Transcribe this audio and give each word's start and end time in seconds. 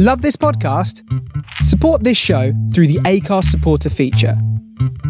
Love 0.00 0.22
this 0.22 0.36
podcast? 0.36 1.02
Support 1.64 2.04
this 2.04 2.16
show 2.16 2.52
through 2.72 2.86
the 2.86 3.00
Acast 3.00 3.46
supporter 3.46 3.90
feature. 3.90 4.40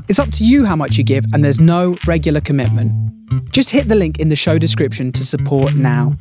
It's 0.08 0.18
up 0.18 0.32
to 0.32 0.46
you 0.46 0.64
how 0.64 0.76
much 0.76 0.96
you 0.96 1.04
give, 1.04 1.26
and 1.34 1.44
there's 1.44 1.60
no 1.60 1.98
regular 2.06 2.40
commitment. 2.40 2.90
Just 3.52 3.68
hit 3.68 3.88
the 3.88 3.94
link 3.94 4.18
in 4.18 4.30
the 4.30 4.34
show 4.34 4.56
description 4.56 5.12
to 5.12 5.26
support 5.26 5.74
now. 5.74 6.16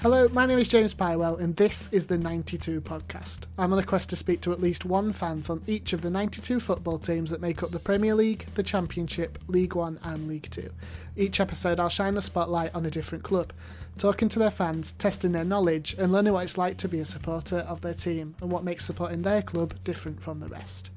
Hello, 0.00 0.26
my 0.30 0.44
name 0.44 0.58
is 0.58 0.66
James 0.66 0.92
Pywell, 0.92 1.38
and 1.38 1.54
this 1.54 1.88
is 1.92 2.08
the 2.08 2.18
92 2.18 2.80
podcast. 2.80 3.46
I'm 3.56 3.72
on 3.72 3.78
a 3.78 3.84
quest 3.84 4.10
to 4.10 4.16
speak 4.16 4.40
to 4.40 4.52
at 4.52 4.58
least 4.58 4.84
one 4.84 5.12
fan 5.12 5.42
from 5.42 5.62
each 5.68 5.92
of 5.92 6.02
the 6.02 6.10
92 6.10 6.58
football 6.58 6.98
teams 6.98 7.30
that 7.30 7.40
make 7.40 7.62
up 7.62 7.70
the 7.70 7.78
Premier 7.78 8.16
League, 8.16 8.46
the 8.56 8.64
Championship, 8.64 9.38
League 9.46 9.76
One, 9.76 10.00
and 10.02 10.26
League 10.26 10.48
Two. 10.50 10.70
Each 11.14 11.38
episode, 11.38 11.78
I'll 11.78 11.88
shine 11.88 12.16
a 12.16 12.20
spotlight 12.20 12.74
on 12.74 12.84
a 12.84 12.90
different 12.90 13.22
club, 13.22 13.52
talking 13.98 14.28
to 14.30 14.38
their 14.38 14.50
fans, 14.50 14.92
testing 14.92 15.32
their 15.32 15.44
knowledge, 15.44 15.94
and 15.98 16.12
learning 16.12 16.32
what 16.32 16.44
it's 16.44 16.58
like 16.58 16.76
to 16.78 16.88
be 16.88 17.00
a 17.00 17.04
supporter 17.04 17.58
of 17.58 17.80
their 17.80 17.94
team 17.94 18.34
and 18.40 18.50
what 18.50 18.64
makes 18.64 18.84
supporting 18.84 19.22
their 19.22 19.42
club 19.42 19.74
different 19.84 20.20
from 20.20 20.40
the 20.40 20.48
rest. 20.48 20.90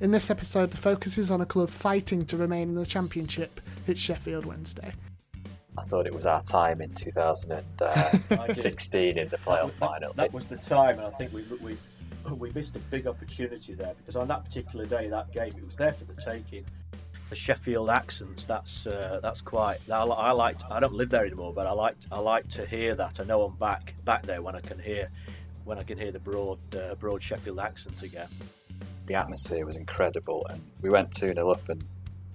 In 0.00 0.10
this 0.10 0.30
episode, 0.30 0.70
the 0.70 0.76
focus 0.76 1.16
is 1.18 1.30
on 1.30 1.40
a 1.40 1.46
club 1.46 1.70
fighting 1.70 2.26
to 2.26 2.36
remain 2.36 2.70
in 2.70 2.74
the 2.74 2.84
Championship. 2.84 3.60
It's 3.86 4.00
Sheffield 4.00 4.44
Wednesday. 4.44 4.92
I 5.78 5.84
thought 5.84 6.06
it 6.06 6.14
was 6.14 6.26
our 6.26 6.42
time 6.42 6.82
in 6.82 6.92
2016 6.92 7.80
uh, 7.80 9.20
in 9.20 9.28
the 9.28 9.38
playoff 9.38 9.70
final. 9.72 10.12
That 10.14 10.32
was 10.32 10.46
the 10.46 10.58
time, 10.58 10.98
and 10.98 11.06
I 11.06 11.10
think 11.10 11.32
we 11.32 11.44
we 11.62 11.76
we 12.34 12.50
missed 12.50 12.76
a 12.76 12.78
big 12.78 13.06
opportunity 13.06 13.74
there 13.74 13.94
because 13.98 14.16
on 14.16 14.28
that 14.28 14.44
particular 14.44 14.84
day, 14.84 15.08
that 15.08 15.32
game, 15.32 15.52
it 15.56 15.64
was 15.64 15.76
there 15.76 15.92
for 15.92 16.04
the 16.04 16.20
taking. 16.20 16.64
The 17.32 17.36
Sheffield 17.36 17.88
accents, 17.88 18.44
that's 18.44 18.86
uh, 18.86 19.18
that's 19.22 19.40
quite. 19.40 19.78
I, 19.90 20.02
I 20.02 20.32
like. 20.32 20.58
I 20.70 20.80
don't 20.80 20.92
live 20.92 21.08
there 21.08 21.24
anymore, 21.24 21.54
but 21.54 21.66
I 21.66 21.72
like 21.72 21.96
I 22.12 22.18
like 22.18 22.46
to 22.48 22.66
hear 22.66 22.94
that. 22.96 23.20
I 23.20 23.24
know 23.24 23.44
I'm 23.44 23.56
back 23.56 23.94
back 24.04 24.22
there 24.24 24.42
when 24.42 24.54
I 24.54 24.60
can 24.60 24.78
hear 24.78 25.08
when 25.64 25.78
I 25.78 25.82
can 25.82 25.96
hear 25.96 26.12
the 26.12 26.18
broad 26.18 26.58
uh, 26.76 26.94
broad 26.96 27.22
Sheffield 27.22 27.58
accent 27.58 28.02
again. 28.02 28.28
The 29.06 29.14
atmosphere 29.14 29.64
was 29.64 29.76
incredible, 29.76 30.46
and 30.50 30.60
we 30.82 30.90
went 30.90 31.10
2 31.14 31.28
0 31.28 31.50
up, 31.50 31.66
and 31.70 31.82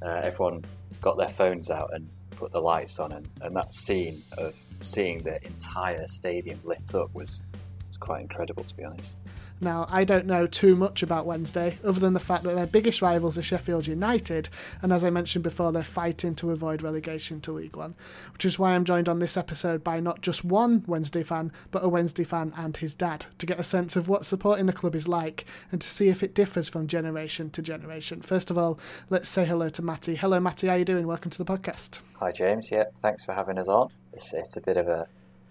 uh, 0.02 0.22
everyone 0.24 0.66
got 1.00 1.16
their 1.16 1.30
phones 1.30 1.70
out 1.70 1.92
and 1.94 2.10
put 2.32 2.52
the 2.52 2.60
lights 2.60 3.00
on, 3.00 3.12
and, 3.12 3.30
and 3.44 3.56
that 3.56 3.76
scene 3.76 4.24
of 4.40 4.56
seeing 4.82 5.20
the 5.20 5.46
entire 5.46 6.08
stadium 6.08 6.60
lit 6.64 6.96
up 6.96 7.14
was 7.14 7.44
was 7.88 7.98
quite 7.98 8.22
incredible, 8.22 8.64
to 8.64 8.76
be 8.76 8.84
honest. 8.84 9.16
Now, 9.60 9.88
I 9.90 10.04
don't 10.04 10.28
know 10.28 10.46
too 10.46 10.76
much 10.76 11.02
about 11.02 11.26
Wednesday, 11.26 11.80
other 11.84 12.00
than 12.00 12.14
the 12.14 12.20
fact 12.20 12.44
that 12.44 12.54
their 12.54 12.68
biggest 12.68 13.02
rivals 13.02 13.40
are 13.40 13.44
Sheffield 13.44 13.88
United, 13.88 14.50
and 14.84 14.94
as 14.94 15.04
I 15.04 15.10
mentioned 15.10 15.44
before, 15.44 15.72
they're 15.72 15.84
fighting 15.84 16.36
to 16.36 16.52
avoid 16.52 16.84
relegation 16.84 17.42
to 17.42 17.52
League 17.52 17.76
One, 17.76 17.96
which 18.34 18.46
is 18.46 18.60
why 18.60 18.74
I'm 18.74 18.86
joined 18.86 19.10
on 19.10 19.18
this 19.18 19.36
episode 19.36 19.84
by 19.84 20.00
not 20.00 20.22
just 20.22 20.46
one 20.46 20.84
Wednesday 20.86 21.24
fan, 21.24 21.52
but 21.72 21.84
a 21.84 21.90
Wednesday 21.90 22.24
fan 22.24 22.54
and 22.56 22.78
his 22.78 22.94
dad, 22.94 23.26
to 23.40 23.48
get 23.48 23.60
a 23.60 23.64
sense 23.64 23.96
of 23.96 24.08
what 24.08 24.28
supporting 24.28 24.68
the 24.68 24.74
club 24.74 24.94
is 24.94 25.08
like 25.08 25.46
and 25.72 25.82
to 25.82 25.90
see 25.90 26.10
if 26.10 26.22
it 26.22 26.36
differs 26.36 26.70
from 26.70 26.86
generation 26.86 27.50
to 27.50 27.64
generation. 27.64 28.22
First 28.22 28.52
of 28.52 28.60
all, 28.60 28.78
let's 29.10 29.28
say 29.28 29.44
hello 29.44 29.70
to 29.70 29.82
Matty. 29.82 30.16
Hello, 30.16 30.40
Matty, 30.40 30.68
how 30.68 30.74
are 30.74 30.78
you 30.78 30.86
doing? 30.86 31.08
Welcome 31.08 31.32
to 31.32 31.44
the 31.44 31.46
podcast. 31.46 32.00
Hi, 32.20 32.32
James. 32.32 32.70
Yeah, 32.70 32.84
thanks 33.00 33.24
for 33.24 33.34
having 33.34 33.58
us 33.58 33.68
on. 33.68 33.90
It's, 34.14 34.34
it's 34.34 34.56
a 34.56 34.62
bit 34.62 34.78
of 34.78 34.88
a, 34.88 35.08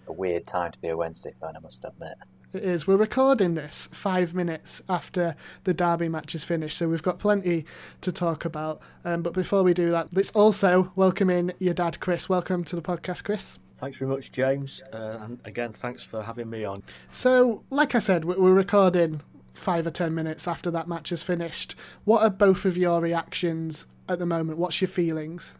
a 0.07 0.13
weird 0.13 0.47
time 0.47 0.71
to 0.71 0.79
be 0.79 0.87
a 0.87 0.95
Wednesday 0.95 1.33
fan, 1.41 1.57
I 1.57 1.59
must 1.59 1.83
admit. 1.83 2.15
It 2.57 2.63
is. 2.63 2.87
We're 2.87 2.97
recording 2.97 3.53
this 3.53 3.87
five 3.91 4.33
minutes 4.33 4.81
after 4.89 5.35
the 5.63 5.75
Derby 5.75 6.09
match 6.09 6.33
is 6.33 6.43
finished, 6.43 6.75
so 6.79 6.89
we've 6.89 7.03
got 7.03 7.19
plenty 7.19 7.67
to 8.01 8.11
talk 8.11 8.45
about. 8.45 8.81
Um, 9.05 9.21
but 9.21 9.33
before 9.33 9.61
we 9.61 9.75
do 9.75 9.91
that, 9.91 10.11
let's 10.15 10.31
also 10.31 10.91
welcome 10.95 11.29
in 11.29 11.53
your 11.59 11.75
dad, 11.75 11.99
Chris. 11.99 12.27
Welcome 12.27 12.63
to 12.63 12.75
the 12.75 12.81
podcast, 12.81 13.25
Chris. 13.25 13.59
Thanks 13.75 13.99
very 13.99 14.09
much, 14.09 14.31
James. 14.31 14.81
Uh, 14.91 15.19
and 15.21 15.39
again, 15.45 15.71
thanks 15.71 16.01
for 16.01 16.23
having 16.23 16.49
me 16.49 16.65
on. 16.65 16.81
So, 17.11 17.63
like 17.69 17.93
I 17.93 17.99
said, 17.99 18.25
we're 18.25 18.51
recording 18.53 19.21
five 19.53 19.85
or 19.85 19.91
ten 19.91 20.15
minutes 20.15 20.47
after 20.47 20.71
that 20.71 20.87
match 20.87 21.11
is 21.11 21.21
finished. 21.21 21.75
What 22.05 22.23
are 22.23 22.31
both 22.31 22.65
of 22.65 22.75
your 22.75 23.01
reactions 23.01 23.85
at 24.09 24.17
the 24.17 24.25
moment? 24.25 24.57
What's 24.57 24.81
your 24.81 24.89
feelings? 24.89 25.53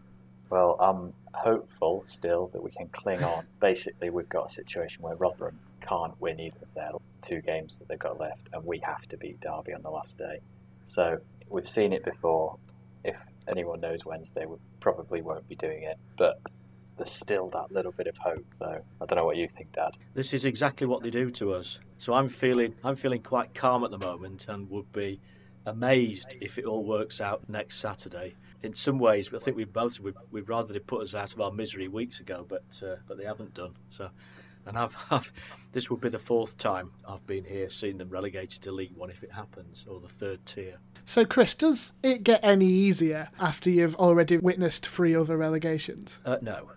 Well, 0.50 0.78
I'm 0.80 1.14
hopeful 1.36 2.02
still 2.06 2.48
that 2.54 2.64
we 2.64 2.72
can 2.72 2.88
cling 2.88 3.24
on. 3.24 3.46
Basically, 3.60 4.10
we've 4.10 4.30
got 4.30 4.48
a 4.48 4.50
situation 4.50 5.04
where 5.04 5.16
Rotherham 5.16 5.60
can't 5.88 6.20
win 6.20 6.40
either 6.40 6.60
of 6.62 6.74
their 6.74 6.92
two 7.22 7.42
games 7.42 7.80
that 7.80 7.88
they've 7.88 8.00
got 8.00 8.20
left, 8.20 8.50
and 8.54 8.64
we 8.66 8.80
have 8.80 9.08
to 9.10 9.18
beat 9.18 9.40
Derby 9.40 9.74
on 9.74 9.82
the 9.82 9.90
last 9.90 10.18
day. 10.18 10.40
So 10.86 11.20
we've 11.50 11.70
seen 11.70 11.94
it 11.94 12.04
before. 12.04 12.58
If 13.04 13.18
anyone 13.48 13.80
knows 13.80 14.06
Wednesday, 14.06 14.46
we 14.46 14.58
probably 14.80 15.22
won't 15.22 15.48
be 15.48 15.56
doing 15.56 15.84
it, 15.84 15.98
but 16.18 16.40
there's 16.98 17.12
still 17.12 17.50
that 17.50 17.72
little 17.72 17.92
bit 17.92 18.08
of 18.08 18.18
hope. 18.18 18.46
So 18.58 18.66
I 18.66 19.06
don't 19.06 19.18
know 19.18 19.26
what 19.26 19.38
you 19.38 19.48
think, 19.48 19.72
Dad. 19.72 19.92
This 20.14 20.34
is 20.34 20.46
exactly 20.46 20.88
what 20.88 21.04
they 21.04 21.10
do 21.10 21.32
to 21.32 21.54
us. 21.54 21.80
So 21.98 22.14
I'm 22.14 22.30
feeling 22.30 22.76
I'm 22.84 22.96
feeling 22.96 23.22
quite 23.22 23.54
calm 23.54 23.84
at 23.84 23.92
the 23.92 23.98
moment, 23.98 24.48
and 24.50 24.70
would 24.70 24.92
be 24.92 25.22
amazed 25.66 26.36
if 26.42 26.58
it 26.58 26.66
all 26.66 26.84
works 26.84 27.22
out 27.22 27.50
next 27.50 27.80
Saturday. 27.80 28.36
In 28.64 28.74
some 28.74 28.98
ways, 28.98 29.30
I 29.34 29.38
think 29.38 29.56
we 29.56 29.66
both 29.66 30.00
we'd, 30.00 30.16
we'd 30.32 30.50
rather 30.50 30.74
they 30.74 30.80
put 30.80 31.04
us 31.04 31.14
out 31.14 31.34
of 31.34 31.42
our 31.42 31.52
misery 31.52 31.88
weeks 31.88 32.20
ago, 32.20 32.46
but 32.48 32.64
uh, 32.82 32.96
but 33.08 33.18
they 33.18 33.26
haven't 33.26 33.54
done. 33.54 33.74
So 33.92 34.10
and 34.68 34.78
I've, 34.78 34.96
I've, 35.12 35.32
this 35.72 35.90
will 35.90 35.98
be 35.98 36.10
the 36.10 36.20
fourth 36.20 36.58
time 36.58 36.92
I've 37.08 37.26
been 37.26 37.44
here 37.44 37.70
seeing 37.70 37.98
them 37.98 38.10
relegated 38.10 38.62
to 38.64 38.72
League 38.72 38.96
One 38.96 39.10
if 39.10 39.24
it 39.24 39.32
happens, 39.32 39.86
or 39.88 40.00
the 40.00 40.08
third 40.08 40.46
tier. 40.46 40.78
So, 41.06 41.26
Chris, 41.26 41.56
does 41.56 41.94
it 42.04 42.24
get 42.24 42.42
any 42.44 42.68
easier 42.68 43.30
after 43.40 43.70
you've 43.70 43.96
already 43.96 44.38
witnessed 44.38 44.88
three 44.88 45.16
other 45.16 45.38
relegations? 45.38 46.20
Uh, 46.26 46.38
no. 46.42 46.70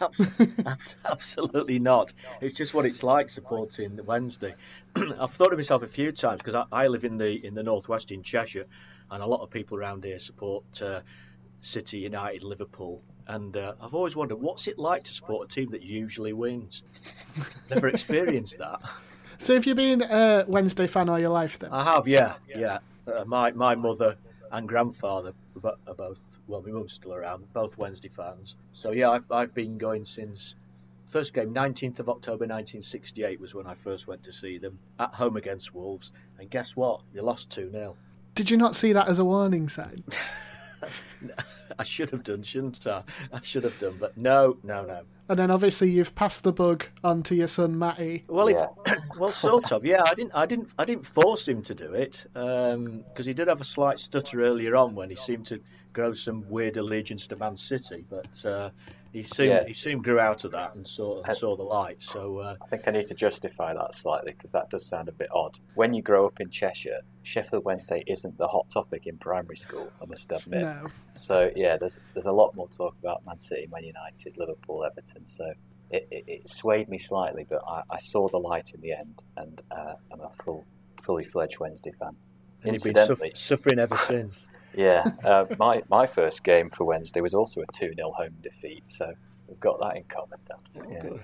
Absolutely 1.04 1.78
not. 1.78 2.12
It's 2.40 2.54
just 2.54 2.72
what 2.72 2.86
it's 2.86 3.02
like 3.02 3.28
supporting 3.28 4.00
Wednesday. 4.04 4.54
I've 4.96 5.30
thought 5.30 5.52
of 5.52 5.58
myself 5.58 5.82
a 5.82 5.86
few 5.86 6.12
times 6.12 6.38
because 6.38 6.54
I, 6.54 6.64
I, 6.72 6.86
live 6.86 7.04
in 7.04 7.18
the 7.18 7.44
in 7.44 7.54
the 7.54 7.62
northwest 7.62 8.10
in 8.10 8.22
Cheshire, 8.22 8.66
and 9.10 9.22
a 9.22 9.26
lot 9.26 9.42
of 9.42 9.50
people 9.50 9.78
around 9.78 10.04
here 10.04 10.18
support 10.18 10.64
uh, 10.80 11.00
City, 11.60 11.98
United, 11.98 12.42
Liverpool, 12.42 13.02
and 13.30 13.56
uh, 13.56 13.74
I've 13.80 13.94
always 13.94 14.16
wondered 14.16 14.36
what's 14.40 14.66
it 14.66 14.78
like 14.78 15.04
to 15.04 15.12
support 15.12 15.50
a 15.50 15.54
team 15.54 15.70
that 15.70 15.82
usually 15.82 16.32
wins. 16.32 16.82
Never 17.70 17.88
experienced 17.88 18.58
that. 18.58 18.80
So, 19.38 19.54
have 19.54 19.64
you 19.64 19.74
been 19.74 20.02
a 20.02 20.44
Wednesday 20.46 20.86
fan 20.86 21.08
all 21.08 21.18
your 21.18 21.30
life 21.30 21.58
then? 21.58 21.72
I 21.72 21.82
have, 21.82 22.06
yeah, 22.06 22.34
yeah. 22.46 22.80
Uh, 23.06 23.24
my 23.24 23.50
my 23.52 23.74
mother 23.74 24.14
and 24.52 24.68
grandfather 24.68 25.32
are 25.64 25.94
both. 25.94 26.18
Well, 26.46 26.60
my 26.60 26.70
mum's 26.72 26.92
still 26.92 27.14
around. 27.14 27.50
Both 27.54 27.78
Wednesday 27.78 28.10
fans. 28.10 28.56
So 28.74 28.90
yeah, 28.90 29.08
I've, 29.08 29.32
I've 29.32 29.54
been 29.54 29.78
going 29.78 30.04
since 30.04 30.56
first 31.08 31.32
game, 31.32 31.54
19th 31.54 32.00
of 32.00 32.10
October 32.10 32.44
1968 32.44 33.40
was 33.40 33.54
when 33.54 33.66
I 33.66 33.72
first 33.76 34.06
went 34.06 34.22
to 34.24 34.32
see 34.32 34.58
them 34.58 34.78
at 34.98 35.14
home 35.14 35.38
against 35.38 35.74
Wolves. 35.74 36.12
And 36.38 36.50
guess 36.50 36.76
what? 36.76 37.00
They 37.14 37.20
lost 37.22 37.48
2 37.48 37.70
0. 37.70 37.96
Did 38.34 38.50
you 38.50 38.58
not 38.58 38.76
see 38.76 38.92
that 38.92 39.08
as 39.08 39.18
a 39.18 39.24
warning 39.24 39.70
sign? 39.70 40.04
I 41.80 41.82
should 41.82 42.10
have 42.10 42.24
done, 42.24 42.42
shouldn't 42.42 42.86
I? 42.86 43.02
I 43.32 43.40
should 43.40 43.64
have 43.64 43.78
done, 43.78 43.96
but 43.98 44.14
no, 44.14 44.58
no, 44.62 44.84
no. 44.84 45.00
And 45.30 45.38
then 45.38 45.50
obviously 45.50 45.88
you've 45.88 46.14
passed 46.14 46.44
the 46.44 46.52
bug 46.52 46.84
on 47.02 47.22
to 47.22 47.34
your 47.34 47.48
son 47.48 47.78
Matty. 47.78 48.24
Well, 48.28 48.50
yeah. 48.50 48.66
well, 49.18 49.30
sort 49.30 49.72
of. 49.72 49.82
Yeah, 49.82 50.02
I 50.04 50.12
didn't, 50.12 50.32
I 50.34 50.44
didn't, 50.44 50.68
I 50.78 50.84
didn't 50.84 51.06
force 51.06 51.48
him 51.48 51.62
to 51.62 51.74
do 51.74 51.94
it 51.94 52.26
because 52.34 52.74
um, 52.74 53.04
he 53.16 53.32
did 53.32 53.48
have 53.48 53.62
a 53.62 53.64
slight 53.64 53.98
stutter 53.98 54.42
earlier 54.42 54.76
on 54.76 54.94
when 54.94 55.08
he 55.08 55.16
seemed 55.16 55.46
to 55.46 55.58
grow 55.94 56.12
some 56.12 56.44
weird 56.50 56.76
allegiance 56.76 57.26
to 57.28 57.36
Man 57.36 57.56
City, 57.56 58.04
but 58.10 58.44
uh, 58.44 58.68
he 59.12 59.22
soon 59.22 59.48
yeah. 59.48 59.64
he 59.66 59.74
soon 59.74 60.02
grew 60.02 60.20
out 60.20 60.44
of 60.44 60.52
that 60.52 60.74
and 60.74 60.86
saw 60.86 61.22
saw 61.34 61.56
the 61.56 61.64
light. 61.64 62.02
So 62.02 62.38
uh, 62.38 62.56
I 62.62 62.66
think 62.68 62.86
I 62.86 62.92
need 62.92 63.08
to 63.08 63.14
justify 63.14 63.74
that 63.74 63.94
slightly 63.94 64.32
because 64.32 64.52
that 64.52 64.70
does 64.70 64.86
sound 64.86 65.08
a 65.08 65.12
bit 65.12 65.28
odd. 65.34 65.58
When 65.74 65.94
you 65.94 66.02
grow 66.02 66.26
up 66.26 66.40
in 66.40 66.50
Cheshire, 66.50 67.00
Sheffield 67.22 67.64
Wednesday 67.64 68.04
isn't 68.06 68.38
the 68.38 68.46
hot 68.46 68.70
topic 68.70 69.06
in 69.06 69.18
primary 69.18 69.56
school. 69.56 69.90
I 70.00 70.06
must 70.06 70.30
admit. 70.30 70.62
No. 70.62 70.86
So 71.16 71.50
yeah, 71.56 71.76
there's 71.76 71.98
there's 72.14 72.26
a 72.26 72.32
lot 72.32 72.54
more 72.54 72.68
talk 72.68 72.94
about 73.02 73.26
Man 73.26 73.38
City, 73.38 73.68
Man 73.70 73.84
United, 73.84 74.36
Liverpool, 74.36 74.84
Everton. 74.84 75.26
So. 75.26 75.52
It, 75.92 76.06
it, 76.12 76.24
it 76.28 76.48
swayed 76.48 76.88
me 76.88 76.98
slightly, 76.98 77.44
but 77.50 77.62
I, 77.66 77.82
I, 77.90 77.98
saw 77.98 78.28
the 78.28 78.38
light 78.38 78.70
in 78.74 78.80
the 78.80 78.92
end, 78.92 79.24
and 79.36 79.60
uh, 79.72 79.94
I'm 80.12 80.20
a 80.20 80.30
full, 80.40 80.64
fully 81.02 81.24
fledged 81.24 81.58
Wednesday 81.58 81.90
fan. 81.98 82.14
And 82.62 82.74
you've 82.74 82.94
been 82.94 83.34
suffering 83.34 83.80
ever 83.80 83.96
since. 84.06 84.46
Yeah, 84.74 85.10
uh, 85.24 85.46
my 85.58 85.82
my 85.88 86.06
first 86.06 86.44
game 86.44 86.70
for 86.70 86.84
Wednesday 86.84 87.20
was 87.20 87.34
also 87.34 87.60
a 87.62 87.66
two 87.72 87.92
0 87.94 88.12
home 88.12 88.36
defeat, 88.42 88.84
so 88.86 89.12
we've 89.48 89.60
got 89.60 89.80
that 89.80 89.96
in 89.96 90.04
common. 90.04 90.38
Dan. 90.48 90.90
Yeah. 90.90 91.18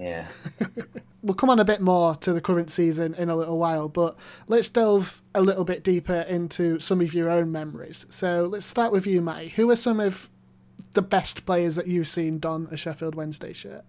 Yeah. 0.00 0.26
we'll 1.22 1.34
come 1.34 1.50
on 1.50 1.58
a 1.58 1.64
bit 1.64 1.82
more 1.82 2.14
to 2.16 2.32
the 2.32 2.40
current 2.40 2.70
season 2.70 3.14
in 3.14 3.28
a 3.28 3.36
little 3.36 3.58
while, 3.58 3.88
but 3.88 4.16
let's 4.48 4.70
delve 4.70 5.22
a 5.34 5.42
little 5.42 5.64
bit 5.64 5.84
deeper 5.84 6.22
into 6.22 6.78
some 6.78 7.02
of 7.02 7.12
your 7.12 7.28
own 7.28 7.52
memories. 7.52 8.06
So 8.08 8.48
let's 8.50 8.64
start 8.64 8.92
with 8.92 9.06
you, 9.06 9.20
Matty. 9.20 9.48
Who 9.50 9.70
are 9.70 9.76
some 9.76 10.00
of 10.00 10.30
the 10.94 11.02
best 11.02 11.44
players 11.44 11.76
that 11.76 11.86
you've 11.86 12.08
seen 12.08 12.38
don 12.38 12.68
a 12.70 12.78
Sheffield 12.78 13.14
Wednesday 13.14 13.52
shirt? 13.52 13.84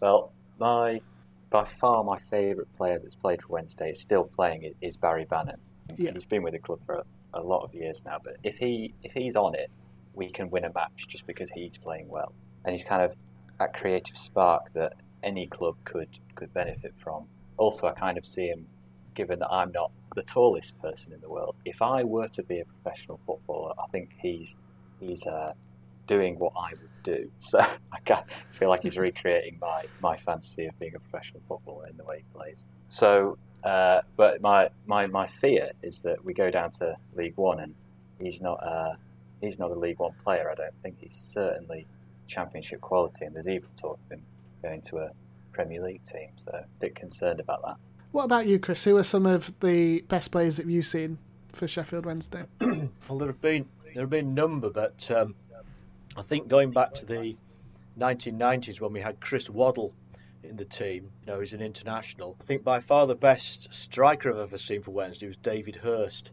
Well, 0.00 0.32
my 0.58 1.00
by 1.48 1.64
far 1.64 2.04
my 2.04 2.18
favourite 2.18 2.68
player 2.76 2.98
that's 2.98 3.14
played 3.14 3.40
for 3.40 3.48
Wednesday 3.48 3.90
is 3.90 4.00
still 4.00 4.24
playing 4.24 4.74
is 4.82 4.96
Barry 4.96 5.24
Bannan. 5.24 5.58
Yeah. 5.96 6.10
He's 6.12 6.26
been 6.26 6.42
with 6.42 6.52
the 6.52 6.58
club 6.58 6.80
for 6.84 7.04
a 7.36 7.42
lot 7.42 7.62
of 7.64 7.74
years 7.74 8.04
now. 8.04 8.18
But 8.22 8.36
if 8.42 8.58
he 8.58 8.94
if 9.02 9.12
he's 9.12 9.36
on 9.36 9.54
it, 9.54 9.70
we 10.14 10.30
can 10.30 10.50
win 10.50 10.64
a 10.64 10.72
match 10.72 11.06
just 11.08 11.26
because 11.26 11.50
he's 11.50 11.76
playing 11.76 12.08
well, 12.08 12.32
and 12.64 12.72
he's 12.72 12.84
kind 12.84 13.02
of 13.02 13.14
that 13.58 13.74
creative 13.74 14.16
spark 14.16 14.72
that 14.74 14.94
any 15.22 15.46
club 15.46 15.76
could 15.84 16.08
could 16.34 16.52
benefit 16.52 16.94
from. 16.96 17.26
Also, 17.56 17.86
I 17.86 17.92
kind 17.92 18.18
of 18.18 18.26
see 18.26 18.46
him, 18.46 18.66
given 19.14 19.38
that 19.38 19.50
I'm 19.50 19.72
not 19.72 19.90
the 20.14 20.22
tallest 20.22 20.80
person 20.80 21.12
in 21.12 21.20
the 21.20 21.28
world. 21.28 21.56
If 21.64 21.82
I 21.82 22.04
were 22.04 22.28
to 22.28 22.42
be 22.42 22.60
a 22.60 22.64
professional 22.64 23.20
footballer, 23.26 23.72
I 23.78 23.86
think 23.90 24.10
he's 24.20 24.56
he's 25.00 25.26
uh, 25.26 25.52
doing 26.06 26.38
what 26.38 26.52
I 26.56 26.70
would 26.70 27.02
do. 27.02 27.30
So 27.38 27.60
I 27.60 28.22
feel 28.50 28.68
like 28.68 28.82
he's 28.82 28.96
recreating 28.96 29.58
my 29.60 29.84
my 30.00 30.16
fantasy 30.16 30.66
of 30.66 30.78
being 30.78 30.94
a 30.94 31.00
professional 31.00 31.40
footballer 31.48 31.88
in 31.88 31.96
the 31.96 32.04
way 32.04 32.18
he 32.18 32.24
plays. 32.36 32.66
So, 32.88 33.38
uh, 33.66 34.00
but 34.16 34.40
my, 34.40 34.68
my 34.86 35.08
my 35.08 35.26
fear 35.26 35.72
is 35.82 36.00
that 36.02 36.24
we 36.24 36.32
go 36.32 36.50
down 36.50 36.70
to 36.70 36.96
League 37.16 37.36
One 37.36 37.58
and 37.58 37.74
he's 38.20 38.40
not 38.40 38.62
a 38.62 38.96
he's 39.40 39.58
not 39.58 39.72
a 39.72 39.74
League 39.74 39.98
One 39.98 40.12
player. 40.22 40.48
I 40.50 40.54
don't 40.54 40.74
think 40.84 40.96
he's 41.00 41.16
certainly 41.16 41.84
Championship 42.28 42.80
quality, 42.80 43.24
and 43.24 43.34
there's 43.34 43.48
even 43.48 43.68
talk 43.76 43.98
of 44.06 44.12
him 44.12 44.22
going 44.62 44.82
to 44.82 44.98
a 44.98 45.10
Premier 45.52 45.82
League 45.82 46.04
team. 46.04 46.28
So 46.36 46.52
a 46.52 46.64
bit 46.78 46.94
concerned 46.94 47.40
about 47.40 47.62
that. 47.64 47.76
What 48.12 48.24
about 48.24 48.46
you, 48.46 48.60
Chris? 48.60 48.84
Who 48.84 48.96
are 48.98 49.04
some 49.04 49.26
of 49.26 49.58
the 49.58 50.02
best 50.02 50.30
players 50.30 50.58
that 50.58 50.66
you've 50.66 50.86
seen 50.86 51.18
for 51.52 51.66
Sheffield 51.66 52.06
Wednesday? 52.06 52.44
well, 52.60 53.18
there 53.18 53.26
have 53.26 53.40
been 53.40 53.66
there 53.94 54.04
have 54.04 54.10
been 54.10 54.28
a 54.28 54.30
number, 54.30 54.70
but 54.70 55.10
um, 55.10 55.34
I 56.16 56.22
think 56.22 56.46
going 56.46 56.70
back 56.70 56.94
to 56.94 57.04
the 57.04 57.36
1990s 57.98 58.80
when 58.80 58.92
we 58.92 59.00
had 59.00 59.20
Chris 59.20 59.50
Waddle 59.50 59.92
in 60.48 60.56
the 60.56 60.64
team, 60.64 61.10
you 61.20 61.32
know, 61.32 61.40
he's 61.40 61.52
an 61.52 61.60
international. 61.60 62.36
I 62.40 62.44
think 62.44 62.64
by 62.64 62.80
far 62.80 63.06
the 63.06 63.14
best 63.14 63.72
striker 63.74 64.30
I've 64.30 64.38
ever 64.38 64.58
seen 64.58 64.82
for 64.82 64.90
Wednesday 64.90 65.26
was 65.26 65.36
David 65.36 65.76
Hirst, 65.76 66.30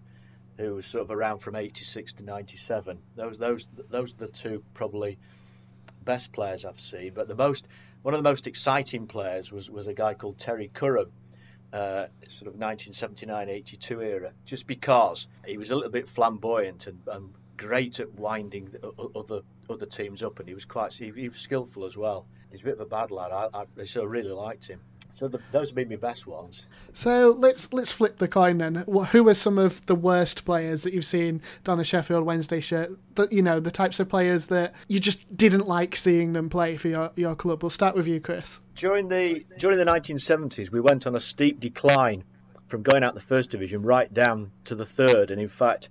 who 0.58 0.76
was 0.76 0.86
sort 0.86 1.04
of 1.04 1.12
around 1.12 1.40
from 1.40 1.56
86 1.56 2.14
to 2.14 2.24
97. 2.24 3.00
Those 3.16 3.38
those 3.38 3.68
those 3.90 4.14
are 4.14 4.18
the 4.18 4.28
two 4.28 4.64
probably 4.74 5.18
best 6.04 6.32
players 6.32 6.66
I've 6.66 6.80
seen. 6.80 7.14
But 7.14 7.28
the 7.28 7.36
most 7.36 7.68
one 8.02 8.14
of 8.14 8.20
the 8.20 8.30
most 8.30 8.48
exciting 8.48 9.08
players 9.08 9.52
was 9.52 9.70
was 9.70 9.88
a 9.88 9.94
guy 9.94 10.14
called 10.14 10.40
Terry 10.40 10.70
Curran. 10.74 11.12
Uh, 11.72 12.06
sort 12.28 12.54
of 12.54 12.60
1979-82 12.60 14.06
era, 14.06 14.32
just 14.46 14.68
because 14.68 15.28
he 15.44 15.58
was 15.58 15.72
a 15.72 15.76
little 15.76 15.90
bit 15.90 16.08
flamboyant 16.08 16.86
and, 16.86 17.00
and 17.08 17.34
great 17.58 18.00
at 18.00 18.14
winding 18.14 18.70
other 19.16 19.42
other 19.70 19.86
teams 19.86 20.22
up, 20.22 20.40
and 20.40 20.48
he 20.48 20.54
was 20.54 20.66
quite 20.66 20.94
he, 20.94 21.12
he 21.16 21.30
was 21.30 21.40
skillful 21.40 21.86
as 21.86 21.98
well. 21.98 22.28
He's 22.54 22.62
a 22.62 22.66
bit 22.66 22.76
of 22.76 22.82
a 22.82 22.86
bad 22.86 23.10
lad. 23.10 23.32
I, 23.32 23.50
I, 23.52 24.00
really 24.04 24.30
liked 24.30 24.68
him. 24.68 24.80
So 25.16 25.28
the, 25.28 25.40
those 25.52 25.70
have 25.70 25.76
been 25.76 25.90
my 25.90 25.96
best 25.96 26.28
ones. 26.28 26.68
So 26.94 27.36
let's 27.36 27.74
let's 27.74 27.92
flip 27.92 28.20
the 28.20 28.28
coin 28.28 28.60
then. 28.60 28.86
Who 29.12 29.28
are 29.28 29.34
some 29.34 29.58
of 29.58 29.84
the 29.88 29.96
worst 29.96 30.46
players 30.46 30.84
that 30.84 30.94
you've 30.94 31.04
seen 31.06 31.42
don 31.64 31.80
a 31.80 31.84
Sheffield 31.84 32.26
Wednesday 32.26 32.60
shirt? 32.60 32.92
That 33.16 33.32
you 33.32 33.42
know 33.42 33.60
the 33.60 33.72
types 33.72 34.00
of 34.00 34.08
players 34.08 34.48
that 34.48 34.76
you 34.88 35.00
just 35.00 35.36
didn't 35.36 35.68
like 35.68 35.96
seeing 35.96 36.34
them 36.34 36.48
play 36.48 36.78
for 36.78 36.90
your, 36.90 37.12
your 37.16 37.36
club. 37.36 37.64
We'll 37.64 37.72
start 37.72 37.96
with 37.96 38.06
you, 38.06 38.20
Chris. 38.20 38.62
During 38.76 39.08
the 39.08 39.44
during 39.58 39.80
the 39.80 39.86
1970s, 39.86 40.72
we 40.72 40.80
went 40.80 41.08
on 41.08 41.16
a 41.16 41.20
steep 41.20 41.60
decline 41.60 42.24
from 42.68 42.84
going 42.84 43.04
out 43.04 43.16
the 43.16 43.20
first 43.20 43.50
division 43.50 43.82
right 43.82 44.14
down 44.14 44.52
to 44.66 44.76
the 44.76 44.86
third, 44.86 45.32
and 45.32 45.42
in 45.42 45.50
fact. 45.50 45.90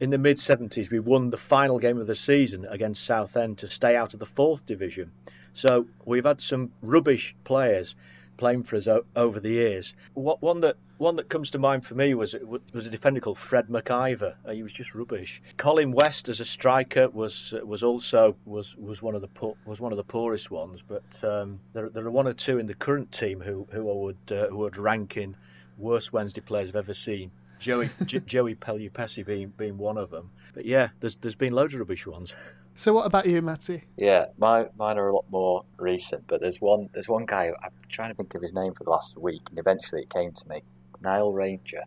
In 0.00 0.10
the 0.10 0.18
mid 0.18 0.38
70s, 0.38 0.90
we 0.90 0.98
won 0.98 1.30
the 1.30 1.36
final 1.36 1.78
game 1.78 1.98
of 1.98 2.08
the 2.08 2.16
season 2.16 2.66
against 2.68 3.04
Southend 3.04 3.58
to 3.58 3.68
stay 3.68 3.94
out 3.94 4.12
of 4.12 4.18
the 4.18 4.26
fourth 4.26 4.66
division. 4.66 5.12
So 5.54 5.86
we've 6.04 6.24
had 6.24 6.40
some 6.40 6.72
rubbish 6.82 7.34
players 7.44 7.94
playing 8.36 8.64
for 8.64 8.76
us 8.76 8.88
over 9.16 9.40
the 9.40 9.50
years. 9.50 9.94
What 10.14 10.42
One 10.42 10.60
that 10.60 10.76
one 10.98 11.16
that 11.16 11.28
comes 11.28 11.52
to 11.52 11.58
mind 11.58 11.84
for 11.84 11.94
me 11.94 12.14
was 12.14 12.34
was 12.72 12.86
a 12.86 12.90
defender 12.90 13.20
called 13.20 13.38
Fred 13.38 13.68
McIver. 13.68 14.34
Uh, 14.44 14.52
he 14.52 14.62
was 14.62 14.72
just 14.72 14.94
rubbish. 14.94 15.42
Colin 15.56 15.92
West 15.92 16.28
as 16.28 16.40
a 16.40 16.44
striker 16.44 17.08
was 17.08 17.54
was 17.64 17.82
also 17.82 18.36
was 18.44 18.76
was 18.76 19.00
one 19.00 19.14
of 19.14 19.22
the 19.22 19.54
was 19.64 19.80
one 19.80 19.92
of 19.92 19.96
the 19.96 20.04
poorest 20.04 20.50
ones. 20.50 20.82
But 20.86 21.04
um, 21.22 21.60
there 21.72 21.88
there 21.88 22.04
are 22.06 22.10
one 22.10 22.26
or 22.26 22.34
two 22.34 22.58
in 22.58 22.66
the 22.66 22.74
current 22.74 23.12
team 23.12 23.40
who 23.40 23.66
who 23.70 23.90
I 23.90 23.94
would 23.94 24.32
uh, 24.32 24.48
who 24.48 24.58
would 24.58 24.76
rank 24.76 25.16
in 25.16 25.36
worst 25.78 26.12
Wednesday 26.12 26.40
players 26.40 26.68
I've 26.68 26.76
ever 26.76 26.94
seen. 26.94 27.30
Joey 27.58 27.90
J- 28.04 28.20
Joey 28.20 28.54
Pelupessy 28.54 29.22
being 29.22 29.48
being 29.48 29.78
one 29.78 29.98
of 29.98 30.10
them. 30.10 30.30
But 30.52 30.64
yeah, 30.64 30.88
there's 31.00 31.16
there's 31.16 31.36
been 31.36 31.52
loads 31.52 31.74
of 31.74 31.80
rubbish 31.80 32.06
ones. 32.06 32.34
So 32.76 32.92
what 32.92 33.06
about 33.06 33.26
you, 33.26 33.40
Matty? 33.40 33.84
Yeah, 33.96 34.26
my, 34.36 34.66
mine 34.76 34.98
are 34.98 35.08
a 35.08 35.14
lot 35.14 35.26
more 35.30 35.64
recent, 35.78 36.26
but 36.26 36.40
there's 36.40 36.60
one 36.60 36.90
there's 36.92 37.08
one 37.08 37.24
guy 37.24 37.52
I'm 37.62 37.70
trying 37.88 38.10
to 38.10 38.14
think 38.16 38.34
of 38.34 38.42
his 38.42 38.52
name 38.52 38.74
for 38.74 38.84
the 38.84 38.90
last 38.90 39.16
week, 39.16 39.42
and 39.50 39.58
eventually 39.58 40.02
it 40.02 40.10
came 40.10 40.32
to 40.32 40.48
me. 40.48 40.62
Nile 41.00 41.32
Ranger. 41.32 41.84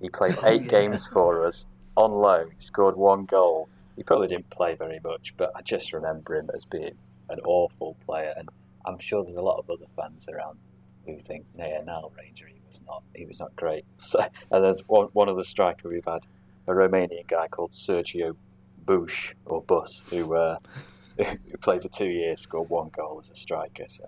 He 0.00 0.08
played 0.08 0.36
eight 0.44 0.62
yeah. 0.62 0.68
games 0.68 1.06
for 1.06 1.46
us 1.46 1.66
on 1.96 2.12
loan. 2.12 2.50
He 2.50 2.60
scored 2.60 2.96
one 2.96 3.26
goal. 3.26 3.68
He 3.96 4.02
probably 4.02 4.28
didn't 4.28 4.50
play 4.50 4.74
very 4.74 5.00
much, 5.02 5.34
but 5.36 5.52
I 5.54 5.62
just 5.62 5.92
remember 5.92 6.34
him 6.34 6.50
as 6.54 6.64
being 6.64 6.96
an 7.28 7.40
awful 7.44 7.96
player, 8.04 8.32
and 8.36 8.48
I'm 8.86 8.98
sure 8.98 9.22
there's 9.22 9.36
a 9.36 9.42
lot 9.42 9.58
of 9.58 9.68
other 9.68 9.86
fans 9.96 10.28
around 10.28 10.58
who 11.04 11.18
think, 11.18 11.44
"Nah, 11.54 11.82
Nile 11.84 12.12
Ranger, 12.16 12.46
he 12.46 12.60
was 12.66 12.82
not 12.86 13.02
he 13.14 13.26
was 13.26 13.38
not 13.38 13.54
great." 13.54 13.84
So, 13.98 14.20
and 14.50 14.64
there's 14.64 14.80
one 14.86 15.08
one 15.12 15.28
other 15.28 15.44
striker 15.44 15.90
we've 15.90 16.06
had, 16.06 16.24
a 16.66 16.72
Romanian 16.72 17.26
guy 17.26 17.48
called 17.48 17.72
Sergio 17.72 18.36
Bush 18.86 19.34
or 19.44 19.62
Bus, 19.62 20.02
who 20.10 20.34
uh, 20.34 20.58
who 21.18 21.58
played 21.60 21.82
for 21.82 21.88
two 21.88 22.08
years, 22.08 22.40
scored 22.40 22.70
one 22.70 22.90
goal 22.96 23.18
as 23.20 23.30
a 23.30 23.36
striker. 23.36 23.84
So 23.88 24.04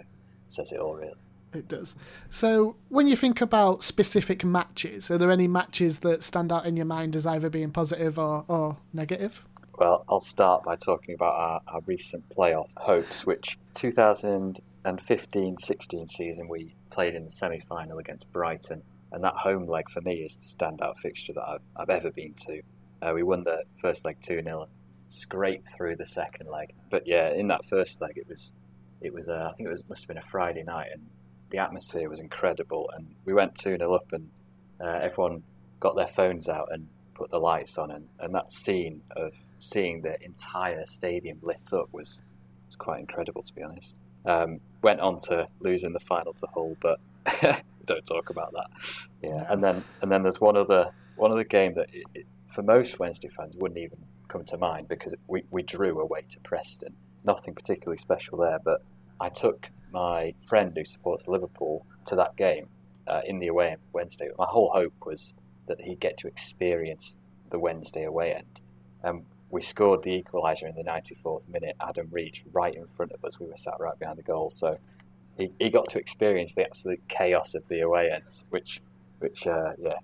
says 0.49 0.73
it 0.73 0.81
all, 0.81 0.97
really. 0.97 1.15
It 1.55 1.69
does. 1.69 1.95
So, 2.29 2.77
when 2.89 3.07
you 3.07 3.17
think 3.17 3.41
about 3.41 3.83
specific 3.83 4.45
matches, 4.45 5.11
are 5.11 5.17
there 5.17 5.31
any 5.31 5.49
matches 5.49 6.01
that 6.01 6.23
stand 6.23 6.53
out 6.53 6.67
in 6.67 6.77
your 6.77 6.85
mind 6.85 7.17
as 7.17 7.25
either 7.27 7.49
being 7.49 7.71
positive 7.71 8.19
or, 8.19 8.45
or 8.49 8.77
negative? 8.93 9.43
Well, 9.79 10.05
I'll 10.09 10.21
start 10.21 10.65
by 10.65 10.77
talking 10.77 11.15
about 11.15 11.33
our, 11.35 11.63
our 11.69 11.81
recent 11.87 12.29
playoff 12.29 12.69
hopes, 12.77 13.25
which 13.25 13.59
2015-16 13.75 16.11
season 16.11 16.49
we 16.49 16.75
played 16.91 17.15
in 17.15 17.25
the 17.25 17.31
semi-final 17.31 17.97
against 17.99 18.31
Brighton, 18.31 18.83
and 19.11 19.25
that 19.25 19.37
home 19.37 19.67
leg 19.67 19.89
for 19.89 20.03
me 20.03 20.17
is 20.17 20.37
the 20.37 20.43
standout 20.43 20.99
fixture 20.99 21.33
that 21.33 21.49
I've, 21.49 21.63
I've 21.77 21.91
ever 21.91 22.11
been 22.11 22.35
to. 22.47 22.61
Uh, 23.01 23.13
we 23.15 23.23
won 23.23 23.45
the 23.45 23.63
first 23.77 24.05
leg 24.05 24.17
2 24.21 24.43
0, 24.43 24.69
scraped 25.09 25.69
through 25.69 25.97
the 25.97 26.07
second 26.07 26.49
leg. 26.51 26.73
But 26.91 27.07
yeah, 27.07 27.31
in 27.31 27.49
that 27.49 27.65
first 27.65 28.01
leg, 28.01 28.13
it 28.17 28.29
was, 28.29 28.53
it 29.01 29.13
was 29.13 29.29
uh, 29.29 29.51
I 29.53 29.57
think 29.57 29.69
it 29.69 29.73
was 29.73 29.83
must 29.89 30.03
have 30.03 30.09
been 30.09 30.19
a 30.19 30.23
Friday 30.23 30.63
night, 30.63 30.89
and 30.93 31.07
the 31.51 31.59
atmosphere 31.59 32.09
was 32.09 32.19
incredible. 32.19 32.91
And 32.97 33.15
we 33.25 33.33
went 33.33 33.55
2 33.55 33.77
0 33.77 33.95
up, 33.95 34.13
and 34.13 34.31
uh, 34.81 34.99
everyone 35.03 35.43
got 35.81 35.97
their 35.97 36.09
phones 36.09 36.49
out 36.49 36.69
and 36.73 36.89
put 37.15 37.31
the 37.31 37.39
lights 37.39 37.79
on. 37.79 37.91
And, 37.91 38.09
and 38.19 38.35
that 38.35 38.53
scene 38.53 39.03
of 39.13 39.33
seeing 39.59 40.03
the 40.03 40.23
entire 40.23 40.87
stadium 40.87 41.39
lit 41.43 41.73
up 41.73 41.89
was, 41.93 42.23
was 42.67 42.77
quite 42.77 43.01
incredible, 43.01 43.43
to 43.43 43.55
be 43.55 43.63
honest. 43.63 43.97
Um, 44.25 44.61
went 44.83 45.01
on 45.01 45.19
to 45.29 45.49
losing 45.61 45.93
the 45.93 46.01
final 46.01 46.33
to 46.35 46.47
Hull, 46.55 46.77
but 46.81 47.01
don't 47.85 48.05
talk 48.05 48.31
about 48.31 48.53
that. 48.53 48.67
Yeah, 49.23 49.45
and 49.49 49.63
then 49.63 49.85
and 50.03 50.11
then 50.13 50.23
there's 50.23 50.41
one 50.41 50.57
other 50.57 50.93
one 51.17 51.33
other 51.33 51.45
game 51.45 51.75
that 51.75 51.89
it, 51.93 52.05
it, 52.15 52.27
for 52.49 52.63
most 52.63 52.99
Wednesday 52.99 53.29
fans 53.29 53.55
wouldn't 53.57 53.79
even 53.79 53.99
come 54.29 54.45
to 54.45 54.57
mind 54.57 54.89
because 54.89 55.15
we, 55.27 55.45
we 55.51 55.63
drew 55.63 55.99
away 56.01 56.23
to 56.29 56.41
Preston. 56.41 56.95
Nothing 57.25 57.55
particularly 57.55 57.97
special 57.97 58.39
there, 58.39 58.59
but 58.63 58.83
I 59.21 59.29
took 59.29 59.69
my 59.93 60.35
friend 60.41 60.73
who 60.77 60.85
supports 60.85 61.29
Liverpool 61.29 61.87
to 62.07 62.17
that 62.17 62.37
game 62.37 62.69
uh, 63.07 63.23
in 63.25 63.39
the 63.39 63.49
away 63.49 63.71
end 63.71 63.81
Wednesday. 63.93 64.29
My 64.39 64.47
whole 64.47 64.71
hope 64.71 64.95
was 65.05 65.35
that 65.67 65.81
he'd 65.83 66.01
get 66.01 66.17
to 66.19 66.27
experience 66.27 67.19
the 67.51 67.59
Wednesday 67.59 68.05
away 68.05 68.35
end. 68.35 68.61
And 69.03 69.25
we 69.51 69.63
scored 69.63 70.03
the 70.03 70.23
equaliser 70.23 70.69
in 70.69 70.75
the 70.75 70.83
94th 70.83 71.49
minute. 71.49 71.77
Adam 71.81 72.09
reached 72.11 72.45
right 72.53 72.75
in 72.75 72.87
front 72.87 73.13
of 73.13 73.25
us. 73.25 73.41
We 73.41 73.47
were 73.47 73.57
sat 73.57 73.75
right 73.79 73.99
behind 73.99 74.19
the 74.19 74.23
goal. 74.23 74.51
So 74.51 74.79
he, 75.37 75.53
he 75.59 75.71
got 75.71 75.89
to 75.91 75.99
experience 75.99 76.55
the 76.55 76.65
absolute 76.65 77.01
chaos 77.09 77.55
of 77.55 77.69
the 77.69 77.81
away 77.81 78.11
ends, 78.11 78.45
which, 78.51 78.83
which 79.21 79.47
uh, 79.47 79.73
yeah, 79.79 79.99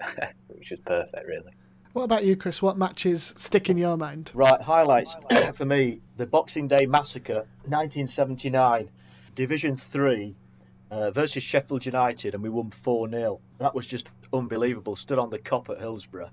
which 0.48 0.70
was 0.70 0.80
perfect, 0.80 1.26
really. 1.26 1.52
What 1.94 2.04
about 2.04 2.24
you, 2.24 2.36
Chris? 2.36 2.60
What 2.60 2.76
matches 2.76 3.32
stick 3.36 3.70
in 3.70 3.78
your 3.78 3.96
mind? 3.96 4.30
Right, 4.34 4.60
highlights 4.60 5.16
for 5.54 5.64
me: 5.64 6.00
the 6.18 6.26
Boxing 6.26 6.68
Day 6.68 6.84
Massacre, 6.84 7.46
1979, 7.64 8.90
Division 9.34 9.74
Three 9.74 10.36
uh, 10.90 11.10
versus 11.10 11.42
Sheffield 11.42 11.86
United, 11.86 12.34
and 12.34 12.42
we 12.42 12.50
won 12.50 12.70
four 12.70 13.08
0 13.08 13.40
That 13.58 13.74
was 13.74 13.86
just 13.86 14.10
unbelievable. 14.34 14.96
Stood 14.96 15.18
on 15.18 15.30
the 15.30 15.38
Kop 15.38 15.70
at 15.70 15.78
Hillsborough, 15.78 16.30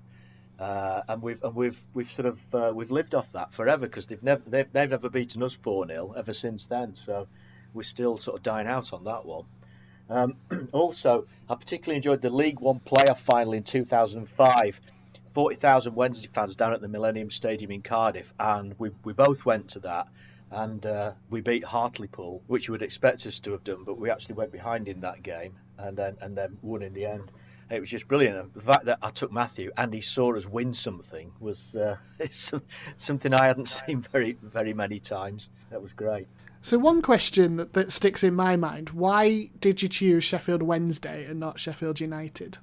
uh, 0.58 1.02
and 1.08 1.22
we've 1.22 1.42
and 1.42 1.54
we've 1.54 1.80
we've 1.94 2.10
sort 2.10 2.26
of 2.26 2.54
uh, 2.54 2.72
we've 2.74 2.90
lived 2.90 3.14
off 3.14 3.32
that 3.32 3.54
forever 3.54 3.86
because 3.86 4.06
they've 4.06 4.22
never 4.22 4.42
they've, 4.46 4.70
they've 4.72 4.90
never 4.90 5.08
beaten 5.08 5.42
us 5.42 5.54
four 5.54 5.86
0 5.86 6.12
ever 6.18 6.34
since 6.34 6.66
then. 6.66 6.94
So 6.96 7.28
we're 7.72 7.82
still 7.82 8.18
sort 8.18 8.36
of 8.36 8.42
dying 8.42 8.66
out 8.66 8.92
on 8.92 9.04
that 9.04 9.24
one. 9.24 9.44
Um, 10.10 10.34
also, 10.72 11.26
I 11.48 11.54
particularly 11.54 11.96
enjoyed 11.96 12.20
the 12.20 12.30
League 12.30 12.60
One 12.60 12.78
playoff 12.84 13.20
final 13.20 13.54
in 13.54 13.62
2005 13.62 14.80
40,000 15.36 15.94
Wednesday 15.94 16.28
fans 16.32 16.56
down 16.56 16.72
at 16.72 16.80
the 16.80 16.88
Millennium 16.88 17.30
Stadium 17.30 17.70
in 17.70 17.82
Cardiff, 17.82 18.32
and 18.40 18.74
we, 18.78 18.88
we 19.04 19.12
both 19.12 19.44
went 19.44 19.68
to 19.68 19.80
that. 19.80 20.08
And 20.50 20.86
uh, 20.86 21.12
we 21.28 21.42
beat 21.42 21.62
Hartlepool, 21.62 22.42
which 22.46 22.66
you 22.66 22.72
would 22.72 22.80
expect 22.80 23.26
us 23.26 23.38
to 23.40 23.52
have 23.52 23.62
done, 23.62 23.84
but 23.84 23.98
we 23.98 24.08
actually 24.08 24.36
went 24.36 24.50
behind 24.50 24.88
in 24.88 25.02
that 25.02 25.22
game 25.22 25.52
and 25.76 25.94
then 25.94 26.16
and 26.22 26.34
then 26.34 26.56
won 26.62 26.82
in 26.82 26.94
the 26.94 27.04
end. 27.04 27.30
It 27.70 27.80
was 27.80 27.90
just 27.90 28.08
brilliant. 28.08 28.38
And 28.38 28.54
the 28.54 28.62
fact 28.62 28.86
that 28.86 29.00
I 29.02 29.10
took 29.10 29.30
Matthew 29.30 29.72
and 29.76 29.92
he 29.92 30.00
saw 30.00 30.34
us 30.34 30.46
win 30.46 30.72
something 30.72 31.30
was 31.38 31.60
uh, 31.74 31.96
something 32.96 33.34
I 33.34 33.44
hadn't 33.44 33.68
seen 33.68 34.00
very 34.00 34.38
very 34.42 34.72
many 34.72 35.00
times. 35.00 35.50
That 35.68 35.82
was 35.82 35.92
great. 35.92 36.28
So 36.62 36.78
one 36.78 37.02
question 37.02 37.56
that, 37.56 37.74
that 37.74 37.92
sticks 37.92 38.24
in 38.24 38.34
my 38.34 38.56
mind: 38.56 38.88
Why 38.90 39.50
did 39.60 39.82
you 39.82 39.88
choose 39.90 40.24
Sheffield 40.24 40.62
Wednesday 40.62 41.26
and 41.26 41.38
not 41.38 41.60
Sheffield 41.60 42.00
United? 42.00 42.56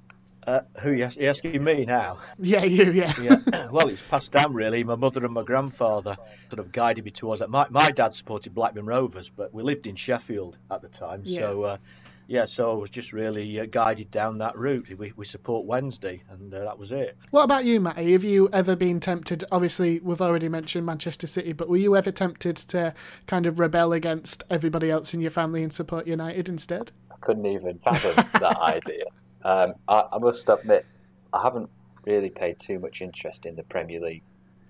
Uh, 0.46 0.62
who 0.82 0.92
you 0.92 1.04
ask- 1.06 1.18
you 1.18 1.28
asking 1.28 1.64
me 1.64 1.86
now? 1.86 2.20
Yeah, 2.38 2.64
you. 2.64 2.92
Yeah. 2.92 3.14
Yeah. 3.22 3.68
well, 3.72 3.88
it's 3.88 4.02
passed 4.02 4.32
down 4.32 4.54
really. 4.54 4.84
My 4.84 4.96
mother 4.96 5.24
and 5.24 5.34
my 5.34 5.44
grandfather 5.44 6.18
sort 6.50 6.60
of 6.60 6.72
guided 6.72 7.06
me 7.06 7.12
towards 7.12 7.40
that. 7.40 7.50
My 7.50 7.66
my 7.70 7.92
dad 7.92 8.14
supported 8.14 8.54
Blackburn 8.54 8.86
Rovers, 8.86 9.30
but 9.36 9.54
we 9.54 9.64
lived 9.64 9.88
in 9.88 9.96
Sheffield 9.96 10.58
at 10.72 10.82
the 10.82 10.90
time, 10.90 11.22
Yeah. 11.24 11.40
so. 11.42 11.64
Uh, 11.64 11.78
yeah, 12.26 12.46
so 12.46 12.72
I 12.72 12.76
was 12.76 12.90
just 12.90 13.12
really 13.12 13.60
uh, 13.60 13.66
guided 13.70 14.10
down 14.10 14.38
that 14.38 14.58
route. 14.58 14.88
We, 14.98 15.12
we 15.18 15.26
support 15.26 15.66
Wednesday, 15.66 16.24
and 16.30 16.54
uh, 16.54 16.60
that 16.64 16.80
was 16.80 16.94
it. 16.94 17.18
What 17.32 17.44
about 17.44 17.66
you, 17.66 17.82
Matty? 17.82 18.14
Have 18.14 18.24
you 18.24 18.48
ever 18.54 18.78
been 18.78 19.02
tempted? 19.02 19.44
Obviously, 19.52 20.00
we've 20.00 20.22
already 20.22 20.48
mentioned 20.48 20.86
Manchester 20.86 21.28
City, 21.28 21.52
but 21.52 21.68
were 21.68 21.76
you 21.76 21.98
ever 21.98 22.14
tempted 22.14 22.56
to 22.56 22.94
kind 23.28 23.46
of 23.46 23.60
rebel 23.60 23.92
against 23.92 24.42
everybody 24.50 24.90
else 24.90 25.14
in 25.14 25.20
your 25.20 25.32
family 25.32 25.64
and 25.64 25.74
support 25.74 26.08
United 26.08 26.48
instead? 26.48 26.94
I 27.12 27.16
couldn't 27.20 27.46
even 27.46 27.78
fathom 27.80 28.26
that 28.40 28.58
idea. 28.62 29.04
Um, 29.44 29.74
I, 29.88 30.06
I 30.14 30.18
must 30.20 30.48
admit, 30.50 30.86
I 31.34 31.42
haven't 31.42 31.70
really 32.06 32.30
paid 32.30 32.60
too 32.60 32.80
much 32.80 33.02
interest 33.02 33.46
in 33.46 33.56
the 33.56 33.64
Premier 33.64 34.00
League 34.00 34.24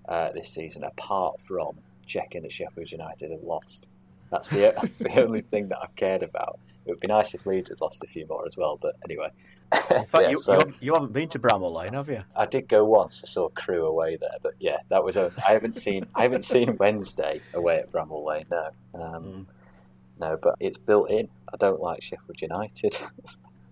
uh, 0.08 0.32
this 0.34 0.50
season, 0.50 0.84
apart 0.84 1.40
from 1.42 1.78
checking 2.06 2.42
that 2.44 2.52
Sheffield 2.52 2.92
United 2.92 3.32
have 3.32 3.44
lost. 3.44 3.88
That's 4.32 4.50
the 4.50 4.74
that's 4.82 4.98
the 4.98 5.24
only 5.24 5.42
thing 5.42 5.70
that 5.70 5.80
I've 5.82 5.96
cared 5.96 6.24
about. 6.24 6.60
It 6.86 6.90
would 6.90 7.00
be 7.00 7.08
nice 7.08 7.34
if 7.34 7.46
Leeds 7.46 7.70
had 7.70 7.80
lost 7.80 8.04
a 8.04 8.08
few 8.08 8.26
more 8.28 8.46
as 8.46 8.58
well, 8.58 8.78
but 8.82 8.96
anyway. 9.06 9.30
In 9.72 9.80
fact, 10.06 10.14
Yeah, 10.24 10.30
you, 10.32 10.38
so- 10.40 10.52
you, 10.54 10.58
haven't, 10.60 10.76
you 10.82 10.94
haven't 10.94 11.14
been 11.14 11.30
to 11.30 11.40
Bramall 11.40 11.72
Lane, 11.72 11.94
have 11.94 12.10
you? 12.10 12.24
I 12.36 12.46
did 12.46 12.68
go 12.68 12.84
once. 12.84 13.22
I 13.24 13.28
saw 13.28 13.48
Crewe 13.50 13.86
away 13.86 14.18
there, 14.18 14.36
but 14.42 14.54
yeah, 14.60 14.78
that 14.90 15.04
was. 15.04 15.16
A, 15.16 15.32
I 15.48 15.54
haven't 15.54 15.78
seen. 15.78 16.06
I 16.16 16.24
haven't 16.24 16.44
seen 16.44 16.76
Wednesday 16.80 17.42
away 17.54 17.78
at 17.80 17.92
Bramall 17.92 18.26
Lane. 18.26 18.46
No, 18.52 18.70
um, 18.96 19.24
Mm. 19.24 19.46
no, 20.20 20.38
but 20.42 20.56
it's 20.60 20.78
built 20.78 21.10
in. 21.10 21.30
I 21.54 21.58
don't 21.58 21.80
like 21.82 22.02
Sheffield 22.02 22.42
United. 22.42 22.98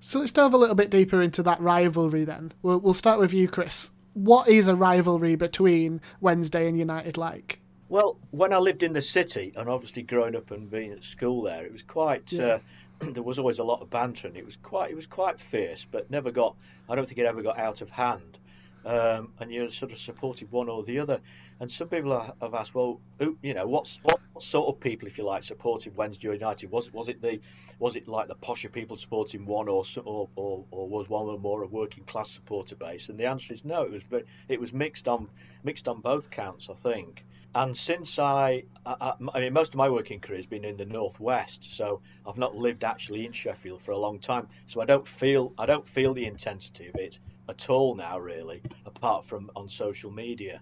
So 0.03 0.19
let's 0.19 0.31
delve 0.31 0.55
a 0.55 0.57
little 0.57 0.75
bit 0.75 0.89
deeper 0.89 1.21
into 1.21 1.43
that 1.43 1.61
rivalry 1.61 2.25
then. 2.25 2.51
We'll, 2.63 2.79
we'll 2.79 2.95
start 2.95 3.19
with 3.19 3.33
you, 3.33 3.47
Chris. 3.47 3.91
What 4.13 4.47
is 4.47 4.67
a 4.67 4.75
rivalry 4.75 5.35
between 5.35 6.01
Wednesday 6.19 6.67
and 6.67 6.77
United 6.77 7.17
like? 7.17 7.59
Well, 7.87 8.17
when 8.31 8.51
I 8.51 8.57
lived 8.57 8.81
in 8.81 8.93
the 8.93 9.01
city, 9.01 9.53
and 9.55 9.69
obviously 9.69 10.01
growing 10.01 10.35
up 10.35 10.49
and 10.49 10.71
being 10.71 10.91
at 10.91 11.03
school 11.03 11.43
there, 11.43 11.63
it 11.63 11.71
was 11.71 11.83
quite. 11.83 12.31
Yeah. 12.31 12.59
Uh, 13.01 13.11
there 13.11 13.21
was 13.21 13.37
always 13.37 13.59
a 13.59 13.63
lot 13.63 13.81
of 13.81 13.91
banter, 13.91 14.27
and 14.27 14.35
it 14.35 14.43
was 14.43 14.57
quite. 14.57 14.89
It 14.89 14.95
was 14.95 15.05
quite 15.05 15.39
fierce, 15.39 15.85
but 15.89 16.09
never 16.09 16.31
got. 16.31 16.55
I 16.89 16.95
don't 16.95 17.05
think 17.05 17.19
it 17.19 17.27
ever 17.27 17.43
got 17.43 17.59
out 17.59 17.81
of 17.81 17.89
hand. 17.91 18.39
Um, 18.83 19.33
and 19.39 19.51
you're 19.51 19.69
sort 19.69 19.91
of 19.91 19.99
supported 19.99 20.51
one 20.51 20.67
or 20.67 20.83
the 20.83 20.99
other. 20.99 21.21
And 21.59 21.71
some 21.71 21.87
people 21.87 22.17
ha- 22.17 22.33
have 22.41 22.55
asked, 22.55 22.73
well, 22.73 22.99
who, 23.19 23.37
you 23.43 23.53
know, 23.53 23.67
what's 23.67 23.99
what 24.01 24.19
sort 24.39 24.67
of 24.69 24.79
people, 24.79 25.07
if 25.07 25.17
you 25.17 25.23
like, 25.23 25.43
supported 25.43 25.95
Wednesday 25.95 26.31
United? 26.31 26.71
Was 26.71 26.91
was 26.91 27.07
it 27.07 27.21
the 27.21 27.39
was 27.77 27.95
it 27.95 28.07
like 28.07 28.27
the 28.27 28.35
posher 28.35 28.71
people 28.71 28.97
supporting 28.97 29.45
one, 29.45 29.67
or 29.67 29.83
or, 30.03 30.29
or, 30.35 30.65
or 30.71 30.87
was 30.89 31.09
one 31.09 31.27
of 31.27 31.33
them 31.33 31.41
more 31.41 31.61
a 31.61 31.67
working 31.67 32.03
class 32.05 32.31
supporter 32.31 32.75
base? 32.75 33.09
And 33.09 33.19
the 33.19 33.27
answer 33.27 33.53
is 33.53 33.63
no. 33.63 33.83
It 33.83 33.91
was 33.91 34.03
very, 34.03 34.25
it 34.49 34.59
was 34.59 34.73
mixed 34.73 35.07
on 35.07 35.29
mixed 35.63 35.87
on 35.87 36.01
both 36.01 36.31
counts, 36.31 36.69
I 36.69 36.73
think. 36.73 37.23
And 37.53 37.75
since 37.75 38.17
I, 38.17 38.63
I, 38.85 39.13
I 39.33 39.39
mean, 39.41 39.51
most 39.51 39.73
of 39.73 39.75
my 39.75 39.89
working 39.89 40.21
career 40.21 40.37
has 40.37 40.45
been 40.45 40.63
in 40.63 40.77
the 40.77 40.85
northwest, 40.85 41.75
so 41.75 42.01
I've 42.25 42.37
not 42.37 42.55
lived 42.55 42.85
actually 42.85 43.25
in 43.25 43.33
Sheffield 43.33 43.81
for 43.81 43.91
a 43.91 43.97
long 43.97 44.19
time. 44.19 44.47
So 44.67 44.79
I 44.79 44.85
don't 44.85 45.05
feel 45.05 45.53
I 45.57 45.65
don't 45.65 45.87
feel 45.87 46.13
the 46.13 46.25
intensity 46.25 46.87
of 46.87 46.95
it 46.95 47.19
at 47.51 47.69
all 47.69 47.93
now, 47.93 48.17
really, 48.17 48.63
apart 48.85 49.25
from 49.25 49.51
on 49.55 49.69
social 49.69 50.09
media. 50.09 50.61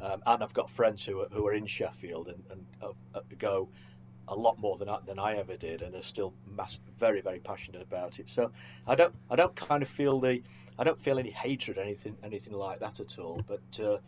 Um, 0.00 0.22
and 0.26 0.42
I've 0.42 0.54
got 0.54 0.70
friends 0.70 1.04
who 1.04 1.20
are, 1.20 1.28
who 1.30 1.46
are 1.46 1.52
in 1.52 1.66
Sheffield 1.66 2.28
and, 2.28 2.42
and 2.50 2.66
uh, 2.82 2.92
uh, 3.14 3.20
go 3.38 3.68
a 4.28 4.34
lot 4.34 4.58
more 4.58 4.78
than 4.78 4.88
I, 4.88 4.98
than 5.06 5.18
I 5.18 5.36
ever 5.36 5.56
did, 5.56 5.82
and 5.82 5.94
are 5.94 6.02
still 6.02 6.32
mass, 6.46 6.80
very 6.98 7.20
very 7.20 7.38
passionate 7.40 7.82
about 7.82 8.18
it. 8.18 8.28
So 8.30 8.50
I 8.86 8.94
don't 8.94 9.14
I 9.30 9.36
don't 9.36 9.54
kind 9.54 9.82
of 9.82 9.88
feel 9.88 10.18
the 10.18 10.42
I 10.78 10.84
don't 10.84 10.98
feel 10.98 11.18
any 11.18 11.30
hatred 11.30 11.76
or 11.76 11.82
anything 11.82 12.16
anything 12.24 12.54
like 12.54 12.80
that 12.80 12.98
at 12.98 13.18
all. 13.18 13.42
But 13.46 13.84
uh, 13.84 13.98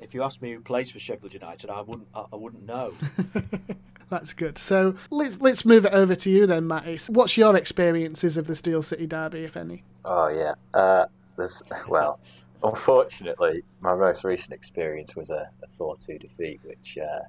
if 0.00 0.12
you 0.12 0.22
ask 0.22 0.42
me 0.42 0.52
who 0.52 0.60
plays 0.60 0.90
for 0.90 0.98
Sheffield 0.98 1.32
United, 1.32 1.70
I 1.70 1.80
wouldn't 1.80 2.08
I, 2.14 2.24
I 2.32 2.36
wouldn't 2.36 2.66
know. 2.66 2.92
That's 4.10 4.34
good. 4.34 4.58
So 4.58 4.96
let's 5.10 5.40
let's 5.40 5.64
move 5.64 5.86
it 5.86 5.92
over 5.92 6.14
to 6.14 6.30
you 6.30 6.46
then, 6.46 6.66
Matty. 6.66 6.98
What's 7.08 7.38
your 7.38 7.56
experiences 7.56 8.36
of 8.36 8.46
the 8.46 8.56
Steel 8.56 8.82
City 8.82 9.06
Derby, 9.06 9.44
if 9.44 9.56
any? 9.56 9.84
Oh 10.04 10.28
yeah. 10.28 10.54
Uh, 10.74 11.06
there's 11.38 11.62
well, 11.88 12.20
unfortunately, 12.62 13.62
my 13.80 13.94
most 13.94 14.24
recent 14.24 14.52
experience 14.52 15.16
was 15.16 15.30
a, 15.30 15.48
a 15.62 15.68
four-two 15.78 16.18
defeat, 16.18 16.60
which 16.64 16.98
uh, 16.98 17.20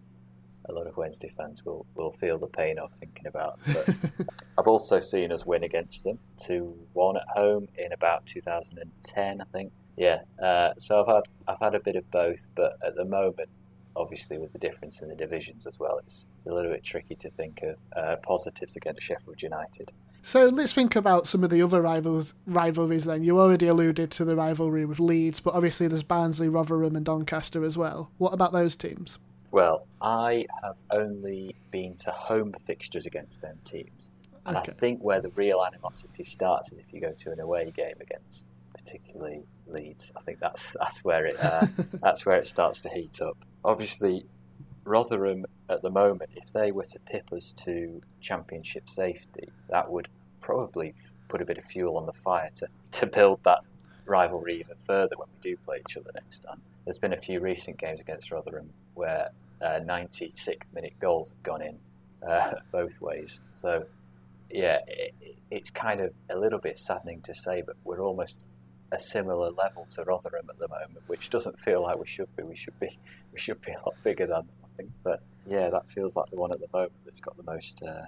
a 0.65 0.73
lot 0.73 0.87
of 0.87 0.97
Wednesday 0.97 1.31
fans 1.35 1.65
will, 1.65 1.85
will 1.95 2.11
feel 2.11 2.37
the 2.37 2.47
pain 2.47 2.77
of 2.79 2.91
thinking 2.93 3.27
about. 3.27 3.59
But 3.65 3.89
I've 4.57 4.67
also 4.67 4.99
seen 4.99 5.31
us 5.31 5.45
win 5.45 5.63
against 5.63 6.03
them 6.03 6.19
two-one 6.37 7.17
at 7.17 7.27
home 7.29 7.67
in 7.77 7.93
about 7.93 8.25
2010, 8.25 9.41
I 9.41 9.43
think. 9.45 9.71
Yeah. 9.97 10.21
Uh, 10.41 10.73
so 10.77 11.01
I've 11.01 11.15
had 11.15 11.23
I've 11.47 11.59
had 11.59 11.75
a 11.75 11.79
bit 11.79 11.95
of 11.95 12.09
both, 12.09 12.47
but 12.55 12.77
at 12.85 12.95
the 12.95 13.05
moment, 13.05 13.49
obviously 13.95 14.37
with 14.37 14.53
the 14.53 14.59
difference 14.59 15.01
in 15.01 15.09
the 15.09 15.15
divisions 15.15 15.67
as 15.67 15.79
well, 15.79 15.97
it's 15.97 16.25
a 16.47 16.53
little 16.53 16.71
bit 16.71 16.83
tricky 16.83 17.15
to 17.15 17.29
think 17.31 17.61
of 17.63 17.75
uh, 17.95 18.15
positives 18.23 18.75
against 18.75 19.01
Sheffield 19.01 19.41
United. 19.41 19.91
So 20.21 20.47
let's 20.47 20.73
think 20.73 20.95
about 20.95 21.27
some 21.27 21.43
of 21.43 21.49
the 21.49 21.61
other 21.61 21.81
rivals 21.81 22.33
rivalries 22.45 23.05
then. 23.05 23.23
You 23.23 23.39
already 23.39 23.67
alluded 23.67 24.11
to 24.11 24.25
the 24.25 24.35
rivalry 24.35 24.85
with 24.85 24.99
Leeds, 24.99 25.39
but 25.39 25.53
obviously 25.55 25.87
there's 25.87 26.03
Barnsley, 26.03 26.49
Rotherham 26.49 26.95
and 26.95 27.05
Doncaster 27.05 27.63
as 27.63 27.77
well. 27.77 28.11
What 28.17 28.33
about 28.33 28.51
those 28.51 28.75
teams? 28.75 29.17
Well, 29.51 29.87
I 30.01 30.45
have 30.61 30.75
only 30.91 31.55
been 31.71 31.95
to 31.97 32.11
home 32.11 32.53
fixtures 32.63 33.05
against 33.05 33.41
them 33.41 33.57
teams. 33.63 34.11
And 34.45 34.57
Okay. 34.57 34.71
I 34.71 34.75
think 34.75 35.01
where 35.01 35.21
the 35.21 35.29
real 35.29 35.63
animosity 35.63 36.23
starts 36.23 36.71
is 36.71 36.79
if 36.79 36.93
you 36.93 37.01
go 37.01 37.11
to 37.11 37.31
an 37.31 37.39
away 37.39 37.71
game 37.75 37.95
against 37.99 38.49
particularly 38.73 39.43
Leeds. 39.67 40.11
I 40.17 40.21
think 40.21 40.39
that's 40.39 40.75
that's 40.79 41.03
where 41.03 41.25
it 41.25 41.37
uh, 41.43 41.67
that's 42.01 42.25
where 42.25 42.37
it 42.37 42.47
starts 42.47 42.81
to 42.83 42.89
heat 42.89 43.21
up. 43.21 43.37
Obviously, 43.63 44.25
Rotherham 44.83 45.45
at 45.69 45.81
the 45.81 45.89
moment, 45.89 46.31
if 46.35 46.51
they 46.51 46.71
were 46.71 46.85
to 46.85 46.99
pip 46.99 47.31
us 47.31 47.53
to 47.63 48.01
championship 48.21 48.89
safety, 48.89 49.49
that 49.69 49.91
would 49.91 50.07
probably 50.41 50.95
put 51.27 51.41
a 51.41 51.45
bit 51.45 51.57
of 51.57 51.65
fuel 51.65 51.97
on 51.97 52.05
the 52.05 52.13
fire 52.13 52.49
to, 52.55 52.67
to 52.91 53.05
build 53.05 53.39
that 53.43 53.59
rivalry 54.05 54.59
even 54.59 54.75
further 54.85 55.15
when 55.17 55.27
we 55.27 55.51
do 55.51 55.57
play 55.65 55.81
each 55.87 55.97
other 55.97 56.11
next 56.15 56.39
time. 56.39 56.61
There's 56.85 56.97
been 56.97 57.13
a 57.13 57.21
few 57.21 57.39
recent 57.39 57.77
games 57.77 58.01
against 58.01 58.31
Rotherham 58.31 58.71
where 58.95 59.29
uh, 59.61 59.79
96 59.85 60.65
minute 60.73 60.93
goals 60.99 61.29
have 61.29 61.43
gone 61.43 61.61
in 61.61 61.77
uh, 62.27 62.55
both 62.71 62.99
ways. 62.99 63.41
So, 63.53 63.85
yeah, 64.49 64.79
it, 64.87 65.13
it's 65.51 65.69
kind 65.69 66.01
of 66.01 66.13
a 66.29 66.37
little 66.37 66.59
bit 66.59 66.79
saddening 66.79 67.21
to 67.21 67.33
say, 67.33 67.61
but 67.65 67.75
we're 67.83 68.01
almost 68.01 68.43
a 68.91 68.99
similar 68.99 69.49
level 69.51 69.85
to 69.91 70.03
Rotherham 70.03 70.49
at 70.49 70.57
the 70.57 70.67
moment, 70.67 71.03
which 71.07 71.29
doesn't 71.29 71.59
feel 71.59 71.83
like 71.83 71.99
we 71.99 72.07
should 72.07 72.35
be. 72.35 72.43
We 72.43 72.55
should 72.55 72.79
be 72.79 72.97
we 73.31 73.39
should 73.39 73.61
be 73.61 73.71
a 73.71 73.79
lot 73.85 73.95
bigger 74.03 74.25
than 74.25 74.49
think. 74.79 74.91
But 75.03 75.21
yeah, 75.47 75.69
that 75.69 75.89
feels 75.89 76.15
like 76.15 76.29
the 76.29 76.37
one 76.37 76.51
at 76.51 76.59
the 76.59 76.67
moment 76.73 76.93
that's 77.05 77.19
got 77.21 77.37
the 77.37 77.43
most 77.43 77.83
uh, 77.83 78.03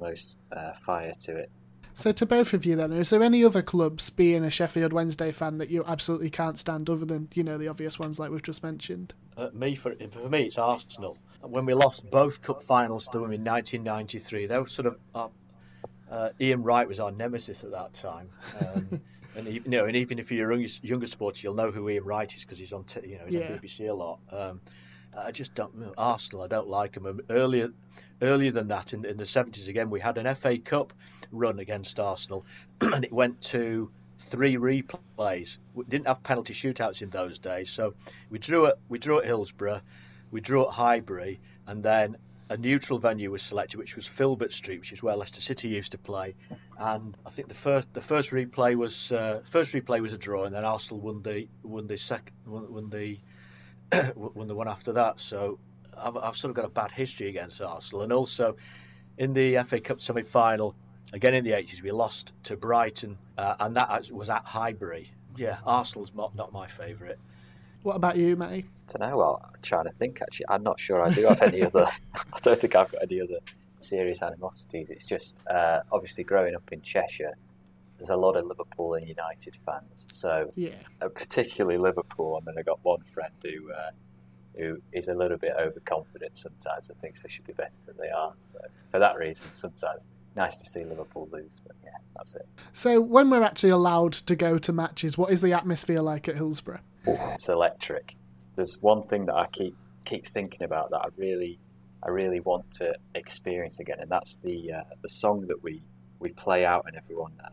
most 0.00 0.38
uh, 0.52 0.72
fire 0.74 1.12
to 1.20 1.36
it. 1.36 1.50
So 1.94 2.12
to 2.12 2.26
both 2.26 2.52
of 2.52 2.66
you 2.66 2.76
then, 2.76 2.92
is 2.92 3.08
there 3.08 3.22
any 3.22 3.42
other 3.42 3.62
clubs, 3.62 4.10
being 4.10 4.44
a 4.44 4.50
Sheffield 4.50 4.92
Wednesday 4.92 5.32
fan, 5.32 5.56
that 5.56 5.70
you 5.70 5.82
absolutely 5.86 6.28
can't 6.28 6.58
stand 6.58 6.90
other 6.90 7.06
than, 7.06 7.28
you 7.32 7.42
know, 7.42 7.56
the 7.56 7.68
obvious 7.68 7.98
ones 7.98 8.18
like 8.18 8.30
we've 8.30 8.42
just 8.42 8.62
mentioned? 8.62 9.14
Uh, 9.34 9.48
me 9.54 9.74
for 9.74 9.94
for 10.12 10.28
me, 10.28 10.42
it's 10.44 10.58
Arsenal. 10.58 11.16
When 11.40 11.64
we 11.64 11.72
lost 11.74 12.10
both 12.10 12.42
cup 12.42 12.62
finals 12.64 13.04
to 13.12 13.18
them 13.18 13.32
in 13.32 13.42
1993, 13.44 14.46
they 14.46 14.58
were 14.58 14.66
sort 14.66 14.86
of 14.86 14.98
uh, 15.14 15.28
uh, 16.10 16.30
Ian 16.40 16.62
Wright 16.62 16.86
was 16.86 17.00
our 17.00 17.10
nemesis 17.12 17.64
at 17.64 17.70
that 17.70 17.94
time. 17.94 18.28
Um, 18.60 19.00
and 19.36 19.48
even, 19.48 19.72
you 19.72 19.78
know, 19.78 19.86
and 19.86 19.96
even 19.96 20.18
if 20.18 20.30
you're 20.30 20.50
a 20.50 20.54
younger, 20.56 20.68
younger 20.82 21.06
supporter, 21.06 21.40
you'll 21.42 21.54
know 21.54 21.70
who 21.70 21.88
Ian 21.88 22.04
Wright 22.04 22.34
is 22.34 22.42
because 22.42 22.58
he's 22.58 22.72
on 22.74 22.84
t- 22.84 23.00
you 23.08 23.16
know 23.18 23.24
he's 23.24 23.34
Yeah. 23.36 23.52
on 23.52 23.58
BBC 23.58 23.88
a 23.88 23.94
lot. 23.94 24.18
Um, 24.30 24.60
I 25.16 25.32
just 25.32 25.54
don't 25.54 25.92
Arsenal. 25.96 26.44
I 26.44 26.48
don't 26.48 26.68
like 26.68 26.92
them. 26.92 27.06
Um, 27.06 27.20
Earlier 27.30 27.70
earlier 28.22 28.50
than 28.50 28.68
that, 28.68 28.92
in, 28.92 29.04
in 29.04 29.16
the 29.16 29.24
70s 29.24 29.68
again, 29.68 29.90
we 29.90 30.00
had 30.00 30.18
an 30.18 30.34
FA 30.34 30.58
Cup 30.58 30.92
run 31.32 31.58
against 31.58 32.00
Arsenal, 32.00 32.44
and 32.80 33.04
it 33.04 33.12
went 33.12 33.40
to 33.42 33.90
three 34.18 34.56
replays. 34.56 35.58
We 35.74 35.84
didn't 35.84 36.06
have 36.06 36.22
penalty 36.22 36.54
shootouts 36.54 37.02
in 37.02 37.10
those 37.10 37.38
days, 37.38 37.70
so 37.70 37.94
we 38.30 38.38
drew 38.38 38.66
at 38.66 38.78
we 38.88 38.98
drew 38.98 39.18
at 39.18 39.26
Hillsborough, 39.26 39.82
we 40.30 40.40
drew 40.40 40.66
at 40.66 40.72
Highbury, 40.72 41.40
and 41.66 41.82
then 41.82 42.16
a 42.48 42.56
neutral 42.56 42.98
venue 42.98 43.30
was 43.30 43.42
selected, 43.42 43.76
which 43.78 43.96
was 43.96 44.06
Filbert 44.06 44.52
Street, 44.52 44.78
which 44.78 44.92
is 44.92 45.02
where 45.02 45.16
Leicester 45.16 45.40
City 45.40 45.68
used 45.68 45.92
to 45.92 45.98
play. 45.98 46.34
And 46.78 47.16
I 47.26 47.30
think 47.30 47.48
the 47.48 47.54
first 47.54 47.92
the 47.92 48.00
first 48.00 48.30
replay 48.30 48.76
was 48.76 49.12
uh, 49.12 49.42
first 49.44 49.72
replay 49.72 50.00
was 50.00 50.12
a 50.12 50.18
draw, 50.18 50.44
and 50.44 50.54
then 50.54 50.64
Arsenal 50.64 51.00
won 51.00 51.22
the 51.22 51.48
won 51.62 51.86
the 51.86 51.96
second 51.96 52.34
won, 52.46 52.72
won 52.72 52.90
the 52.90 53.18
won 54.14 54.48
the 54.48 54.54
one 54.54 54.68
after 54.68 54.92
that. 54.94 55.20
So 55.20 55.58
I've, 55.96 56.16
I've 56.16 56.36
sort 56.36 56.50
of 56.50 56.56
got 56.56 56.64
a 56.64 56.70
bad 56.70 56.90
history 56.90 57.28
against 57.28 57.60
Arsenal, 57.60 58.02
and 58.02 58.12
also 58.12 58.56
in 59.18 59.32
the 59.32 59.58
FA 59.64 59.80
Cup 59.80 60.00
semi 60.00 60.22
final. 60.22 60.74
Again 61.12 61.34
in 61.34 61.44
the 61.44 61.52
80s, 61.52 61.82
we 61.82 61.92
lost 61.92 62.32
to 62.44 62.56
Brighton, 62.56 63.16
uh, 63.38 63.54
and 63.60 63.76
that 63.76 64.10
was 64.10 64.28
at 64.28 64.44
Highbury. 64.44 65.12
Yeah, 65.36 65.58
Arsenal's 65.64 66.12
not, 66.14 66.34
not 66.34 66.52
my 66.52 66.66
favourite. 66.66 67.16
What 67.84 67.94
about 67.94 68.16
you, 68.16 68.34
Matty? 68.34 68.66
don't 68.88 69.08
know. 69.08 69.16
Well, 69.16 69.40
I'm 69.44 69.60
trying 69.62 69.84
to 69.84 69.92
think. 69.92 70.20
Actually, 70.22 70.46
I'm 70.48 70.62
not 70.62 70.78
sure 70.80 71.02
I 71.02 71.12
do 71.12 71.26
have 71.26 71.42
any 71.42 71.62
other. 71.62 71.86
I 72.14 72.38
don't 72.42 72.60
think 72.60 72.74
I've 72.74 72.90
got 72.90 73.02
any 73.02 73.20
other 73.20 73.38
serious 73.80 74.22
animosities. 74.22 74.90
It's 74.90 75.04
just 75.04 75.38
uh, 75.48 75.80
obviously 75.92 76.24
growing 76.24 76.54
up 76.54 76.72
in 76.72 76.82
Cheshire, 76.82 77.36
there's 77.98 78.10
a 78.10 78.16
lot 78.16 78.36
of 78.36 78.44
Liverpool 78.44 78.94
and 78.94 79.08
United 79.08 79.56
fans. 79.64 80.06
So, 80.10 80.50
Yeah. 80.54 80.70
uh, 81.00 81.08
particularly 81.08 81.78
Liverpool. 81.78 82.40
I 82.40 82.44
mean, 82.46 82.58
I 82.58 82.62
got 82.62 82.78
one 82.82 83.02
friend 83.02 83.32
who 83.42 83.72
uh, 83.72 83.90
who 84.56 84.80
is 84.92 85.08
a 85.08 85.12
little 85.12 85.36
bit 85.36 85.52
overconfident 85.60 86.38
sometimes 86.38 86.88
and 86.88 86.98
thinks 87.00 87.20
they 87.22 87.28
should 87.28 87.46
be 87.46 87.52
better 87.52 87.74
than 87.86 87.96
they 87.98 88.08
are. 88.08 88.32
So, 88.38 88.58
for 88.90 88.98
that 88.98 89.16
reason, 89.18 89.46
sometimes 89.52 90.06
nice 90.34 90.56
to 90.56 90.64
see 90.70 90.84
Liverpool 90.84 91.28
lose. 91.32 91.60
But 91.66 91.76
yeah, 91.84 91.90
that's 92.16 92.34
it. 92.34 92.46
So 92.72 93.00
when 93.00 93.28
we're 93.30 93.42
actually 93.42 93.70
allowed 93.70 94.12
to 94.14 94.36
go 94.36 94.56
to 94.58 94.72
matches, 94.72 95.18
what 95.18 95.30
is 95.32 95.40
the 95.42 95.52
atmosphere 95.52 95.98
like 96.00 96.26
at 96.28 96.36
Hillsborough? 96.36 96.80
It's 97.06 97.48
electric. 97.48 98.14
There's 98.54 98.78
one 98.80 99.02
thing 99.02 99.26
that 99.26 99.34
I 99.34 99.46
keep 99.46 99.76
keep 100.06 100.26
thinking 100.26 100.62
about 100.62 100.90
that 100.90 101.00
I 101.00 101.08
really 101.16 101.58
I 102.02 102.08
really 102.10 102.40
want 102.40 102.70
to 102.72 102.94
experience 103.14 103.78
again, 103.80 103.98
and 104.00 104.10
that's 104.10 104.36
the 104.36 104.72
uh, 104.72 104.82
the 105.02 105.08
song 105.08 105.46
that 105.48 105.62
we 105.62 105.82
we 106.18 106.30
play 106.30 106.64
out 106.64 106.84
and 106.86 106.96
everyone 106.96 107.32
uh, 107.44 107.48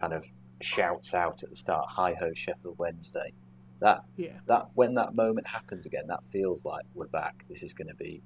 kind 0.00 0.12
of 0.12 0.26
shouts 0.60 1.14
out 1.14 1.42
at 1.42 1.50
the 1.50 1.56
start. 1.56 1.86
Hi 1.90 2.14
ho 2.14 2.32
Sheffield 2.34 2.78
Wednesday. 2.78 3.32
That 3.80 4.04
Yeah. 4.16 4.38
that 4.46 4.68
when 4.74 4.94
that 4.94 5.14
moment 5.14 5.46
happens 5.48 5.86
again, 5.86 6.06
that 6.08 6.24
feels 6.32 6.64
like 6.64 6.84
we're 6.94 7.06
back. 7.08 7.44
This 7.48 7.62
is 7.62 7.72
going 7.72 7.88
to 7.88 7.94
be, 7.94 8.22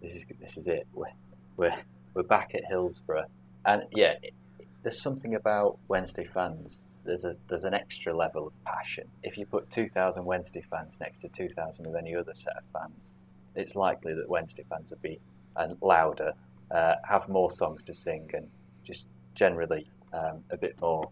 this 0.00 0.14
is 0.14 0.24
this 0.40 0.56
is 0.56 0.68
it. 0.68 0.86
We're 0.92 1.06
we're 1.56 1.76
we're 2.14 2.22
back 2.22 2.54
at 2.54 2.64
Hillsborough, 2.68 3.26
and 3.64 3.84
yeah, 3.92 4.14
it, 4.22 4.34
there's 4.82 5.00
something 5.02 5.34
about 5.34 5.78
Wednesday 5.88 6.24
fans. 6.24 6.84
There's 7.04 7.24
a 7.24 7.36
there's 7.48 7.64
an 7.64 7.74
extra 7.74 8.16
level 8.16 8.46
of 8.46 8.64
passion. 8.64 9.08
If 9.24 9.36
you 9.36 9.44
put 9.46 9.70
2,000 9.70 10.24
Wednesday 10.24 10.62
fans 10.70 11.00
next 11.00 11.18
to 11.20 11.28
2,000 11.28 11.86
of 11.86 11.94
any 11.96 12.14
other 12.14 12.34
set 12.34 12.54
of 12.56 12.62
fans, 12.72 13.10
it's 13.56 13.74
likely 13.74 14.14
that 14.14 14.28
Wednesday 14.28 14.64
fans 14.70 14.90
will 14.90 14.98
be 14.98 15.18
and 15.56 15.76
louder, 15.82 16.32
uh, 16.70 16.94
have 17.04 17.28
more 17.28 17.50
songs 17.50 17.82
to 17.84 17.92
sing, 17.92 18.30
and 18.34 18.48
just 18.84 19.08
generally 19.34 19.88
um, 20.12 20.44
a 20.50 20.56
bit 20.56 20.80
more 20.80 21.10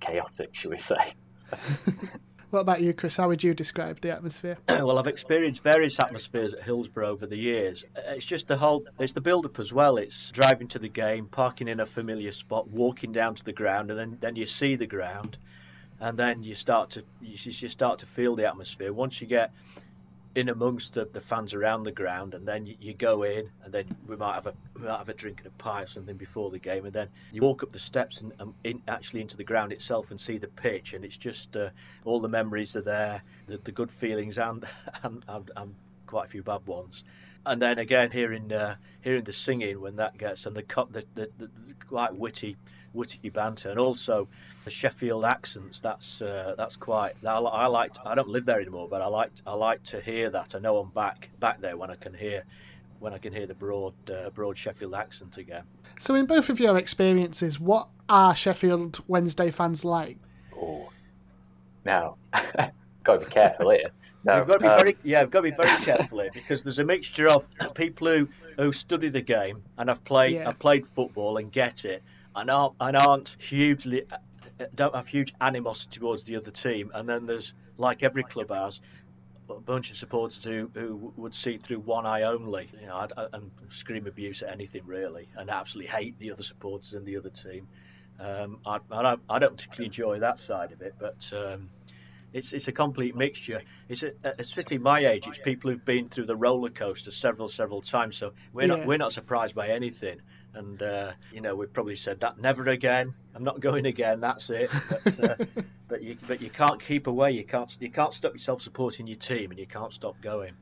chaotic, 0.00 0.54
shall 0.54 0.70
we 0.70 0.78
say? 0.78 1.14
What 2.50 2.60
about 2.60 2.80
you, 2.80 2.94
Chris? 2.94 3.16
How 3.16 3.26
would 3.26 3.42
you 3.42 3.54
describe 3.54 4.00
the 4.00 4.12
atmosphere? 4.12 4.56
well, 4.68 4.98
I've 4.98 5.08
experienced 5.08 5.64
various 5.64 5.98
atmospheres 5.98 6.54
at 6.54 6.62
Hillsborough 6.62 7.08
over 7.08 7.26
the 7.26 7.36
years. 7.36 7.84
It's 7.96 8.24
just 8.24 8.46
the 8.46 8.56
whole, 8.56 8.86
it's 9.00 9.14
the 9.14 9.20
build-up 9.20 9.58
as 9.58 9.72
well. 9.72 9.96
It's 9.96 10.30
driving 10.30 10.68
to 10.68 10.78
the 10.78 10.88
game, 10.88 11.26
parking 11.26 11.66
in 11.66 11.80
a 11.80 11.86
familiar 11.86 12.30
spot, 12.30 12.68
walking 12.68 13.10
down 13.10 13.34
to 13.34 13.44
the 13.44 13.52
ground, 13.52 13.90
and 13.90 13.98
then, 13.98 14.18
then 14.20 14.36
you 14.36 14.46
see 14.46 14.76
the 14.76 14.86
ground, 14.86 15.38
and 16.00 16.16
then 16.16 16.44
you 16.44 16.54
start 16.54 16.90
to 16.90 17.04
you, 17.20 17.36
you 17.36 17.68
start 17.68 17.98
to 17.98 18.06
feel 18.06 18.36
the 18.36 18.46
atmosphere. 18.46 18.92
Once 18.92 19.20
you 19.20 19.26
get 19.26 19.52
in 20.36 20.50
amongst 20.50 20.92
the, 20.92 21.06
the 21.06 21.20
fans 21.20 21.54
around 21.54 21.84
the 21.84 21.92
ground, 21.92 22.34
and 22.34 22.46
then 22.46 22.66
you, 22.66 22.76
you 22.78 22.92
go 22.92 23.22
in, 23.22 23.50
and 23.64 23.72
then 23.72 23.86
we 24.06 24.16
might 24.16 24.34
have 24.34 24.46
a 24.46 24.54
we 24.74 24.82
might 24.82 24.98
have 24.98 25.08
a 25.08 25.14
drink 25.14 25.38
and 25.38 25.46
a 25.46 25.50
pie 25.62 25.82
or 25.82 25.86
something 25.86 26.16
before 26.16 26.50
the 26.50 26.58
game, 26.58 26.84
and 26.84 26.92
then 26.92 27.08
you 27.32 27.40
walk 27.40 27.62
up 27.62 27.72
the 27.72 27.78
steps 27.78 28.20
and, 28.20 28.34
and 28.38 28.52
in, 28.62 28.82
actually 28.86 29.22
into 29.22 29.38
the 29.38 29.44
ground 29.44 29.72
itself 29.72 30.10
and 30.10 30.20
see 30.20 30.36
the 30.36 30.46
pitch, 30.46 30.92
and 30.92 31.06
it's 31.06 31.16
just 31.16 31.56
uh, 31.56 31.70
all 32.04 32.20
the 32.20 32.28
memories 32.28 32.76
are 32.76 32.82
there, 32.82 33.22
the, 33.46 33.56
the 33.64 33.72
good 33.72 33.90
feelings 33.90 34.36
and, 34.36 34.66
and 35.02 35.24
and 35.26 35.50
and 35.56 35.74
quite 36.06 36.26
a 36.26 36.28
few 36.28 36.42
bad 36.42 36.66
ones. 36.66 37.02
And 37.46 37.62
then 37.62 37.78
again, 37.78 38.10
hearing 38.10 38.52
uh, 38.52 38.76
hearing 39.00 39.24
the 39.24 39.32
singing 39.32 39.80
when 39.80 39.96
that 39.96 40.18
gets 40.18 40.44
and 40.44 40.54
the, 40.54 40.64
the, 40.90 41.06
the, 41.14 41.30
the 41.38 41.50
quite 41.88 42.14
witty 42.14 42.56
witty 42.96 43.30
banter, 43.30 43.70
and 43.70 43.78
also 43.78 44.26
the 44.64 44.70
Sheffield 44.70 45.24
accents. 45.24 45.78
That's 45.80 46.20
uh, 46.20 46.54
that's 46.56 46.76
quite. 46.76 47.12
I, 47.24 47.34
I 47.38 47.66
like. 47.66 47.92
I 48.04 48.14
don't 48.14 48.28
live 48.28 48.46
there 48.46 48.60
anymore, 48.60 48.88
but 48.88 49.02
I 49.02 49.06
like. 49.06 49.30
I 49.46 49.54
like 49.54 49.82
to 49.84 50.00
hear 50.00 50.30
that. 50.30 50.54
I 50.54 50.58
know 50.58 50.78
I'm 50.78 50.90
back 50.90 51.30
back 51.38 51.60
there 51.60 51.76
when 51.76 51.90
I 51.90 51.96
can 51.96 52.14
hear 52.14 52.42
when 52.98 53.12
I 53.12 53.18
can 53.18 53.32
hear 53.32 53.46
the 53.46 53.54
broad 53.54 53.94
uh, 54.10 54.30
broad 54.30 54.56
Sheffield 54.58 54.94
accent 54.94 55.36
again. 55.36 55.64
So 55.98 56.14
in 56.14 56.26
both 56.26 56.48
of 56.50 56.58
your 56.58 56.76
experiences, 56.78 57.60
what 57.60 57.88
are 58.08 58.34
Sheffield 58.34 59.00
Wednesday 59.06 59.50
fans 59.50 59.84
like? 59.84 60.18
Oh, 60.56 60.90
now 61.84 62.16
got 62.32 62.72
to 63.06 63.18
be 63.20 63.26
careful 63.26 63.70
here. 63.70 63.84
No, 64.24 64.38
We've 64.38 64.46
got 64.48 64.52
to 64.54 64.58
be 64.60 64.66
um, 64.66 64.78
very 64.78 64.96
yeah, 65.04 65.22
we've 65.22 65.30
got 65.30 65.40
to 65.42 65.50
be 65.50 65.56
very 65.56 65.76
careful 65.84 66.20
here 66.20 66.30
because 66.34 66.62
there's 66.62 66.80
a 66.80 66.84
mixture 66.84 67.28
of 67.28 67.46
people 67.74 68.08
who, 68.08 68.28
who 68.58 68.72
study 68.72 69.08
the 69.08 69.20
game 69.22 69.62
and 69.78 69.88
have 69.88 70.04
played 70.04 70.34
Yeah. 70.34 70.44
have 70.46 70.58
played 70.58 70.84
football 70.86 71.36
and 71.36 71.52
get 71.52 71.84
it 71.84 72.02
and 72.36 72.50
aren't 72.50 72.74
and 72.80 72.96
aren't 72.96 73.36
hugely 73.40 74.04
don't 74.74 74.94
have 74.94 75.06
huge 75.06 75.34
animosity 75.40 75.98
towards 76.00 76.24
the 76.24 76.36
other 76.36 76.50
team. 76.50 76.90
And 76.94 77.08
then 77.08 77.26
there's 77.26 77.52
like 77.76 78.02
every 78.02 78.22
club 78.22 78.50
has 78.50 78.80
a 79.50 79.54
bunch 79.60 79.90
of 79.90 79.96
supporters 79.96 80.42
who, 80.42 80.70
who 80.74 81.12
would 81.16 81.34
see 81.34 81.56
through 81.56 81.80
one 81.80 82.06
eye 82.06 82.22
only, 82.22 82.68
you 82.80 82.86
know, 82.86 83.06
and- 83.16 83.28
and 83.34 83.50
scream 83.68 84.06
abuse 84.06 84.42
at 84.42 84.50
anything 84.50 84.82
really, 84.86 85.28
and 85.36 85.50
absolutely 85.50 85.90
hate 85.90 86.18
the 86.18 86.32
other 86.32 86.42
supporters 86.42 86.94
and 86.94 87.06
the 87.06 87.16
other 87.16 87.30
team. 87.30 87.68
Um, 88.18 88.58
I, 88.64 88.78
I, 88.90 89.02
don't, 89.02 89.20
I 89.28 89.38
don't 89.38 89.52
particularly 89.56 89.86
enjoy 89.86 90.18
that 90.20 90.38
side 90.38 90.72
of 90.72 90.80
it, 90.80 90.94
but 90.98 91.30
um, 91.36 91.68
it's 92.32 92.52
it's 92.54 92.66
a 92.66 92.72
complete 92.72 93.14
mixture. 93.14 93.62
It's 93.88 94.02
a, 94.02 94.12
especially 94.38 94.78
my 94.78 95.06
age. 95.06 95.26
It's 95.26 95.38
people 95.38 95.70
who've 95.70 95.84
been 95.84 96.08
through 96.08 96.26
the 96.26 96.36
roller 96.36 96.70
coaster 96.70 97.10
several 97.10 97.48
several 97.48 97.82
times, 97.82 98.16
so 98.16 98.32
we're 98.54 98.62
Yeah. 98.62 98.76
not 98.76 98.86
we're 98.86 98.98
not 98.98 99.12
surprised 99.12 99.54
by 99.54 99.68
anything. 99.68 100.20
And 100.56 100.82
uh, 100.82 101.12
you 101.32 101.42
know, 101.42 101.54
we've 101.54 101.72
probably 101.72 101.96
said 101.96 102.20
that 102.20 102.38
never 102.38 102.66
again. 102.68 103.14
I'm 103.34 103.44
not 103.44 103.60
going 103.60 103.84
again. 103.84 104.20
That's 104.20 104.48
it. 104.48 104.70
But, 105.04 105.20
uh, 105.20 105.36
but 105.88 106.02
you 106.02 106.16
but 106.26 106.40
you 106.40 106.48
can't 106.48 106.80
keep 106.80 107.06
away. 107.06 107.32
You 107.32 107.44
can't 107.44 107.76
you 107.78 107.90
can't 107.90 108.14
stop 108.14 108.32
yourself 108.32 108.62
supporting 108.62 109.06
your 109.06 109.18
team, 109.18 109.50
and 109.50 109.60
you 109.60 109.66
can't 109.66 109.92
stop 109.92 110.16
going. 110.22 110.54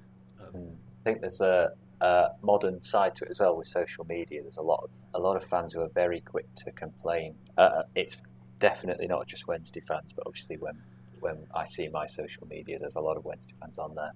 I 0.42 1.04
think 1.04 1.20
there's 1.20 1.40
a, 1.40 1.72
a 2.00 2.28
modern 2.42 2.82
side 2.82 3.14
to 3.16 3.24
it 3.24 3.30
as 3.30 3.38
well 3.40 3.56
with 3.56 3.66
social 3.68 4.04
media. 4.04 4.42
There's 4.42 4.56
a 4.56 4.62
lot 4.62 4.82
of 4.82 4.90
a 5.14 5.24
lot 5.24 5.36
of 5.36 5.44
fans 5.44 5.74
who 5.74 5.80
are 5.82 5.88
very 5.88 6.20
quick 6.20 6.52
to 6.56 6.72
complain. 6.72 7.36
Uh, 7.56 7.84
it's 7.94 8.16
definitely 8.58 9.06
not 9.06 9.26
just 9.26 9.46
Wednesday 9.46 9.80
fans, 9.80 10.12
but 10.12 10.26
obviously 10.26 10.56
when 10.56 10.82
when 11.20 11.38
I 11.54 11.66
see 11.66 11.88
my 11.88 12.06
social 12.06 12.46
media, 12.48 12.78
there's 12.80 12.96
a 12.96 13.00
lot 13.00 13.16
of 13.16 13.24
Wednesday 13.24 13.54
fans 13.60 13.78
on 13.78 13.94
there. 13.94 14.12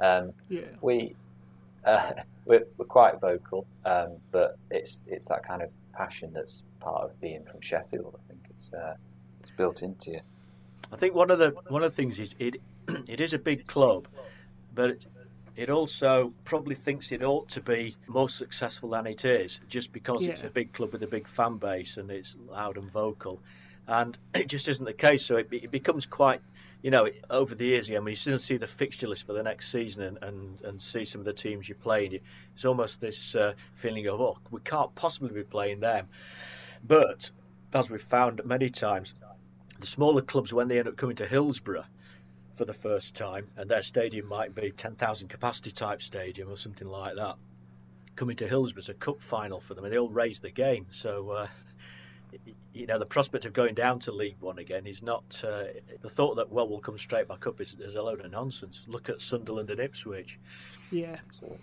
Um, 0.00 0.32
Yeah. 0.48 0.62
we 0.80 1.16
uh, 1.84 2.12
we're, 2.44 2.66
we're 2.76 2.86
quite 2.86 3.20
vocal, 3.20 3.66
um, 3.84 4.16
but 4.30 4.56
it's 4.70 5.00
it's 5.06 5.26
that 5.26 5.44
kind 5.46 5.62
of 5.62 5.70
passion 5.92 6.32
that's 6.32 6.62
part 6.80 7.02
of 7.02 7.20
being 7.20 7.44
from 7.44 7.60
Sheffield. 7.60 8.18
I 8.18 8.28
think 8.28 8.40
it's 8.50 8.72
uh, 8.72 8.94
it's 9.40 9.50
built 9.50 9.82
into 9.82 10.12
you. 10.12 10.20
I 10.92 10.96
think 10.96 11.14
one 11.14 11.30
of 11.30 11.38
the 11.38 11.54
one 11.68 11.82
of 11.82 11.90
the 11.90 11.96
things 11.96 12.18
is 12.18 12.34
it 12.38 12.56
it 13.08 13.20
is 13.20 13.32
a 13.32 13.38
big 13.38 13.66
club, 13.66 14.08
but 14.74 14.90
it, 14.90 15.06
it 15.56 15.70
also 15.70 16.32
probably 16.44 16.76
thinks 16.76 17.10
it 17.10 17.22
ought 17.22 17.48
to 17.50 17.60
be 17.60 17.96
more 18.06 18.28
successful 18.28 18.90
than 18.90 19.06
it 19.08 19.24
is, 19.24 19.60
just 19.68 19.92
because 19.92 20.24
it's 20.24 20.44
a 20.44 20.50
big 20.50 20.72
club 20.72 20.92
with 20.92 21.02
a 21.02 21.08
big 21.08 21.26
fan 21.26 21.56
base 21.56 21.96
and 21.96 22.10
it's 22.10 22.36
loud 22.48 22.76
and 22.76 22.90
vocal, 22.92 23.40
and 23.88 24.16
it 24.34 24.46
just 24.46 24.68
isn't 24.68 24.84
the 24.84 24.92
case. 24.92 25.24
So 25.24 25.36
it, 25.36 25.48
it 25.50 25.70
becomes 25.72 26.06
quite, 26.06 26.40
you 26.82 26.90
know, 26.90 27.08
over 27.28 27.54
the 27.54 27.64
years. 27.64 27.90
I 27.90 27.94
mean, 27.94 28.08
you 28.08 28.14
still 28.14 28.38
see 28.38 28.56
the 28.56 28.66
fixture 28.66 29.08
list 29.08 29.26
for 29.26 29.32
the 29.32 29.42
next 29.42 29.70
season 29.70 30.02
and, 30.02 30.18
and, 30.22 30.60
and 30.62 30.82
see 30.82 31.04
some 31.04 31.20
of 31.20 31.24
the 31.24 31.32
teams 31.32 31.68
you're 31.68 31.76
playing. 31.76 32.20
It's 32.54 32.64
almost 32.64 33.00
this 33.00 33.34
uh, 33.34 33.54
feeling 33.74 34.06
of 34.06 34.20
oh, 34.20 34.38
we 34.50 34.60
can't 34.60 34.94
possibly 34.94 35.30
be 35.30 35.42
playing 35.42 35.80
them, 35.80 36.08
but 36.86 37.30
as 37.72 37.90
we've 37.90 38.02
found 38.02 38.42
many 38.44 38.70
times, 38.70 39.14
the 39.78 39.86
smaller 39.86 40.22
clubs 40.22 40.52
when 40.52 40.68
they 40.68 40.78
end 40.78 40.88
up 40.88 40.96
coming 40.96 41.16
to 41.16 41.26
Hillsborough 41.26 41.84
for 42.56 42.64
the 42.64 42.74
first 42.74 43.14
time, 43.14 43.48
and 43.56 43.70
their 43.70 43.82
stadium 43.82 44.26
might 44.26 44.54
be 44.54 44.70
10,000 44.70 45.28
capacity 45.28 45.70
type 45.70 46.02
stadium 46.02 46.50
or 46.50 46.56
something 46.56 46.88
like 46.88 47.14
that, 47.16 47.36
coming 48.16 48.36
to 48.36 48.48
Hillsborough 48.48 48.80
is 48.80 48.88
a 48.88 48.94
cup 48.94 49.20
final 49.20 49.60
for 49.60 49.74
them, 49.74 49.84
and 49.84 49.92
they 49.92 49.98
all 49.98 50.08
raise 50.08 50.40
the 50.40 50.50
game. 50.50 50.86
So, 50.90 51.30
uh, 51.30 51.46
you 52.72 52.86
know, 52.86 52.98
the 52.98 53.06
prospect 53.06 53.44
of 53.44 53.52
going 53.52 53.74
down 53.74 53.98
to 54.00 54.12
League 54.12 54.36
One 54.40 54.58
again 54.58 54.86
is 54.86 55.02
not 55.02 55.42
uh, 55.44 55.64
the 56.00 56.08
thought 56.08 56.36
that 56.36 56.50
well 56.50 56.68
we'll 56.68 56.80
come 56.80 56.98
straight 56.98 57.28
back 57.28 57.46
up 57.46 57.60
is, 57.60 57.76
is 57.80 57.94
a 57.94 58.02
load 58.02 58.24
of 58.24 58.30
nonsense. 58.30 58.84
Look 58.86 59.08
at 59.08 59.20
Sunderland 59.20 59.70
and 59.70 59.80
Ipswich. 59.80 60.38
Yeah. 60.90 61.18
So, 61.32 61.56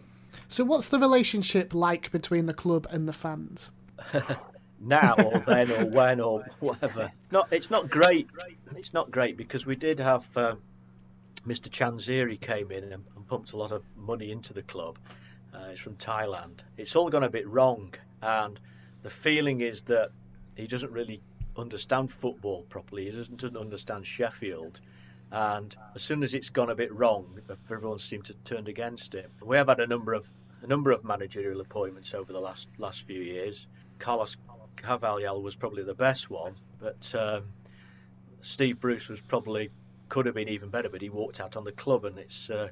So 0.47 0.63
what's 0.63 0.89
the 0.89 0.99
relationship 0.99 1.73
like 1.73 2.12
between 2.12 2.45
the 2.47 2.54
club 2.54 2.88
and 2.89 3.08
the 3.08 3.13
fans? 3.13 3.71
now 4.82 5.15
or 5.15 5.39
then 5.39 5.71
or 5.71 5.86
when 5.86 6.19
or 6.19 6.45
whatever. 6.60 7.12
Not, 7.32 7.47
it's 7.51 7.69
not 7.69 7.89
great. 7.89 8.28
It's 8.75 8.93
not 8.93 9.12
great 9.12 9.38
because 9.38 9.65
we 9.65 9.75
did 9.75 9.99
have 9.99 10.25
um, 10.38 10.62
Mr. 11.47 11.69
Chansiri 11.69 12.39
came 12.39 12.71
in 12.71 12.84
and, 12.84 13.04
and 13.15 13.28
pumped 13.28 13.54
a 13.54 13.58
lot 13.58 13.71
of 13.71 13.84
money 13.95 14.32
into 14.32 14.54
the 14.54 14.63
club. 14.63 14.97
Uh, 15.54 15.69
he's 15.69 15.80
from 15.80 15.95
Thailand. 15.95 16.60
It's 16.78 16.95
all 16.95 17.10
gone 17.10 17.23
a 17.23 17.30
bit 17.30 17.47
wrong, 17.47 17.93
and 18.21 18.60
the 19.04 19.10
feeling 19.10 19.62
is 19.62 19.84
that 19.84 20.10
he 20.56 20.68
doesn't 20.68 20.91
really 20.91 21.22
understand 21.58 22.12
football 22.12 22.63
properly. 22.70 23.06
He 23.06 23.12
doesn't, 23.12 23.39
doesn't 23.39 23.58
understand 23.58 24.06
Sheffield. 24.06 24.82
And 25.32 25.76
as 25.96 26.04
soon 26.04 26.24
as 26.24 26.34
it's 26.34 26.50
gone 26.50 26.70
a 26.70 26.76
bit 26.76 26.94
wrong, 26.94 27.39
everyone 27.72 28.00
seemed 28.00 28.26
to 28.26 28.34
turned 28.34 28.68
against 28.68 29.13
him. 29.13 29.32
We 29.41 29.58
have 29.58 29.68
had 29.68 29.80
a 29.80 29.88
number 29.88 30.13
of 30.13 30.28
a 30.62 30.68
number 30.68 30.91
of 30.91 31.04
managerial 31.04 31.62
appointments 31.62 32.13
over 32.13 32.32
the 32.32 32.39
last 32.39 32.68
last 32.78 33.06
few 33.06 33.22
years. 33.22 33.68
Carlos 34.00 34.38
Carvalhal 34.78 35.41
was 35.41 35.56
probably 35.56 35.84
the 35.84 35.94
best 35.94 36.30
one, 36.30 36.56
but 36.80 37.13
um, 37.15 37.44
Steve 38.41 38.80
Bruce 38.80 39.10
was 39.10 39.22
probably 39.22 39.72
could 40.10 40.26
have 40.26 40.36
been 40.36 40.50
even 40.50 40.70
better, 40.70 40.89
but 40.89 41.02
he 41.02 41.10
walked 41.10 41.39
out 41.39 41.58
on 41.58 41.63
the 41.63 41.72
club, 41.72 42.06
and 42.06 42.20
it's 42.20 42.50
uh, 42.50 42.70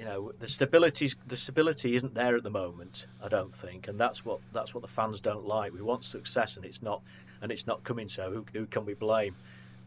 you 0.00 0.06
know 0.06 0.32
the 0.38 0.48
stability 0.48 1.10
the 1.26 1.36
stability 1.36 1.94
isn't 1.94 2.14
there 2.14 2.34
at 2.34 2.42
the 2.42 2.50
moment. 2.50 3.04
I 3.22 3.28
don't 3.28 3.54
think, 3.54 3.86
and 3.86 4.00
that's 4.00 4.24
what 4.24 4.40
that's 4.50 4.74
what 4.74 4.80
the 4.80 4.88
fans 4.88 5.20
don't 5.20 5.46
like. 5.46 5.74
We 5.74 5.82
want 5.82 6.06
success, 6.06 6.56
and 6.56 6.64
it's 6.64 6.80
not 6.80 7.02
and 7.42 7.52
it's 7.52 7.66
not 7.66 7.84
coming. 7.84 8.08
So 8.08 8.30
who, 8.32 8.46
who 8.54 8.64
can 8.64 8.86
we 8.86 8.94
blame? 8.94 9.36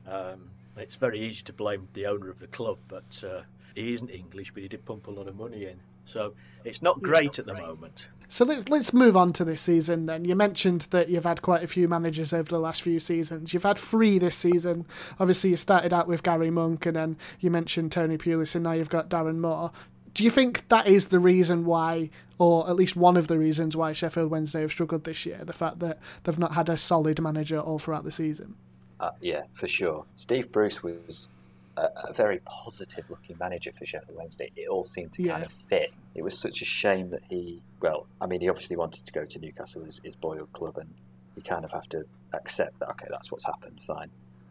Um, 0.08 0.52
it's 0.78 0.94
very 0.94 1.20
easy 1.20 1.42
to 1.46 1.54
blame 1.54 1.88
the 1.94 2.06
owner 2.06 2.30
of 2.30 2.38
the 2.38 2.46
club, 2.46 2.78
but 2.88 3.24
uh, 3.28 3.42
he 3.74 3.96
isn't 3.96 4.10
English, 4.10 4.54
but 4.54 4.62
he 4.62 4.70
did 4.70 4.86
pump 4.86 5.08
a 5.08 5.12
lot 5.12 5.28
of 5.28 5.36
money 5.36 5.66
in. 5.66 5.80
So 6.06 6.36
it's 6.64 6.84
not 6.84 7.02
great 7.02 7.40
at 7.40 7.48
the 7.48 7.56
moment. 7.56 8.08
So 8.30 8.46
let's 8.46 8.68
let's 8.70 8.94
move 8.94 9.16
on 9.18 9.34
to 9.34 9.44
this 9.44 9.62
season 9.62 10.06
then. 10.06 10.26
You 10.26 10.36
mentioned 10.36 10.88
that 10.92 11.10
you've 11.10 11.24
had 11.24 11.42
quite 11.42 11.64
a 11.64 11.68
few 11.68 11.88
managers 11.88 12.34
over 12.34 12.50
the 12.50 12.60
last 12.60 12.82
few 12.82 13.00
seasons. 13.00 13.54
You've 13.54 13.64
had 13.64 13.78
three 13.78 14.20
this 14.20 14.36
season. 14.36 14.86
Obviously, 15.20 15.52
you 15.52 15.58
started 15.58 15.94
out 15.94 16.08
with 16.08 16.24
Gary 16.24 16.50
Monk, 16.50 16.86
and 16.86 16.96
then 16.96 17.18
you 17.40 17.50
mentioned 17.50 17.92
Tony 17.92 18.18
Pulis, 18.18 18.56
and 18.56 18.64
now 18.64 18.74
you've 18.74 18.90
got 18.90 19.10
Darren 19.10 19.38
Moore. 19.38 19.72
Do 20.14 20.24
you 20.24 20.30
think 20.30 20.68
that 20.70 20.88
is 20.88 21.08
the 21.08 21.20
reason 21.20 21.66
why, 21.66 22.10
or 22.38 22.70
at 22.70 22.76
least 22.76 22.96
one 22.96 23.18
of 23.18 23.28
the 23.28 23.38
reasons 23.38 23.76
why 23.76 23.94
Sheffield 23.94 24.30
Wednesday 24.30 24.62
have 24.62 24.72
struggled 24.72 25.06
this 25.06 25.26
year? 25.26 25.42
The 25.44 25.54
fact 25.54 25.80
that 25.80 26.00
they've 26.24 26.38
not 26.38 26.54
had 26.54 26.70
a 26.70 26.78
solid 26.78 27.20
manager 27.22 27.60
all 27.60 27.80
throughout 27.80 28.04
the 28.04 28.12
season. 28.12 28.56
Uh, 29.00 29.12
yeah, 29.22 29.44
for 29.54 29.68
sure. 29.68 30.06
Steve 30.16 30.52
Bruce 30.52 30.84
was 30.84 31.30
a, 31.78 31.90
a, 32.10 32.14
very 32.14 32.40
positive 32.46 33.10
looking 33.10 33.36
manager 33.40 33.72
for 33.78 33.86
Sheffield 33.86 34.18
Wednesday. 34.18 34.52
It 34.56 34.70
all 34.70 34.84
seemed 34.84 35.14
to 35.14 35.24
yeah. 35.24 35.34
kind 35.34 35.46
of 35.46 35.52
fit. 35.52 35.92
It 36.16 36.24
was 36.24 36.38
such 36.38 36.62
a 36.62 36.66
shame 36.66 37.10
that 37.10 37.24
he, 37.30 37.62
well, 37.82 38.06
I 38.22 38.28
mean, 38.28 38.42
he 38.42 38.50
obviously 38.50 38.78
wanted 38.78 39.06
to 39.06 39.12
go 39.12 39.26
to 39.26 39.40
Newcastle, 39.40 39.84
his, 39.84 40.00
his 40.04 40.16
boyhood 40.16 40.54
club, 40.54 40.78
and 40.78 40.94
you 41.36 41.42
kind 41.42 41.66
of 41.66 41.72
have 41.72 41.90
to 41.90 42.06
accept 42.34 42.80
that, 42.80 42.90
okay, 42.92 43.08
that's 43.10 43.32
what's 43.32 43.46
happened, 43.46 43.82
fine. 43.86 44.10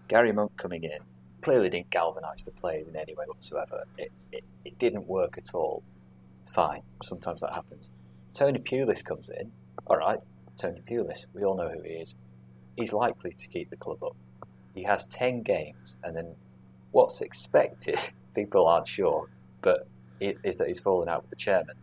Gary 0.08 0.32
Monk 0.32 0.56
coming 0.56 0.82
in 0.82 0.98
clearly 1.42 1.68
didn't 1.68 1.90
galvanise 1.90 2.44
the 2.44 2.52
players 2.52 2.88
in 2.88 2.96
any 2.96 3.14
way 3.14 3.24
whatsoever. 3.26 3.84
It, 3.98 4.12
it, 4.30 4.44
it 4.64 4.78
didn't 4.78 5.06
work 5.06 5.36
at 5.36 5.54
all. 5.54 5.82
Fine, 6.46 6.82
sometimes 7.02 7.40
that 7.42 7.52
happens. 7.52 7.90
Tony 8.32 8.58
Pulis 8.58 9.04
comes 9.04 9.28
in, 9.28 9.52
all 9.86 9.98
right, 9.98 10.20
Tony 10.56 10.80
Pulis, 10.88 11.26
we 11.34 11.44
all 11.44 11.56
know 11.56 11.68
who 11.68 11.82
he 11.82 11.94
is. 11.94 12.14
He's 12.76 12.92
likely 12.92 13.32
to 13.32 13.48
keep 13.48 13.70
the 13.70 13.76
club 13.76 14.02
up. 14.02 14.16
He 14.74 14.84
has 14.84 15.06
10 15.06 15.42
games, 15.42 15.96
and 16.02 16.16
then 16.16 16.34
what's 16.92 17.20
expected, 17.20 17.98
people 18.34 18.66
aren't 18.66 18.88
sure, 18.88 19.28
but 19.60 19.86
it, 20.20 20.38
is 20.44 20.58
that 20.58 20.68
he's 20.68 20.80
fallen 20.80 21.08
out 21.08 21.22
with 21.22 21.30
the 21.30 21.36
chairman. 21.36 21.76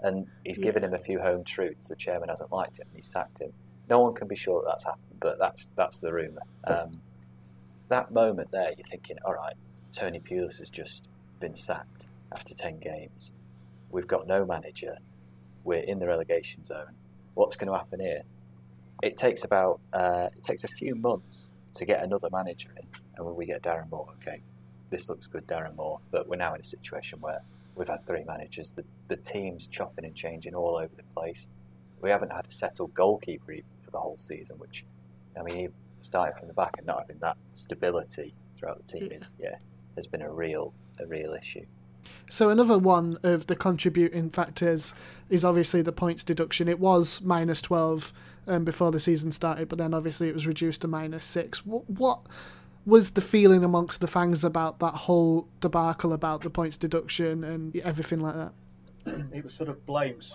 And 0.00 0.26
he's 0.44 0.58
yeah. 0.58 0.64
given 0.64 0.84
him 0.84 0.92
a 0.92 0.98
few 0.98 1.18
home 1.18 1.44
truths. 1.44 1.88
The 1.88 1.96
chairman 1.96 2.28
hasn't 2.28 2.52
liked 2.52 2.78
him. 2.78 2.86
He's 2.94 3.06
sacked 3.06 3.38
him. 3.40 3.52
No 3.88 4.00
one 4.00 4.14
can 4.14 4.28
be 4.28 4.36
sure 4.36 4.60
that 4.62 4.68
that's 4.68 4.84
happened, 4.84 5.18
but 5.20 5.38
that's 5.38 5.70
that's 5.76 6.00
the 6.00 6.12
rumour. 6.12 6.42
Um, 6.64 7.00
that 7.88 8.12
moment 8.12 8.50
there, 8.50 8.72
you're 8.76 8.86
thinking, 8.86 9.16
all 9.24 9.34
right, 9.34 9.54
Tony 9.92 10.20
Pulis 10.20 10.58
has 10.58 10.70
just 10.70 11.08
been 11.40 11.54
sacked 11.54 12.06
after 12.32 12.54
10 12.54 12.78
games. 12.78 13.32
We've 13.90 14.06
got 14.06 14.26
no 14.26 14.44
manager. 14.44 14.98
We're 15.62 15.82
in 15.82 15.98
the 15.98 16.06
relegation 16.06 16.64
zone. 16.64 16.94
What's 17.34 17.56
going 17.56 17.70
to 17.70 17.76
happen 17.76 18.00
here? 18.00 18.22
It 19.02 19.16
takes 19.16 19.44
about 19.44 19.80
uh, 19.92 20.28
it 20.36 20.42
takes 20.42 20.64
a 20.64 20.68
few 20.68 20.94
months 20.94 21.52
to 21.74 21.84
get 21.84 22.02
another 22.02 22.28
manager 22.30 22.70
in, 22.76 22.86
and 23.16 23.26
when 23.26 23.34
we 23.34 23.44
get 23.44 23.62
Darren 23.62 23.90
Moore, 23.90 24.08
okay, 24.22 24.40
this 24.90 25.08
looks 25.08 25.26
good, 25.26 25.46
Darren 25.46 25.74
Moore. 25.76 26.00
But 26.10 26.28
we're 26.28 26.36
now 26.36 26.54
in 26.54 26.60
a 26.60 26.64
situation 26.64 27.20
where 27.20 27.42
we've 27.74 27.88
had 27.88 28.06
three 28.06 28.24
managers. 28.24 28.70
The, 28.70 28.84
the 29.08 29.16
team's 29.16 29.66
chopping 29.66 30.04
and 30.04 30.14
changing 30.14 30.54
all 30.54 30.76
over 30.76 30.90
the 30.96 31.02
place. 31.14 31.48
We 32.00 32.10
haven't 32.10 32.32
had 32.32 32.46
a 32.46 32.52
settled 32.52 32.94
goalkeeper 32.94 33.52
even 33.52 33.64
for 33.84 33.90
the 33.90 33.98
whole 33.98 34.16
season, 34.16 34.58
which, 34.58 34.84
I 35.38 35.42
mean, 35.42 35.72
starting 36.04 36.38
from 36.38 36.48
the 36.48 36.54
back 36.54 36.74
and 36.76 36.86
not 36.86 37.00
having 37.00 37.18
that 37.20 37.36
stability 37.54 38.34
throughout 38.56 38.86
the 38.86 38.98
team 38.98 39.10
is, 39.10 39.32
yeah, 39.38 39.56
has 39.96 40.06
been 40.06 40.22
a 40.22 40.30
real, 40.30 40.72
a 41.00 41.06
real 41.06 41.34
issue. 41.34 41.64
So 42.28 42.50
another 42.50 42.78
one 42.78 43.18
of 43.22 43.46
the 43.46 43.56
contributing 43.56 44.30
factors 44.30 44.94
is 45.30 45.44
obviously 45.44 45.82
the 45.82 45.92
points 45.92 46.22
deduction. 46.24 46.68
It 46.68 46.78
was 46.78 47.20
minus 47.22 47.62
twelve 47.62 48.12
um, 48.46 48.64
before 48.64 48.90
the 48.90 49.00
season 49.00 49.32
started, 49.32 49.68
but 49.68 49.78
then 49.78 49.94
obviously 49.94 50.28
it 50.28 50.34
was 50.34 50.46
reduced 50.46 50.82
to 50.82 50.88
minus 50.88 51.24
six. 51.24 51.64
What, 51.64 51.88
what 51.88 52.20
was 52.84 53.12
the 53.12 53.22
feeling 53.22 53.64
amongst 53.64 54.00
the 54.00 54.06
fans 54.06 54.44
about 54.44 54.78
that 54.80 54.94
whole 54.94 55.48
debacle 55.60 56.12
about 56.12 56.42
the 56.42 56.50
points 56.50 56.76
deduction 56.76 57.42
and 57.42 57.74
everything 57.76 58.20
like 58.20 58.34
that? 58.34 58.52
it 59.32 59.42
was 59.42 59.54
sort 59.54 59.70
of 59.70 59.84
blamed 59.86 60.26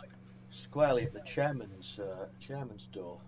squarely 0.50 1.04
at 1.04 1.14
the 1.14 1.22
chairman's 1.22 2.00
uh, 2.00 2.26
chairman's 2.40 2.88
door. 2.88 3.20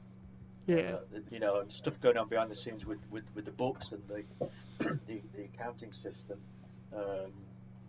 Yeah, 0.71 0.95
uh, 1.15 1.19
you 1.29 1.39
know, 1.39 1.59
and 1.59 1.71
stuff 1.71 1.99
going 1.99 2.17
on 2.17 2.29
behind 2.29 2.49
the 2.49 2.55
scenes 2.55 2.85
with, 2.85 2.99
with, 3.09 3.25
with 3.35 3.45
the 3.45 3.51
books 3.51 3.91
and 3.91 4.01
the 4.07 4.23
the, 5.07 5.21
the 5.35 5.43
accounting 5.43 5.91
system. 5.91 6.39
Um, 6.95 7.31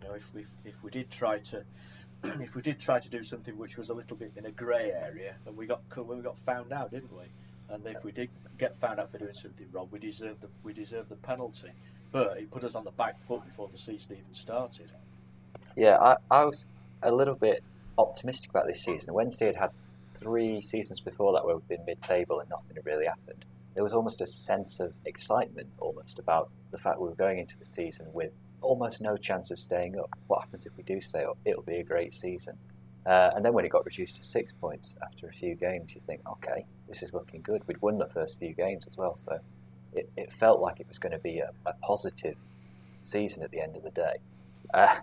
you 0.01 0.09
know, 0.09 0.15
if 0.15 0.33
we 0.33 0.45
if 0.65 0.83
we 0.83 0.91
did 0.91 1.09
try 1.09 1.39
to 1.39 1.63
if 2.23 2.55
we 2.55 2.61
did 2.61 2.79
try 2.79 2.99
to 2.99 3.09
do 3.09 3.23
something 3.23 3.57
which 3.57 3.77
was 3.77 3.89
a 3.89 3.93
little 3.93 4.17
bit 4.17 4.33
in 4.35 4.45
a 4.45 4.51
grey 4.51 4.91
area, 4.91 5.35
and 5.45 5.55
we 5.55 5.65
got 5.65 5.81
we 5.97 6.21
got 6.21 6.37
found 6.39 6.73
out, 6.73 6.91
didn't 6.91 7.15
we? 7.15 7.25
and 7.69 7.85
if 7.87 8.03
we 8.03 8.11
did 8.11 8.29
get 8.57 8.77
found 8.77 8.99
out 8.99 9.11
for 9.11 9.17
doing 9.17 9.33
something 9.33 9.67
wrong, 9.71 9.87
we 9.91 9.99
deserve 9.99 10.39
the 10.41 10.47
we 10.63 10.73
deserve 10.73 11.09
the 11.09 11.15
penalty. 11.15 11.71
But 12.11 12.37
it 12.37 12.51
put 12.51 12.63
us 12.63 12.75
on 12.75 12.83
the 12.83 12.91
back 12.91 13.19
foot 13.27 13.43
before 13.45 13.67
the 13.67 13.77
season 13.77 14.11
even 14.11 14.33
started. 14.33 14.91
Yeah, 15.75 15.97
I, 15.97 16.15
I 16.29 16.45
was 16.45 16.67
a 17.01 17.11
little 17.11 17.33
bit 17.33 17.63
optimistic 17.97 18.51
about 18.51 18.67
this 18.67 18.83
season. 18.83 19.13
Wednesday 19.13 19.47
had 19.47 19.55
had 19.55 19.71
three 20.23 20.61
seasons 20.61 20.99
before 20.99 21.33
that 21.33 21.45
where 21.45 21.55
we've 21.55 21.67
been 21.67 21.85
mid-table 21.85 22.39
and 22.39 22.49
nothing 22.49 22.75
had 22.75 22.85
really 22.85 23.05
happened. 23.05 23.45
There 23.75 23.83
was 23.83 23.93
almost 23.93 24.21
a 24.21 24.27
sense 24.27 24.79
of 24.79 24.93
excitement, 25.05 25.67
almost 25.79 26.19
about 26.19 26.49
the 26.71 26.77
fact 26.77 26.99
we 26.99 27.09
were 27.09 27.15
going 27.15 27.39
into 27.39 27.57
the 27.57 27.65
season 27.65 28.07
with 28.13 28.31
almost 28.61 29.01
no 29.01 29.17
chance 29.17 29.51
of 29.51 29.59
staying 29.59 29.99
up. 29.99 30.09
What 30.27 30.41
happens 30.41 30.65
if 30.65 30.75
we 30.77 30.83
do 30.83 31.01
stay 31.01 31.23
up? 31.23 31.37
It'll 31.45 31.63
be 31.63 31.77
a 31.77 31.83
great 31.83 32.13
season. 32.13 32.57
Uh, 33.05 33.31
and 33.35 33.43
then 33.43 33.53
when 33.53 33.65
it 33.65 33.69
got 33.69 33.85
reduced 33.85 34.15
to 34.15 34.23
six 34.23 34.53
points 34.53 34.95
after 35.03 35.27
a 35.27 35.33
few 35.33 35.55
games, 35.55 35.91
you 35.93 36.01
think, 36.07 36.21
okay, 36.27 36.65
this 36.87 37.03
is 37.03 37.13
looking 37.13 37.41
good. 37.41 37.61
We'd 37.67 37.81
won 37.81 37.97
the 37.97 38.07
first 38.07 38.39
few 38.39 38.53
games 38.53 38.87
as 38.87 38.97
well, 38.97 39.17
so 39.17 39.39
it, 39.93 40.09
it 40.15 40.31
felt 40.31 40.61
like 40.61 40.79
it 40.79 40.87
was 40.87 40.99
going 40.99 41.11
to 41.11 41.19
be 41.19 41.39
a, 41.39 41.51
a, 41.65 41.73
positive 41.81 42.35
season 43.03 43.43
at 43.43 43.51
the 43.51 43.59
end 43.59 43.75
of 43.75 43.83
the 43.83 43.91
day. 43.91 44.15
Uh, 44.73 44.95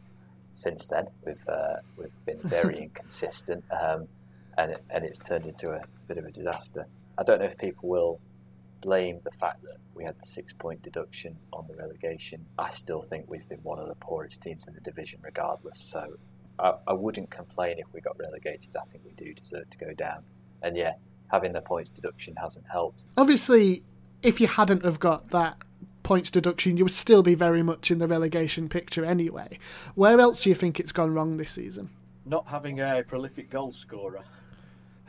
since 0.54 0.86
then, 0.86 1.08
we've 1.24 1.46
uh, 1.48 1.76
we've 1.96 2.24
been 2.24 2.40
very 2.42 2.78
inconsistent, 2.82 3.64
um, 3.70 4.08
and 4.60 4.72
it, 4.72 4.80
and 4.92 5.04
it's 5.04 5.18
turned 5.18 5.46
into 5.46 5.70
a 5.70 5.80
bit 6.06 6.18
of 6.18 6.24
a 6.26 6.30
disaster. 6.30 6.86
I 7.16 7.22
don't 7.22 7.40
know 7.40 7.46
if 7.46 7.56
people 7.56 7.88
will 7.88 8.20
blame 8.82 9.20
the 9.24 9.30
fact 9.30 9.62
that 9.62 9.76
we 9.94 10.04
had 10.04 10.16
the 10.20 10.26
six 10.26 10.52
point 10.52 10.82
deduction 10.82 11.36
on 11.52 11.66
the 11.68 11.74
relegation. 11.74 12.44
I 12.58 12.70
still 12.70 13.00
think 13.00 13.24
we've 13.28 13.48
been 13.48 13.62
one 13.62 13.78
of 13.78 13.88
the 13.88 13.94
poorest 13.94 14.42
teams 14.42 14.66
in 14.66 14.74
the 14.74 14.80
division, 14.80 15.20
regardless. 15.22 15.80
So 15.80 16.18
I, 16.58 16.74
I 16.86 16.92
wouldn't 16.92 17.30
complain 17.30 17.78
if 17.78 17.86
we 17.92 18.00
got 18.00 18.18
relegated. 18.18 18.70
I 18.76 18.84
think 18.90 19.04
we 19.04 19.12
do 19.12 19.32
deserve 19.34 19.68
to 19.70 19.78
go 19.78 19.94
down. 19.94 20.24
And 20.62 20.76
yeah, 20.76 20.94
having 21.28 21.52
the 21.52 21.62
points 21.62 21.90
deduction 21.90 22.36
hasn't 22.36 22.66
helped. 22.70 23.04
Obviously, 23.16 23.82
if 24.22 24.40
you 24.40 24.46
hadn't 24.46 24.84
have 24.84 25.00
got 25.00 25.30
that 25.30 25.56
points 26.02 26.30
deduction, 26.30 26.76
you 26.76 26.84
would 26.84 26.92
still 26.92 27.22
be 27.22 27.34
very 27.34 27.62
much 27.62 27.90
in 27.90 27.98
the 27.98 28.06
relegation 28.06 28.68
picture 28.68 29.06
anyway. 29.06 29.58
Where 29.94 30.20
else 30.20 30.42
do 30.42 30.50
you 30.50 30.54
think 30.54 30.78
it's 30.78 30.92
gone 30.92 31.14
wrong 31.14 31.38
this 31.38 31.50
season? 31.50 31.90
Not 32.26 32.46
having 32.48 32.80
a 32.80 33.02
prolific 33.06 33.48
goal 33.48 33.72
scorer. 33.72 34.24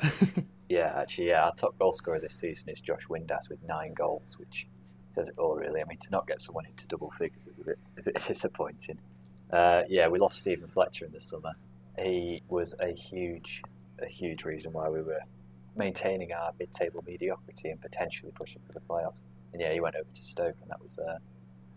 yeah, 0.70 0.94
actually, 0.96 1.30
yeah, 1.30 1.44
our 1.46 1.54
top 1.56 1.78
goal 1.78 1.94
scorer 1.94 2.20
this 2.20 2.36
season 2.36 2.70
is 2.70 2.82
Josh 2.82 3.06
Windass 3.10 3.50
with 3.50 3.60
nine 3.68 3.94
goals, 3.94 4.38
which 4.40 4.68
says 5.16 5.28
it 5.28 5.36
all, 5.38 5.56
really. 5.56 5.82
I 5.82 5.86
mean, 5.86 5.98
to 6.00 6.10
not 6.12 6.28
get 6.28 6.42
someone 6.42 6.66
into 6.66 6.88
double 6.88 7.12
figures 7.12 7.48
is 7.48 7.60
a 7.60 7.64
bit, 7.64 7.80
a 7.98 8.02
bit 8.04 8.16
disappointing. 8.16 9.00
Uh, 9.52 9.84
yeah, 9.90 10.08
we 10.08 10.20
lost 10.20 10.40
Steven 10.40 10.68
Fletcher 10.70 11.06
in 11.06 11.12
the 11.12 11.20
summer. 11.20 11.54
He 12.00 12.42
was 12.48 12.76
a 12.80 12.94
huge, 12.94 13.62
a 14.02 14.08
huge 14.08 14.46
reason 14.46 14.72
why 14.72 14.90
we 14.90 15.02
were 15.02 15.20
maintaining 15.76 16.32
our 16.32 16.54
mid-table 16.60 17.04
mediocrity 17.06 17.70
and 17.70 17.82
potentially 17.82 18.32
pushing 18.34 18.62
for 18.66 18.74
the 18.74 18.80
playoffs. 18.80 19.24
And 19.52 19.62
yeah, 19.62 19.74
he 19.74 19.82
went 19.82 19.96
over 19.96 20.08
to 20.14 20.24
Stoke, 20.24 20.56
and 20.62 20.70
that 20.70 20.82
was 20.82 20.98
uh, 20.98 21.18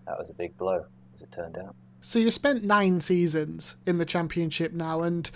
that 0.07 0.19
was 0.19 0.31
a 0.31 0.35
big 0.35 0.57
blow, 0.57 0.85
as 1.15 1.23
it 1.23 1.33
turned 1.33 1.57
out. 1.57 1.75
So 2.01 2.19
you 2.19 2.31
spent 2.31 2.63
nine 2.63 3.01
seasons 3.01 3.77
in 3.87 3.99
the 3.99 4.05
championship 4.05 4.73
now, 4.73 5.03
and 5.03 5.29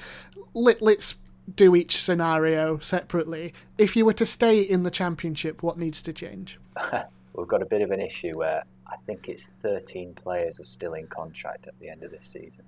let, 0.55 0.81
let's 0.81 1.15
do 1.55 1.75
each 1.75 2.01
scenario 2.01 2.79
separately. 2.79 3.55
If 3.77 3.97
you 3.97 4.05
were 4.05 4.13
to 4.15 4.27
stay 4.27 4.61
in 4.61 4.83
the 4.83 4.91
championship, 4.91 5.63
what 5.63 5.79
needs 5.79 6.03
to 6.03 6.13
change? 6.13 6.59
We've 7.35 7.49
got 7.49 7.63
a 7.63 7.67
bit 7.67 7.83
of 7.83 7.91
an 7.91 8.01
issue 8.01 8.37
where 8.37 8.65
I 8.87 8.97
think 9.07 9.29
it's 9.29 9.51
13 9.63 10.15
players 10.15 10.59
are 10.61 10.65
still 10.65 10.95
in 10.95 11.07
contract 11.07 11.67
at 11.67 11.79
the 11.79 11.89
end 11.89 12.03
of 12.03 12.11
this 12.11 12.27
season. 12.27 12.65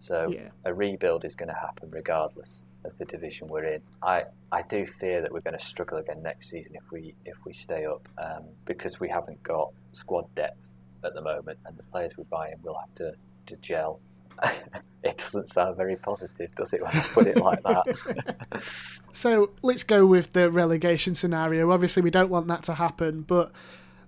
So 0.00 0.28
yeah. 0.30 0.48
a 0.64 0.72
rebuild 0.72 1.24
is 1.24 1.34
going 1.34 1.48
to 1.48 1.54
happen 1.54 1.90
regardless 1.90 2.62
of 2.84 2.96
the 2.98 3.04
division 3.06 3.48
we're 3.48 3.64
in. 3.64 3.82
I, 4.02 4.24
I 4.52 4.62
do 4.62 4.86
fear 4.86 5.22
that 5.22 5.32
we're 5.32 5.40
going 5.40 5.58
to 5.58 5.64
struggle 5.64 5.98
again 5.98 6.22
next 6.22 6.50
season 6.50 6.74
if 6.74 6.82
we 6.92 7.14
if 7.24 7.36
we 7.46 7.54
stay 7.54 7.86
up 7.86 8.06
um, 8.18 8.44
because 8.66 9.00
we 9.00 9.08
haven't 9.08 9.42
got 9.42 9.72
squad 9.92 10.26
depth 10.34 10.74
at 11.04 11.14
the 11.14 11.22
moment, 11.22 11.58
and 11.66 11.76
the 11.76 11.82
players 11.84 12.16
we 12.16 12.24
buy 12.24 12.48
in 12.48 12.60
will 12.62 12.78
have 12.78 12.94
to, 12.96 13.12
to 13.46 13.56
gel. 13.56 14.00
it 15.02 15.16
doesn't 15.16 15.48
sound 15.48 15.76
very 15.76 15.96
positive, 15.96 16.54
does 16.54 16.72
it, 16.72 16.82
when 16.82 16.90
I 16.94 17.00
put 17.00 17.26
it 17.26 17.36
like 17.36 17.62
that? 17.62 18.62
so 19.12 19.50
let's 19.62 19.84
go 19.84 20.06
with 20.06 20.32
the 20.32 20.50
relegation 20.50 21.14
scenario. 21.14 21.70
Obviously, 21.70 22.02
we 22.02 22.10
don't 22.10 22.30
want 22.30 22.46
that 22.48 22.62
to 22.64 22.74
happen, 22.74 23.22
but 23.22 23.52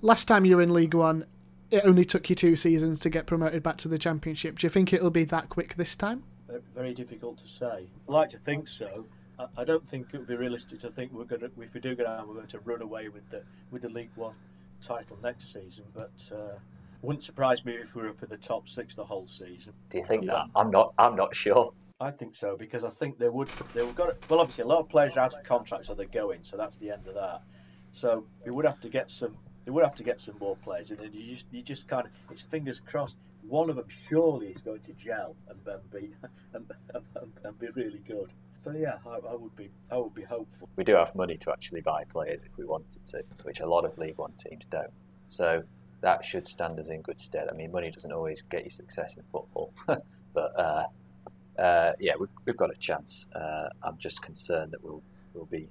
last 0.03 0.27
time 0.27 0.45
you 0.45 0.57
were 0.57 0.63
in 0.63 0.73
League 0.73 0.95
One, 0.95 1.27
it 1.71 1.85
only 1.85 2.05
took 2.05 2.31
you 2.31 2.37
two 2.37 2.57
seasons 2.57 3.01
to 3.01 3.11
get 3.11 3.27
promoted 3.27 3.63
back 3.63 3.77
to 3.79 3.89
the 3.89 3.99
championship. 3.99 4.59
Do 4.59 4.67
you 4.67 4.71
think 4.71 4.93
it'll 4.93 5.11
be 5.11 5.25
that 5.25 5.49
quick 5.49 5.75
this 5.75 5.97
time? 5.97 6.23
very 6.75 6.95
difficult 6.95 7.39
to 7.39 7.49
say. 7.49 7.87
I'd 8.09 8.13
like 8.13 8.29
to 8.31 8.39
think 8.39 8.69
so. 8.69 9.07
I, 9.57 9.65
don't 9.65 9.87
think 9.89 10.09
it 10.15 10.19
would 10.19 10.27
be 10.27 10.37
realistic 10.37 10.79
to 10.81 10.91
think 10.91 11.13
we're 11.13 11.25
going 11.25 11.41
to, 11.41 11.51
if 11.61 11.75
we 11.75 11.81
do 11.81 11.95
get 11.95 12.07
out, 12.07 12.27
we're 12.27 12.35
going 12.35 12.47
to 12.47 12.59
run 12.61 12.81
away 12.81 13.09
with 13.09 13.29
the 13.29 13.43
with 13.71 13.83
the 13.83 13.89
League 13.91 14.11
One 14.15 14.35
title 14.81 15.19
next 15.23 15.53
season. 15.53 15.85
But 15.95 16.13
uh, 16.33 16.59
wouldn't 17.07 17.23
surprise 17.23 17.65
me 17.65 17.75
if 17.75 17.95
we 17.95 18.03
were 18.03 18.09
up 18.09 18.23
in 18.23 18.29
the 18.29 18.37
top 18.37 18.69
six 18.69 18.95
the 18.95 19.05
whole 19.05 19.27
season. 19.27 19.73
Do 19.91 19.99
you 19.99 20.05
think 20.05 20.27
that? 20.27 20.37
Um, 20.37 20.51
I'm 20.57 20.71
not. 20.71 20.93
I'm 20.99 21.15
not 21.15 21.35
sure. 21.35 21.73
I 22.01 22.11
think 22.11 22.35
so 22.35 22.57
because 22.57 22.85
I 22.85 22.91
think 22.91 23.19
they 23.19 23.29
would. 23.29 23.49
They 23.75 23.85
would 23.85 23.95
got 23.95 24.15
well. 24.29 24.41
Obviously, 24.41 24.65
a 24.65 24.67
lot 24.67 24.81
of 24.81 24.89
players 24.89 25.17
are 25.17 25.21
out 25.21 25.35
of 25.35 25.45
contract, 25.45 25.87
so 25.87 25.95
they're 25.95 26.07
going. 26.07 26.41
So 26.43 26.57
that's 26.57 26.77
the 26.79 26.91
end 26.91 27.07
of 27.07 27.15
that. 27.15 27.43
So 27.93 28.27
we 28.45 28.51
would 28.51 28.67
have 28.67 28.81
to 28.81 28.89
get 28.89 29.11
some. 29.11 29.37
They 29.65 29.71
would 29.71 29.85
have 29.85 29.95
to 29.95 30.05
get 30.05 30.21
some 30.21 30.37
more 30.41 30.57
players, 30.57 30.91
and 30.91 30.99
then 30.99 31.13
you 31.13 31.33
just 31.33 31.47
you 31.53 31.63
just 31.63 31.89
kind 31.89 32.07
of 32.07 32.13
it's 32.31 32.43
fingers 32.43 32.81
crossed. 32.81 33.17
One 33.49 33.71
of 33.71 33.77
them 33.77 33.87
surely 34.09 34.49
is 34.49 34.61
going 34.61 34.81
to 34.81 34.93
gel 34.95 35.37
and, 35.49 35.59
and 35.67 35.91
be 35.93 36.13
and, 36.55 36.71
and, 36.95 37.33
and 37.45 37.59
be 37.59 37.69
really 37.75 38.03
good. 38.07 38.33
So 38.65 38.73
yeah, 38.73 38.97
I, 39.07 39.19
I, 39.29 39.37
would 39.37 39.55
be 39.55 39.71
I 39.93 39.97
would 39.97 40.15
be 40.15 40.25
hopeful. 40.25 40.69
We 40.75 40.83
do 40.83 40.95
have 40.97 41.15
money 41.15 41.37
to 41.39 41.53
actually 41.53 41.83
buy 41.83 42.03
players 42.09 42.43
if 42.43 42.59
we 42.59 42.65
wanted 42.65 43.07
to, 43.07 43.23
which 43.45 43.61
a 43.61 43.67
lot 43.67 43.85
of 43.85 43.97
League 43.97 44.19
One 44.19 44.33
teams 44.33 44.67
don't. 44.67 44.91
So 45.29 45.63
that 46.01 46.25
should 46.25 46.47
stand 46.47 46.79
us 46.79 46.89
in 46.89 47.03
good 47.03 47.21
stead. 47.21 47.49
I 47.51 47.55
mean, 47.55 47.73
money 47.73 47.91
doesn't 47.91 48.13
always 48.13 48.43
get 48.51 48.65
you 48.65 48.71
success 48.71 49.17
in 49.17 49.23
football, 49.33 49.73
but 49.87 50.59
uh, 50.59 50.85
uh, 51.59 51.93
yeah, 51.99 52.13
we've, 52.19 52.29
we've, 52.45 52.57
got 52.57 52.71
a 52.71 52.79
chance. 52.79 53.27
Uh, 53.35 53.69
I'm 53.83 53.99
just 53.99 54.23
concerned 54.23 54.73
that 54.73 54.85
we'll 54.85 55.03
we'll 55.35 55.47
be 55.47 55.69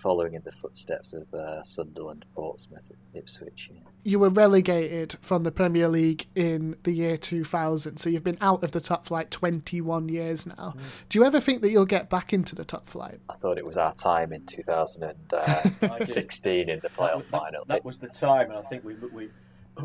following 0.00 0.34
in 0.34 0.42
the 0.44 0.52
footsteps 0.52 1.12
of 1.12 1.32
uh, 1.34 1.62
Sunderland, 1.62 2.24
Portsmouth, 2.34 2.80
Ipswich. 3.12 3.70
Yeah. 3.72 3.80
You 4.02 4.18
were 4.18 4.30
relegated 4.30 5.18
from 5.20 5.42
the 5.42 5.52
Premier 5.52 5.88
League 5.88 6.26
in 6.34 6.76
the 6.84 6.92
year 6.92 7.18
2000, 7.18 7.98
so 7.98 8.08
you've 8.08 8.24
been 8.24 8.38
out 8.40 8.64
of 8.64 8.72
the 8.72 8.80
top 8.80 9.06
flight 9.06 9.30
21 9.30 10.08
years 10.08 10.46
now. 10.46 10.72
Mm. 10.76 10.80
Do 11.10 11.18
you 11.18 11.26
ever 11.26 11.38
think 11.38 11.60
that 11.60 11.70
you'll 11.70 11.84
get 11.84 12.08
back 12.08 12.32
into 12.32 12.54
the 12.54 12.64
top 12.64 12.86
flight? 12.86 13.20
I 13.28 13.34
thought 13.34 13.58
it 13.58 13.66
was 13.66 13.76
our 13.76 13.92
time 13.92 14.32
in 14.32 14.46
2016 14.46 16.70
in 16.70 16.80
the 16.80 16.88
playoff 16.88 17.18
that, 17.18 17.30
final. 17.30 17.66
That 17.66 17.84
was 17.84 17.98
the 17.98 18.08
time, 18.08 18.48
and 18.50 18.58
I 18.58 18.62
think 18.62 18.84
we 18.84 18.94
we 18.94 19.28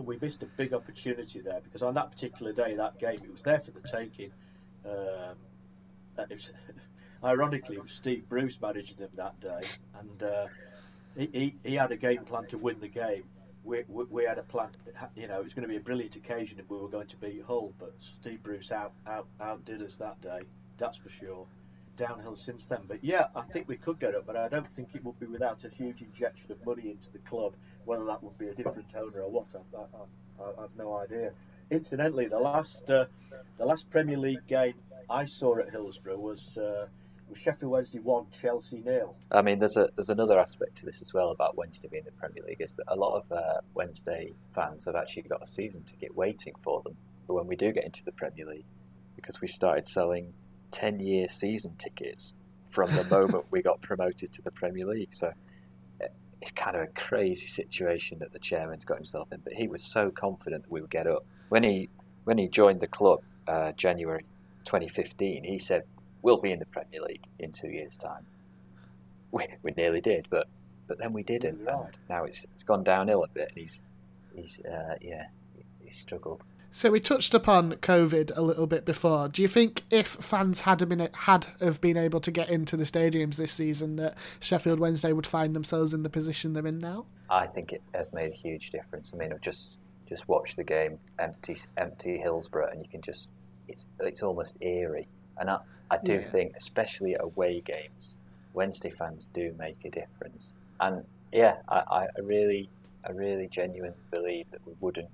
we 0.02 0.18
missed 0.22 0.44
a 0.44 0.46
big 0.46 0.74
opportunity 0.74 1.40
there 1.40 1.62
because 1.64 1.82
on 1.82 1.94
that 1.96 2.12
particular 2.12 2.54
day, 2.54 2.76
that 2.76 3.00
game, 3.00 3.20
it 3.24 3.32
was 3.32 3.42
there 3.42 3.60
for 3.60 3.72
the 3.72 3.82
taking. 3.82 4.32
Um, 4.86 5.38
it 6.18 6.34
was, 6.34 6.52
ironically, 7.24 7.76
it 7.76 7.82
was 7.82 7.92
Steve 7.92 8.28
Bruce 8.30 8.60
managing 8.62 8.98
them 8.98 9.10
that 9.16 9.40
day, 9.40 9.68
and 10.00 10.24
uh, 10.24 10.48
he, 11.18 11.30
he, 11.32 11.56
he 11.64 11.76
had 11.76 11.92
a 11.92 11.98
game 11.98 12.24
plan 12.26 12.46
to 12.48 12.58
win 12.58 12.80
the 12.80 12.88
game. 12.88 13.24
We, 13.64 13.84
we, 13.88 14.04
we, 14.06 14.26
had 14.26 14.38
a 14.38 14.44
plan, 14.44 14.70
you 15.16 15.28
know, 15.28 15.40
it 15.40 15.44
was 15.44 15.56
going 15.56 15.64
to 15.64 15.68
be 15.68 15.78
a 15.78 15.82
brilliant 15.82 16.16
occasion 16.16 16.60
if 16.60 16.70
we 16.70 16.78
were 16.78 16.88
going 16.88 17.08
to 17.08 17.18
beat 17.18 17.44
Hull, 17.48 17.74
but 17.80 17.94
Steve 18.00 18.44
Bruce 18.44 18.72
out, 18.72 18.94
out 19.08 19.26
outdid 19.42 19.82
us 19.82 19.96
that 19.96 20.22
day, 20.22 20.42
that's 20.78 20.98
for 20.98 21.10
sure. 21.10 21.48
Downhill 21.98 22.36
since 22.36 22.66
then, 22.66 22.82
but 22.88 23.04
yeah, 23.04 23.28
I 23.36 23.42
think 23.42 23.68
we 23.68 23.78
could 23.78 24.00
get 24.00 24.16
up, 24.16 24.26
but 24.26 24.36
I 24.36 24.48
don't 24.48 24.68
think 24.76 24.90
it 24.94 25.04
would 25.04 25.20
be 25.20 25.28
without 25.28 25.64
a 25.64 25.70
huge 25.70 26.02
injection 26.02 26.52
of 26.52 26.66
money 26.66 26.92
into 26.92 27.12
the 27.12 27.20
club. 27.20 27.54
Whether 27.86 28.06
that 28.06 28.24
would 28.24 28.38
be 28.38 28.48
a 28.48 28.54
different 28.54 28.94
owner 28.96 29.22
or 29.22 29.30
what, 29.30 29.46
I, 29.54 29.78
I, 29.80 30.44
I, 30.44 30.62
have 30.62 30.76
no 30.78 30.98
idea. 30.98 31.32
Incidentally, 31.72 32.28
the 32.28 32.40
last 32.40 32.90
uh, 32.90 33.06
the 33.58 33.66
last 33.66 33.90
Premier 33.90 34.18
League 34.18 34.46
game 34.48 34.74
I 35.10 35.26
saw 35.26 35.58
at 35.60 35.70
Hillsborough 35.70 36.18
was 36.18 36.58
uh, 36.58 36.88
was 37.30 37.38
Sheffield 37.38 37.72
Wednesday 37.72 38.00
one, 38.00 38.26
Chelsea 38.32 38.82
nil. 38.84 39.16
I 39.32 39.42
mean, 39.42 39.60
there's 39.60 39.78
a 39.78 39.90
there's 39.96 40.10
another 40.10 40.40
aspect 40.40 40.78
to 40.80 40.86
this 40.86 41.02
as 41.02 41.14
well 41.14 41.32
about 41.32 41.58
Wednesday 41.58 41.88
being 41.88 42.04
the 42.04 42.12
Premier 42.12 42.44
League 42.46 42.62
is 42.62 42.76
that 42.76 42.86
a 42.88 42.96
lot 42.96 43.16
of 43.16 43.32
uh, 43.32 43.62
Wednesday 43.74 44.34
fans 44.54 44.86
have 44.86 44.96
actually 44.96 45.24
got 45.24 45.42
a 45.42 45.48
season 45.48 45.84
ticket 45.84 46.16
waiting 46.16 46.54
for 46.62 46.82
them 46.82 46.98
when 47.28 47.48
we 47.48 47.56
do 47.56 47.72
get 47.72 47.86
into 47.86 48.04
the 48.04 48.12
Premier 48.12 48.46
League, 48.46 48.66
because 49.16 49.42
we 49.42 49.48
started 49.48 49.88
selling 49.88 50.34
ten 50.72 51.00
year 51.00 51.28
season 51.28 51.76
tickets 51.78 52.34
from 52.66 52.94
the 52.96 53.04
moment 53.06 53.46
we 53.52 53.62
got 53.62 53.82
promoted 53.82 54.32
to 54.34 54.42
the 54.42 54.52
Premier 54.52 54.86
League. 54.86 55.14
So 55.14 55.32
eh, 56.02 56.08
it's 56.42 56.52
kind 56.52 56.76
of 56.76 56.84
a 56.84 56.88
crazy 56.88 57.48
situation 57.48 58.20
that 58.20 58.34
the 58.34 58.40
chairman's 58.40 58.86
got 58.86 58.98
himself 58.98 59.32
in. 59.32 59.40
But 59.44 59.54
he 59.54 59.68
was 59.68 59.84
so 59.84 60.12
confident 60.12 60.64
that 60.64 60.72
we 60.72 60.82
would 60.82 60.90
get 60.90 61.08
up 61.08 61.26
when 61.50 61.64
he 61.64 61.90
when 62.26 62.38
he 62.38 62.48
joined 62.48 62.82
the 62.82 62.88
club 62.88 63.22
uh, 63.48 63.72
January 63.74 64.26
2015. 64.66 65.44
He 65.44 65.58
said 65.58 65.84
we'll 66.22 66.42
be 66.42 66.52
in 66.52 66.60
the 66.60 66.66
Premier 66.66 67.02
League 67.02 67.26
in 67.40 67.52
two 67.52 67.70
years' 67.70 67.98
time. 67.98 68.26
We, 69.32 69.48
we 69.64 69.72
nearly 69.78 70.02
did, 70.02 70.28
but 70.30 70.48
but 70.88 70.98
then 71.00 71.14
we 71.14 71.24
didn't, 71.24 71.68
and 71.68 71.98
now 72.10 72.24
it's 72.26 72.46
it's 72.54 72.64
gone 72.64 72.84
downhill 72.84 73.24
a 73.24 73.28
bit. 73.28 73.50
And 73.50 73.58
he's 73.58 73.82
he's 74.36 74.60
uh, 74.62 74.96
yeah 75.02 75.28
he's 75.84 75.96
struggled. 75.96 76.44
So 76.76 76.92
we 76.92 77.00
touched 77.00 77.34
upon 77.34 77.72
COVID 77.76 78.36
a 78.36 78.42
little 78.42 78.68
bit 78.68 78.84
before. 78.84 79.30
Do 79.30 79.42
you 79.42 79.48
think 79.48 79.84
if 79.90 80.08
fans 80.08 80.60
had 80.60 80.90
been 80.90 81.08
had 81.14 81.48
have 81.62 81.80
been 81.80 81.96
able 81.96 82.20
to 82.20 82.30
get 82.30 82.50
into 82.50 82.76
the 82.76 82.84
stadiums 82.84 83.38
this 83.38 83.54
season, 83.54 83.96
that 83.96 84.18
Sheffield 84.42 84.82
Wednesday 84.82 85.14
would 85.14 85.26
find 85.26 85.56
themselves 85.56 85.94
in 85.94 86.04
the 86.04 86.10
position 86.10 86.52
they're 86.52 86.68
in 86.68 86.80
now? 86.80 87.06
I 87.30 87.48
think 87.48 87.72
it 87.72 87.82
has 87.94 88.12
made 88.12 88.30
a 88.30 88.36
huge 88.36 88.72
difference. 88.72 89.12
I 89.14 89.16
mean, 89.16 89.32
I've 89.32 89.40
just 89.40 89.78
just 90.06 90.28
watch 90.28 90.58
the 90.58 90.66
game, 90.66 91.00
empty 91.18 91.56
empty 91.78 92.18
Hillsborough, 92.18 92.72
and 92.74 92.84
you 92.84 92.90
can 92.90 93.02
just 93.02 93.30
it's 93.70 93.86
it's 94.02 94.22
almost 94.22 94.58
eerie. 94.60 95.08
And 95.38 95.50
I, 95.50 95.60
I 95.90 95.98
do 96.04 96.16
yeah. 96.16 96.24
think, 96.24 96.58
especially 96.58 97.16
at 97.16 97.24
away 97.24 97.62
games, 97.62 98.18
Wednesday 98.54 98.90
fans 98.90 99.30
do 99.34 99.56
make 99.58 99.78
a 99.86 99.90
difference. 99.90 100.56
And 100.82 101.06
yeah, 101.32 101.56
I, 101.70 102.08
I 102.18 102.22
really, 102.22 102.68
I 103.08 103.12
really 103.12 103.48
genuinely 103.48 103.96
believe 104.12 104.52
that 104.52 104.60
we 104.68 104.74
wouldn't 104.82 105.08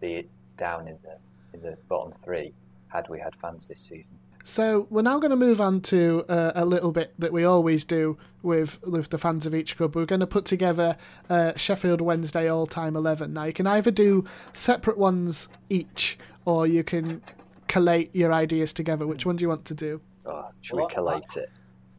be 0.00 0.26
down 0.58 0.88
in 0.88 0.98
the 1.02 1.16
in 1.54 1.62
the 1.62 1.78
bottom 1.88 2.12
three 2.12 2.52
had 2.88 3.08
we 3.08 3.18
had 3.18 3.34
fans 3.36 3.68
this 3.68 3.80
season. 3.80 4.18
So 4.44 4.86
we're 4.88 5.02
now 5.02 5.18
going 5.18 5.30
to 5.30 5.36
move 5.36 5.60
on 5.60 5.82
to 5.82 6.24
uh, 6.28 6.52
a 6.54 6.64
little 6.64 6.90
bit 6.90 7.12
that 7.18 7.32
we 7.32 7.44
always 7.44 7.84
do 7.84 8.16
with 8.42 8.82
with 8.82 9.10
the 9.10 9.18
fans 9.18 9.44
of 9.46 9.54
each 9.54 9.76
club. 9.76 9.94
We're 9.94 10.06
going 10.06 10.20
to 10.20 10.26
put 10.26 10.46
together 10.46 10.96
uh, 11.28 11.52
Sheffield 11.56 12.00
Wednesday 12.00 12.48
all 12.48 12.66
time 12.66 12.96
eleven. 12.96 13.34
Now 13.34 13.44
you 13.44 13.52
can 13.52 13.66
either 13.66 13.90
do 13.90 14.24
separate 14.52 14.96
ones 14.96 15.48
each, 15.68 16.18
or 16.44 16.66
you 16.66 16.82
can 16.82 17.22
collate 17.66 18.14
your 18.14 18.32
ideas 18.32 18.72
together. 18.72 19.06
Which 19.06 19.26
one 19.26 19.36
do 19.36 19.42
you 19.42 19.48
want 19.48 19.66
to 19.66 19.74
do? 19.74 20.00
Oh, 20.24 20.48
should 20.62 20.76
well, 20.76 20.86
we 20.86 20.94
collate 20.94 21.24
I, 21.36 21.40
it? 21.40 21.50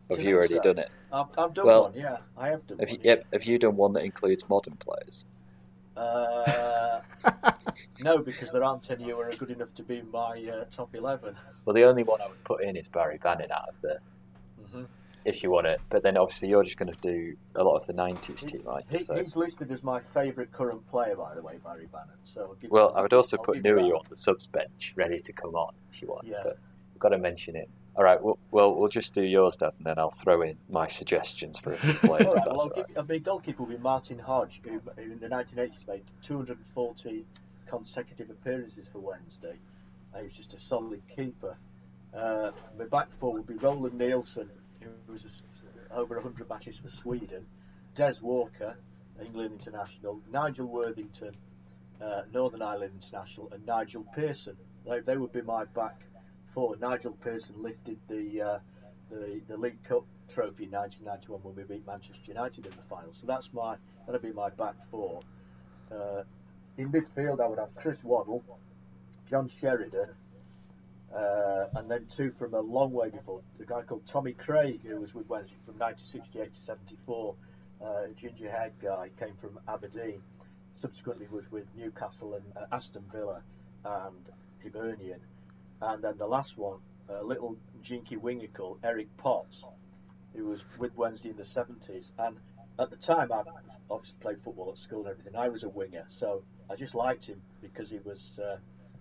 Have 0.09 0.23
you 0.23 0.35
already 0.35 0.55
so. 0.55 0.61
done 0.63 0.79
it? 0.79 0.89
I've, 1.13 1.27
I've 1.37 1.53
done 1.53 1.67
well, 1.67 1.83
one. 1.83 1.93
Yeah, 1.95 2.17
I 2.35 2.49
have 2.49 2.65
done. 2.65 2.79
Have 2.79 2.89
one, 2.89 2.97
you, 2.97 3.03
yep. 3.03 3.25
Have 3.31 3.43
you 3.43 3.59
done 3.59 3.75
one 3.75 3.93
that 3.93 4.03
includes 4.03 4.47
modern 4.49 4.75
players? 4.77 5.25
Uh, 5.99 7.01
no, 8.01 8.19
because 8.19 8.51
there 8.51 8.63
aren't 8.63 8.89
any 8.89 9.05
who 9.05 9.19
are 9.19 9.31
good 9.31 9.51
enough 9.51 9.73
to 9.75 9.83
be 9.83 9.97
in 9.97 10.09
my 10.11 10.41
uh, 10.51 10.63
top 10.71 10.95
eleven. 10.95 11.35
Well, 11.65 11.73
the 11.73 11.83
only 11.83 12.03
one 12.03 12.21
I 12.21 12.27
would 12.27 12.43
put 12.43 12.63
in 12.63 12.77
is 12.77 12.87
Barry 12.87 13.17
Bannan 13.17 13.51
out 13.51 13.69
of 13.69 13.81
the. 13.81 13.99
Mm-hmm. 14.61 14.83
If 15.25 15.43
you 15.43 15.51
want 15.51 15.67
it, 15.67 15.81
but 15.89 16.01
then 16.01 16.15
obviously 16.15 16.47
you're 16.47 16.63
just 16.63 16.77
going 16.77 16.91
to 16.91 16.99
do 17.01 17.35
a 17.55 17.63
lot 17.63 17.75
of 17.75 17.85
the 17.85 17.93
'90s 17.93 18.45
team, 18.45 18.61
right? 18.63 18.85
He, 18.89 18.99
so. 18.99 19.21
He's 19.21 19.35
listed 19.35 19.69
as 19.69 19.83
my 19.83 19.99
favourite 19.99 20.51
current 20.53 20.87
player, 20.89 21.15
by 21.15 21.35
the 21.35 21.41
way, 21.41 21.59
Barry 21.63 21.87
Bannan. 21.91 22.15
So 22.23 22.55
well, 22.69 22.93
I 22.95 23.01
would 23.01 23.13
also 23.13 23.37
I'll 23.37 23.43
put 23.43 23.61
Nuhiu 23.61 23.99
on 23.99 24.05
the 24.09 24.15
subs 24.15 24.47
bench, 24.47 24.93
ready 24.95 25.19
to 25.19 25.33
come 25.33 25.55
on 25.55 25.73
if 25.91 26.01
you 26.01 26.07
want. 26.07 26.25
Yeah. 26.25 26.37
But 26.41 26.57
we've 26.93 26.99
got 26.99 27.09
to 27.09 27.17
mention 27.17 27.57
it. 27.57 27.69
All 27.95 28.03
right, 28.03 28.21
well, 28.21 28.39
well, 28.51 28.73
we'll 28.75 28.87
just 28.87 29.13
do 29.13 29.23
yours, 29.23 29.57
Dad, 29.57 29.73
and 29.77 29.85
then 29.85 29.99
I'll 29.99 30.09
throw 30.09 30.41
in 30.41 30.57
my 30.69 30.87
suggestions 30.87 31.59
for 31.59 31.73
a 31.73 31.77
few 31.77 31.93
players. 31.93 32.33
right, 32.33 32.47
well, 32.47 32.71
right. 32.75 32.85
I 32.97 33.01
mean, 33.01 33.23
goalkeeper 33.23 33.63
will 33.63 33.71
be 33.71 33.77
Martin 33.77 34.19
Hodge, 34.19 34.61
who, 34.63 34.81
who 34.95 35.11
in 35.11 35.19
the 35.19 35.27
1980s 35.27 35.87
made 35.87 36.03
240 36.21 37.25
consecutive 37.67 38.29
appearances 38.29 38.87
for 38.91 38.99
Wednesday. 38.99 39.55
Uh, 40.13 40.19
he 40.19 40.25
was 40.25 40.33
just 40.33 40.53
a 40.53 40.59
solid 40.59 41.01
keeper. 41.13 41.55
Uh, 42.15 42.51
my 42.77 42.85
back 42.85 43.11
four 43.19 43.33
would 43.33 43.47
be 43.47 43.55
Roland 43.55 43.97
Nilsson, 43.97 44.49
who 44.81 44.89
was 45.11 45.43
a, 45.91 45.93
over 45.93 46.15
100 46.15 46.49
matches 46.49 46.77
for 46.77 46.89
Sweden. 46.89 47.45
Des 47.95 48.15
Walker, 48.21 48.75
England 49.21 49.51
international. 49.53 50.21
Nigel 50.31 50.67
Worthington, 50.67 51.35
uh, 52.01 52.21
Northern 52.33 52.61
Ireland 52.61 52.93
international, 52.95 53.49
and 53.51 53.65
Nigel 53.65 54.05
Pearson. 54.15 54.55
They, 54.87 55.01
they 55.01 55.17
would 55.17 55.31
be 55.31 55.41
my 55.41 55.65
back 55.65 56.01
four. 56.53 56.75
Nigel 56.77 57.13
Pearson 57.23 57.61
lifted 57.61 57.97
the 58.07 58.41
uh, 58.41 58.59
the 59.09 59.41
the 59.47 59.57
League 59.57 59.83
Cup 59.83 60.05
trophy 60.29 60.65
in 60.65 60.71
1991 60.71 61.41
when 61.43 61.55
we 61.55 61.63
beat 61.63 61.85
Manchester 61.87 62.23
United 62.27 62.65
in 62.65 62.71
the 62.71 62.83
final. 62.89 63.13
So 63.13 63.27
that's 63.27 63.53
my 63.53 63.75
that'll 64.05 64.21
be 64.21 64.31
my 64.31 64.49
back 64.49 64.75
four. 64.89 65.21
Uh, 65.91 66.23
in 66.77 66.91
midfield, 66.91 67.41
I 67.41 67.47
would 67.47 67.59
have 67.59 67.75
Chris 67.75 68.03
Waddle, 68.03 68.43
John 69.29 69.47
Sheridan, 69.47 70.09
uh, 71.13 71.65
and 71.75 71.89
then 71.89 72.05
two 72.05 72.31
from 72.31 72.53
a 72.53 72.59
long 72.59 72.91
way 72.91 73.09
before. 73.09 73.41
The 73.57 73.65
guy 73.65 73.81
called 73.81 74.05
Tommy 74.05 74.33
Craig, 74.33 74.81
who 74.85 74.99
was 75.01 75.13
with 75.13 75.27
Wednesday 75.27 75.57
from 75.65 75.77
1968 75.79 76.53
to 76.53 76.61
74. 76.61 77.35
Uh, 77.83 78.07
ginger 78.15 78.49
haired 78.49 78.73
guy 78.81 79.09
came 79.19 79.35
from 79.35 79.59
Aberdeen. 79.67 80.21
Subsequently, 80.75 81.27
was 81.29 81.51
with 81.51 81.65
Newcastle 81.75 82.35
and 82.35 82.43
uh, 82.55 82.75
Aston 82.75 83.03
Villa 83.11 83.41
and 83.83 84.29
Hibernian. 84.63 85.19
And 85.81 86.03
then 86.03 86.17
the 86.17 86.27
last 86.27 86.57
one, 86.57 86.79
a 87.09 87.23
little 87.23 87.57
jinky 87.81 88.17
winger 88.17 88.47
called 88.47 88.79
Eric 88.83 89.07
Potts, 89.17 89.63
who 90.35 90.45
was 90.45 90.63
with 90.77 90.95
Wednesday 90.95 91.29
in 91.29 91.37
the 91.37 91.43
70s. 91.43 92.11
And 92.17 92.37
at 92.79 92.89
the 92.89 92.95
time, 92.95 93.31
I 93.31 93.43
obviously 93.89 94.17
played 94.19 94.39
football 94.39 94.69
at 94.71 94.77
school 94.77 94.99
and 95.01 95.09
everything. 95.09 95.35
I 95.35 95.49
was 95.49 95.63
a 95.63 95.69
winger, 95.69 96.05
so 96.09 96.43
I 96.69 96.75
just 96.75 96.95
liked 96.95 97.25
him 97.25 97.41
because 97.61 97.89
he 97.89 97.99
was 97.99 98.39
uh, 98.43 98.57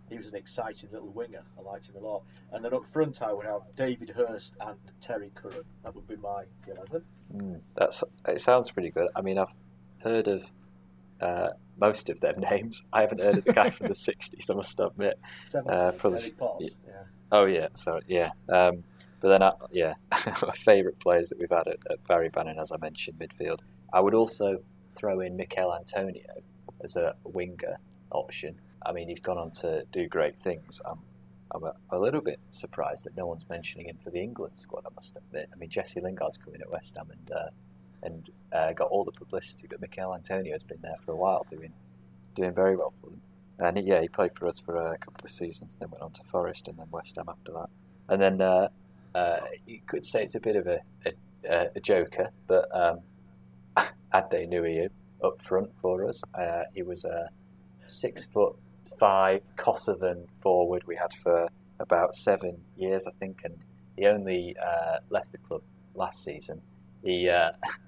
he 0.08 0.16
was 0.16 0.26
an 0.26 0.36
exciting 0.36 0.88
little 0.92 1.08
winger. 1.08 1.42
I 1.58 1.62
liked 1.62 1.88
him 1.88 1.96
a 1.96 2.06
lot. 2.06 2.22
And 2.52 2.64
then 2.64 2.72
up 2.72 2.86
front, 2.86 3.20
I 3.22 3.32
would 3.32 3.44
have 3.44 3.62
David 3.76 4.08
Hirst 4.08 4.54
and 4.60 4.78
Terry 5.00 5.30
Curran. 5.34 5.64
That 5.84 5.94
would 5.94 6.08
be 6.08 6.16
my 6.16 6.44
eleven. 6.66 7.04
Mm, 7.34 7.60
that's 7.74 8.02
it. 8.26 8.40
Sounds 8.40 8.70
pretty 8.70 8.90
good. 8.90 9.08
I 9.14 9.20
mean, 9.20 9.38
I've 9.38 9.52
heard 9.98 10.28
of 10.28 10.44
uh, 11.20 11.50
most 11.78 12.10
of 12.10 12.20
them 12.20 12.40
names. 12.50 12.86
I 12.92 13.00
haven't 13.02 13.22
heard 13.22 13.38
of 13.38 13.44
the 13.44 13.52
guy 13.52 13.70
from 13.70 13.88
the 13.88 13.94
'60s. 13.94 14.50
I 14.50 14.54
must 14.54 14.78
admit. 14.80 15.18
Uh, 15.54 15.92
probably, 15.92 16.32
yeah. 16.60 16.68
Oh 17.30 17.44
yeah, 17.44 17.68
sorry, 17.74 18.02
yeah. 18.06 18.30
Um, 18.48 18.84
but 19.20 19.28
then, 19.30 19.42
I, 19.42 19.52
yeah, 19.72 19.94
my 20.42 20.54
favourite 20.54 20.98
players 21.00 21.28
that 21.30 21.38
we've 21.38 21.50
had 21.50 21.66
at, 21.66 21.78
at 21.90 22.04
Barry 22.04 22.28
Bannan, 22.28 22.58
as 22.58 22.70
I 22.70 22.76
mentioned, 22.76 23.18
midfield. 23.18 23.60
I 23.92 24.00
would 24.00 24.14
also 24.14 24.62
throw 24.92 25.20
in 25.20 25.36
Michail 25.36 25.74
Antonio 25.74 26.42
as 26.82 26.96
a 26.96 27.14
winger 27.24 27.78
option. 28.10 28.60
I 28.84 28.92
mean, 28.92 29.08
he's 29.08 29.20
gone 29.20 29.38
on 29.38 29.50
to 29.52 29.84
do 29.92 30.06
great 30.06 30.38
things. 30.38 30.80
I'm, 30.84 31.00
I'm 31.50 31.64
a, 31.64 31.74
a, 31.90 31.98
little 31.98 32.20
bit 32.20 32.38
surprised 32.50 33.04
that 33.04 33.16
no 33.16 33.26
one's 33.26 33.48
mentioning 33.48 33.88
him 33.88 33.98
for 34.02 34.10
the 34.10 34.20
England 34.20 34.56
squad. 34.56 34.84
I 34.86 34.94
must 34.94 35.16
admit. 35.16 35.48
I 35.52 35.56
mean, 35.56 35.70
Jesse 35.70 36.00
Lingard's 36.00 36.38
coming 36.38 36.60
at 36.60 36.70
West 36.70 36.96
Ham 36.96 37.10
and 37.10 37.32
uh, 37.32 37.50
and 38.02 38.30
uh, 38.52 38.72
got 38.72 38.88
all 38.88 39.04
the 39.04 39.12
publicity, 39.12 39.66
but 39.68 39.80
Michail 39.80 40.14
Antonio 40.14 40.52
has 40.52 40.62
been 40.62 40.80
there 40.82 40.96
for 41.04 41.12
a 41.12 41.16
while, 41.16 41.46
doing 41.50 41.72
doing 42.34 42.54
very 42.54 42.76
well 42.76 42.92
for 43.00 43.10
them. 43.10 43.20
And 43.58 43.86
yeah, 43.86 44.00
he 44.00 44.08
played 44.08 44.32
for 44.34 44.46
us 44.46 44.60
for 44.60 44.76
a 44.76 44.98
couple 44.98 45.24
of 45.24 45.30
seasons, 45.30 45.76
then 45.76 45.90
went 45.90 46.02
on 46.02 46.12
to 46.12 46.22
Forest 46.24 46.68
and 46.68 46.78
then 46.78 46.86
West 46.90 47.16
Ham 47.16 47.26
after 47.28 47.52
that. 47.52 47.68
And 48.08 48.22
then 48.22 48.40
uh, 48.40 48.68
uh, 49.14 49.40
you 49.66 49.80
could 49.86 50.06
say 50.06 50.22
it's 50.22 50.36
a 50.36 50.40
bit 50.40 50.54
of 50.54 50.66
a, 50.68 50.80
a, 51.48 51.70
a 51.74 51.80
joker, 51.80 52.30
but 52.46 52.68
um, 52.72 53.00
Atdhe 54.14 54.48
Nuhiu 54.48 54.88
up 55.24 55.42
front 55.42 55.70
for 55.80 56.06
us. 56.06 56.22
Uh, 56.34 56.62
he 56.74 56.82
was 56.82 57.04
a 57.04 57.28
six 57.86 58.26
foot 58.26 58.54
five 58.98 59.42
Kosovan 59.56 60.26
forward 60.38 60.84
we 60.86 60.96
had 60.96 61.12
for 61.12 61.48
about 61.80 62.14
seven 62.14 62.58
years, 62.76 63.06
I 63.06 63.12
think, 63.18 63.42
and 63.44 63.58
he 63.96 64.06
only 64.06 64.56
uh, 64.64 64.98
left 65.10 65.32
the 65.32 65.38
club 65.38 65.62
last 65.94 66.22
season. 66.24 66.62
He 67.02 67.28
uh, 67.28 67.50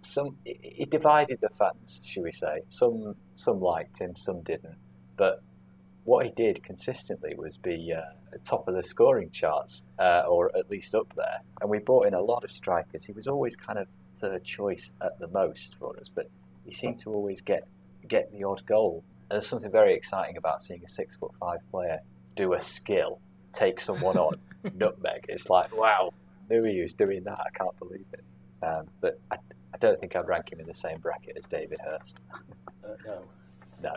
some 0.00 0.36
he 0.44 0.84
divided 0.84 1.40
the 1.40 1.48
fans, 1.50 2.00
should 2.04 2.22
we 2.22 2.32
say? 2.32 2.62
Some 2.68 3.16
some 3.34 3.60
liked 3.60 3.98
him, 3.98 4.16
some 4.16 4.42
didn't, 4.42 4.76
but 5.16 5.42
what 6.04 6.24
he 6.24 6.32
did 6.32 6.62
consistently 6.64 7.34
was 7.36 7.56
be 7.56 7.92
uh, 7.92 8.36
top 8.44 8.66
of 8.66 8.74
the 8.74 8.82
scoring 8.82 9.30
charts, 9.30 9.84
uh, 9.98 10.22
or 10.28 10.50
at 10.56 10.68
least 10.68 10.94
up 10.94 11.12
there. 11.16 11.40
And 11.60 11.70
we 11.70 11.78
brought 11.78 12.06
in 12.06 12.14
a 12.14 12.20
lot 12.20 12.44
of 12.44 12.50
strikers. 12.50 13.04
He 13.04 13.12
was 13.12 13.28
always 13.28 13.54
kind 13.54 13.78
of 13.78 13.86
third 14.18 14.44
choice 14.44 14.92
at 15.00 15.18
the 15.20 15.28
most 15.28 15.76
for 15.78 15.98
us, 15.98 16.08
but 16.08 16.28
he 16.64 16.72
seemed 16.72 16.98
to 17.00 17.10
always 17.10 17.40
get 17.40 17.66
get 18.08 18.32
the 18.32 18.44
odd 18.44 18.66
goal. 18.66 19.04
And 19.30 19.36
there's 19.36 19.46
something 19.48 19.70
very 19.70 19.94
exciting 19.94 20.36
about 20.36 20.62
seeing 20.62 20.82
a 20.84 20.88
six 20.88 21.16
foot 21.16 21.32
five 21.38 21.60
player 21.70 22.00
do 22.34 22.54
a 22.54 22.60
skill, 22.60 23.20
take 23.52 23.80
someone 23.80 24.16
on, 24.16 24.34
nutmeg. 24.74 25.26
It's 25.28 25.48
like 25.48 25.76
wow, 25.76 26.12
Nuhiu's 26.50 26.94
doing 26.94 27.22
that. 27.24 27.38
I 27.38 27.50
can't 27.56 27.78
believe 27.78 28.06
it. 28.12 28.24
Um, 28.64 28.86
but 29.00 29.20
I 29.30 29.36
don't 29.82 30.00
think 30.00 30.16
I'd 30.16 30.28
rank 30.28 30.52
him 30.52 30.60
in 30.60 30.66
the 30.66 30.74
same 30.74 30.98
bracket 30.98 31.36
as 31.36 31.44
David 31.44 31.78
Hirst. 31.84 32.20
uh, 32.84 32.88
no. 33.04 33.22
No. 33.82 33.96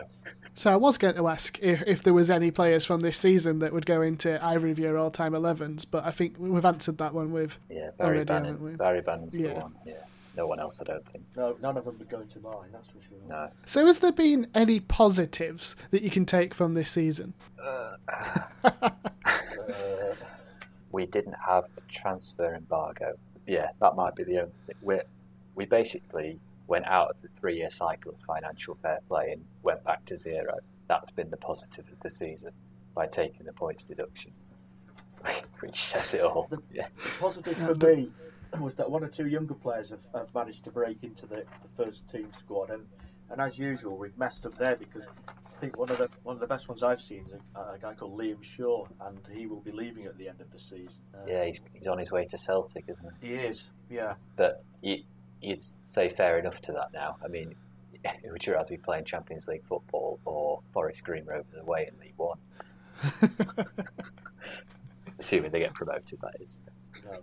So 0.54 0.72
I 0.72 0.76
was 0.76 0.98
going 0.98 1.14
to 1.14 1.28
ask 1.28 1.60
if, 1.60 1.82
if 1.86 2.02
there 2.02 2.12
was 2.12 2.28
any 2.28 2.50
players 2.50 2.84
from 2.84 3.02
this 3.02 3.16
season 3.16 3.60
that 3.60 3.72
would 3.72 3.86
go 3.86 4.02
into 4.02 4.44
either 4.44 4.66
of 4.68 4.80
your 4.80 4.98
all-time 4.98 5.32
11s, 5.32 5.86
but 5.88 6.04
I 6.04 6.10
think 6.10 6.34
we've 6.38 6.64
answered 6.64 6.98
that 6.98 7.14
one 7.14 7.30
with 7.30 7.60
yeah 7.70 7.90
Barry 7.96 8.24
Bannan. 8.24 8.76
Barry 8.76 9.00
Bannan's 9.00 9.38
yeah. 9.38 9.54
the 9.54 9.60
one. 9.60 9.74
Yeah. 9.84 9.94
No 10.36 10.46
one 10.48 10.58
else, 10.58 10.80
I 10.80 10.84
don't 10.84 11.06
think. 11.08 11.24
No, 11.36 11.56
none 11.62 11.76
of 11.76 11.84
them 11.84 11.96
would 11.98 12.10
go 12.10 12.20
into 12.20 12.40
mine. 12.40 12.68
That's 12.72 12.88
for 12.88 13.00
sure. 13.00 13.16
No. 13.28 13.48
So, 13.64 13.86
has 13.86 14.00
there 14.00 14.12
been 14.12 14.48
any 14.54 14.80
positives 14.80 15.76
that 15.92 16.02
you 16.02 16.10
can 16.10 16.26
take 16.26 16.52
from 16.52 16.74
this 16.74 16.90
season? 16.90 17.32
Uh, 17.62 17.96
uh, 18.64 18.90
we 20.92 21.06
didn't 21.06 21.36
have 21.46 21.64
a 21.78 21.80
transfer 21.90 22.54
embargo. 22.54 23.14
Yeah, 23.46 23.68
that 23.80 23.96
might 23.96 24.14
be 24.14 24.24
the 24.24 24.40
only 24.40 24.52
thing. 24.66 24.76
We 25.56 25.64
we 25.66 25.68
basically 25.68 26.38
went 26.68 26.86
out 26.86 27.10
of 27.10 27.22
the 27.22 27.28
three 27.28 27.56
year 27.56 27.70
cycle 27.70 28.12
of 28.12 28.20
financial 28.20 28.76
fair 28.82 29.00
play 29.08 29.32
and 29.32 29.44
went 29.62 29.82
back 29.84 30.04
to 30.04 30.16
zero. 30.16 30.58
That's 30.86 31.10
been 31.10 31.30
the 31.30 31.36
positive 31.36 31.86
of 31.90 31.98
the 32.00 32.10
season 32.10 32.52
by 32.94 33.06
taking 33.06 33.44
the 33.46 33.52
points 33.52 33.86
deduction, 33.86 34.32
which 35.60 35.76
says 35.76 36.14
it 36.14 36.22
all. 36.22 36.46
The, 36.48 36.62
yeah. 36.72 36.86
the 36.96 37.10
positive 37.18 37.56
for 37.56 37.74
me 37.86 38.10
was 38.60 38.74
that 38.76 38.90
one 38.90 39.02
or 39.02 39.08
two 39.08 39.26
younger 39.26 39.54
players 39.54 39.90
have, 39.90 40.06
have 40.14 40.34
managed 40.34 40.64
to 40.64 40.70
break 40.70 41.02
into 41.02 41.26
the, 41.26 41.36
the 41.62 41.84
first 41.84 42.08
team 42.08 42.28
squad, 42.32 42.70
and, 42.70 42.86
and 43.30 43.40
as 43.40 43.58
usual, 43.58 43.96
we've 43.96 44.16
messed 44.16 44.46
up 44.46 44.56
there 44.56 44.76
because 44.76 45.08
I 45.28 45.58
think 45.58 45.76
one 45.76 45.90
of 45.90 45.98
the 45.98 46.08
one 46.22 46.36
of 46.36 46.40
the 46.40 46.46
best 46.46 46.68
ones 46.68 46.82
I've 46.82 47.00
seen 47.00 47.26
is 47.32 47.40
a, 47.54 47.74
a 47.74 47.78
guy 47.78 47.94
called 47.94 48.18
Liam 48.18 48.42
Shaw, 48.42 48.86
and 49.00 49.18
he 49.32 49.46
will 49.46 49.60
be 49.60 49.72
leaving 49.72 50.04
at 50.04 50.16
the 50.16 50.28
end 50.28 50.40
of 50.40 50.50
the 50.52 50.58
season. 50.58 51.00
Uh, 51.14 51.18
yeah, 51.26 51.44
he's, 51.44 51.60
he's 51.72 51.86
on 51.86 51.98
his 51.98 52.12
way 52.12 52.24
to 52.24 52.38
Celtic, 52.38 52.84
isn't 52.88 53.08
he? 53.20 53.28
He 53.28 53.34
is, 53.34 53.64
yeah. 53.90 54.14
But 54.36 54.64
you, 54.80 55.02
you'd 55.46 55.62
say 55.84 56.08
fair 56.08 56.38
enough 56.38 56.60
to 56.62 56.72
that 56.72 56.92
now. 56.92 57.16
I 57.24 57.28
mean, 57.28 57.54
would 58.30 58.44
you 58.44 58.54
rather 58.54 58.68
be 58.68 58.76
playing 58.76 59.04
Champions 59.04 59.48
League 59.48 59.64
football 59.64 60.18
or 60.24 60.60
Forest 60.72 61.04
Green 61.04 61.24
Rovers 61.24 61.60
away 61.60 61.88
in 61.92 61.98
League 62.00 62.14
One? 62.16 62.38
Assuming 65.18 65.50
they 65.50 65.60
get 65.60 65.74
promoted, 65.74 66.20
that 66.20 66.34
is. 66.40 66.58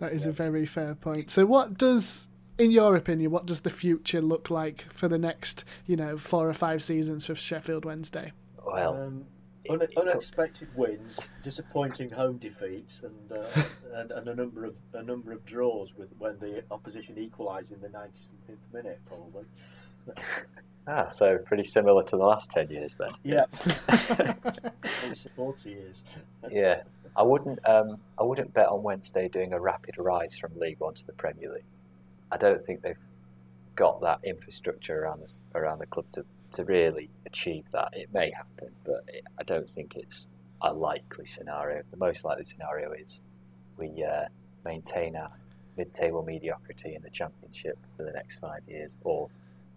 That 0.00 0.12
is 0.12 0.26
a 0.26 0.32
very 0.32 0.66
fair 0.66 0.94
point. 0.94 1.30
So, 1.30 1.44
what 1.46 1.76
does, 1.76 2.28
in 2.58 2.70
your 2.70 2.96
opinion, 2.96 3.30
what 3.30 3.46
does 3.46 3.60
the 3.60 3.70
future 3.70 4.22
look 4.22 4.50
like 4.50 4.84
for 4.92 5.08
the 5.08 5.18
next, 5.18 5.64
you 5.86 5.96
know, 5.96 6.16
four 6.16 6.48
or 6.48 6.54
five 6.54 6.82
seasons 6.82 7.26
for 7.26 7.34
Sheffield 7.34 7.84
Wednesday? 7.84 8.32
Well, 8.64 8.96
um, 8.96 9.26
un- 9.70 9.86
unexpected 9.96 10.68
wins, 10.76 11.18
disappointing 11.42 12.10
home 12.10 12.38
defeats, 12.38 13.02
and, 13.02 13.32
uh, 13.32 13.62
and, 13.94 14.10
and 14.10 14.28
a 14.28 14.34
number 14.34 14.64
of 14.64 14.74
a 14.92 15.02
number 15.02 15.32
of 15.32 15.44
draws 15.44 15.94
with 15.94 16.08
when 16.18 16.38
the 16.38 16.62
opposition 16.70 17.18
equalised 17.18 17.72
in 17.72 17.80
the 17.80 17.88
90th 17.88 18.56
minute, 18.72 19.00
probably. 19.06 19.44
Ah, 20.86 21.08
so 21.08 21.38
pretty 21.38 21.64
similar 21.64 22.02
to 22.02 22.16
the 22.16 22.22
last 22.22 22.50
ten 22.50 22.68
years 22.68 22.98
then. 22.98 23.12
Yeah, 23.22 23.46
forty 25.34 25.70
years. 25.70 26.02
yeah, 26.50 26.82
I 27.16 27.22
wouldn't. 27.22 27.58
Um, 27.66 27.96
I 28.18 28.22
wouldn't 28.22 28.52
bet 28.52 28.68
on 28.68 28.82
Wednesday 28.82 29.28
doing 29.28 29.54
a 29.54 29.60
rapid 29.60 29.94
rise 29.96 30.36
from 30.36 30.58
League 30.58 30.80
One 30.80 30.92
to 30.92 31.06
the 31.06 31.14
Premier 31.14 31.50
League. 31.54 31.64
I 32.30 32.36
don't 32.36 32.60
think 32.60 32.82
they've 32.82 32.98
got 33.76 34.02
that 34.02 34.20
infrastructure 34.24 35.02
around 35.04 35.20
the 35.20 35.58
around 35.58 35.78
the 35.78 35.86
club 35.86 36.04
to, 36.12 36.26
to 36.54 36.64
really 36.64 37.10
achieve 37.26 37.70
that. 37.72 37.90
It 37.92 38.08
may 38.12 38.30
happen, 38.30 38.70
but 38.84 39.04
it, 39.08 39.24
I 39.38 39.42
don't 39.42 39.68
think 39.68 39.96
it's 39.96 40.28
a 40.60 40.72
likely 40.72 41.24
scenario. 41.24 41.82
The 41.90 41.96
most 41.96 42.24
likely 42.24 42.44
scenario 42.44 42.92
is 42.92 43.20
we 43.76 44.04
uh, 44.04 44.26
maintain 44.64 45.16
our 45.16 45.30
mid-table 45.76 46.22
mediocrity 46.22 46.94
in 46.94 47.02
the 47.02 47.10
Championship 47.10 47.76
for 47.96 48.04
the 48.04 48.12
next 48.12 48.38
five 48.38 48.62
years, 48.68 48.96
or 49.02 49.28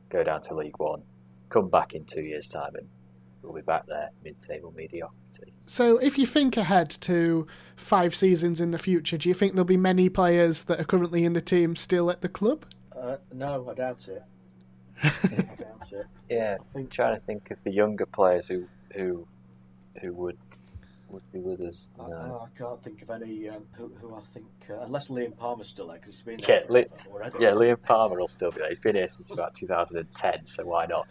go 0.10 0.24
down 0.24 0.42
to 0.42 0.54
League 0.54 0.78
One, 0.78 1.02
come 1.50 1.70
back 1.70 1.94
in 1.94 2.06
two 2.06 2.22
years' 2.22 2.48
time, 2.48 2.76
and 2.76 2.88
we'll 3.42 3.54
be 3.54 3.62
back 3.62 3.88
there, 3.88 4.12
mid-table 4.24 4.72
mediocrity. 4.76 5.54
So, 5.66 5.98
if 5.98 6.18
you 6.18 6.28
think 6.28 6.58
ahead 6.58 6.90
to 6.92 7.48
five 7.76 8.16
seasons 8.16 8.62
in 8.62 8.72
the 8.72 8.78
future, 8.78 9.18
do 9.18 9.28
you 9.28 9.36
think 9.36 9.54
there'll 9.54 9.66
be 9.66 9.78
many 9.78 10.10
players 10.10 10.66
that 10.66 10.80
are 10.80 10.86
currently 10.86 11.24
in 11.24 11.34
the 11.34 11.42
team 11.42 11.76
still 11.76 12.12
at 12.12 12.22
the 12.22 12.30
club? 12.30 12.66
Uh, 12.96 13.18
no, 13.34 13.68
I 13.70 13.74
doubt 13.74 14.08
it. 14.08 14.24
I 15.04 15.10
doubt 15.10 15.92
it. 15.92 16.06
Yeah, 16.30 16.58
I'm 16.76 16.88
trying 16.88 17.16
to 17.16 17.22
think 17.22 17.52
of 17.52 17.64
the 17.64 17.72
younger 17.72 18.06
players 18.06 18.48
who 18.48 18.68
who 18.94 19.28
who 20.02 20.14
would 20.14 20.38
would 21.10 21.32
be 21.32 21.40
with 21.40 21.62
us. 21.62 21.88
No. 21.98 22.06
I, 22.06 22.46
I, 22.46 22.48
can't 22.58 22.84
think 22.84 23.02
of 23.02 23.10
any 23.10 23.48
um, 23.48 23.64
who, 23.72 23.92
who 24.02 24.14
I 24.14 24.20
think, 24.20 24.46
uh, 24.70 24.82
unless 24.82 25.08
Liam 25.08 25.38
Palmer's 25.38 25.70
still 25.70 25.88
there, 25.88 25.98
because 25.98 26.16
he's 26.16 26.24
been 26.24 26.40
there 26.42 26.64
yeah, 26.64 26.70
Li- 26.70 26.86
already. 27.10 27.38
Yeah, 27.40 27.54
Liam 27.54 27.82
Palmer 27.82 28.20
will 28.20 28.28
still 28.28 28.52
be 28.52 28.60
there. 28.60 28.68
He's 28.68 28.80
been 28.80 28.96
here 28.96 29.08
since 29.08 29.32
about 29.32 29.56
2010, 29.56 30.46
so 30.46 30.66
why 30.66 30.86
not? 30.86 31.08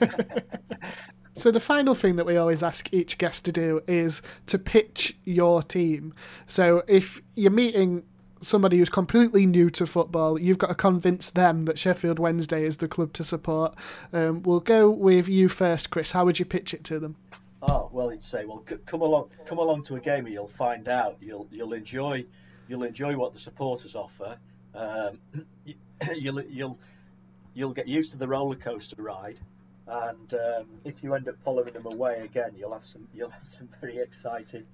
So 1.38 1.52
the 1.52 1.60
final 1.60 1.94
thing 1.94 2.16
that 2.16 2.26
we 2.26 2.36
always 2.36 2.64
ask 2.64 2.92
each 2.92 3.16
guest 3.16 3.44
to 3.44 3.52
do 3.52 3.80
is 3.86 4.22
to 4.46 4.58
pitch 4.58 5.16
your 5.24 5.62
team. 5.62 6.12
So 6.48 6.82
if 6.88 7.20
you're 7.36 7.52
meeting 7.52 8.02
somebody 8.40 8.78
who's 8.78 8.88
completely 8.90 9.46
new 9.46 9.70
to 9.70 9.86
football, 9.86 10.38
you've 10.38 10.58
got 10.58 10.68
to 10.68 10.74
convince 10.74 11.30
them 11.30 11.64
that 11.66 11.78
Sheffield 11.78 12.18
Wednesday 12.18 12.64
is 12.64 12.78
the 12.78 12.88
club 12.88 13.12
to 13.14 13.24
support. 13.24 13.74
Um, 14.12 14.42
we'll 14.42 14.60
go 14.60 14.90
with 14.90 15.28
you 15.28 15.48
first, 15.48 15.90
Chris. 15.90 16.12
How 16.12 16.24
would 16.24 16.38
you 16.38 16.44
pitch 16.44 16.74
it 16.74 16.84
to 16.84 16.98
them? 16.98 17.16
Oh 17.60 17.88
well, 17.92 18.12
you'd 18.12 18.22
say, 18.22 18.44
well, 18.44 18.64
c- 18.68 18.76
come 18.86 19.00
along, 19.00 19.30
come 19.44 19.58
along 19.58 19.82
to 19.84 19.96
a 19.96 20.00
game, 20.00 20.26
and 20.26 20.34
you'll 20.34 20.46
find 20.46 20.88
out. 20.88 21.16
You'll 21.20 21.48
you'll 21.50 21.72
enjoy, 21.72 22.24
you'll 22.68 22.84
enjoy 22.84 23.16
what 23.16 23.32
the 23.32 23.38
supporters 23.38 23.96
offer. 23.96 24.38
Um, 24.74 25.18
you'll 26.14 26.42
you'll 26.42 26.78
you'll 27.54 27.72
get 27.72 27.88
used 27.88 28.12
to 28.12 28.16
the 28.16 28.28
roller 28.28 28.54
coaster 28.54 29.02
ride, 29.02 29.40
and 29.88 30.34
um, 30.34 30.66
if 30.84 31.02
you 31.02 31.14
end 31.14 31.28
up 31.28 31.34
following 31.44 31.72
them 31.72 31.86
away 31.86 32.20
again, 32.20 32.52
you'll 32.56 32.72
have 32.72 32.84
some 32.84 33.08
you'll 33.12 33.30
have 33.30 33.48
some 33.48 33.68
very 33.80 33.98
exciting, 33.98 34.64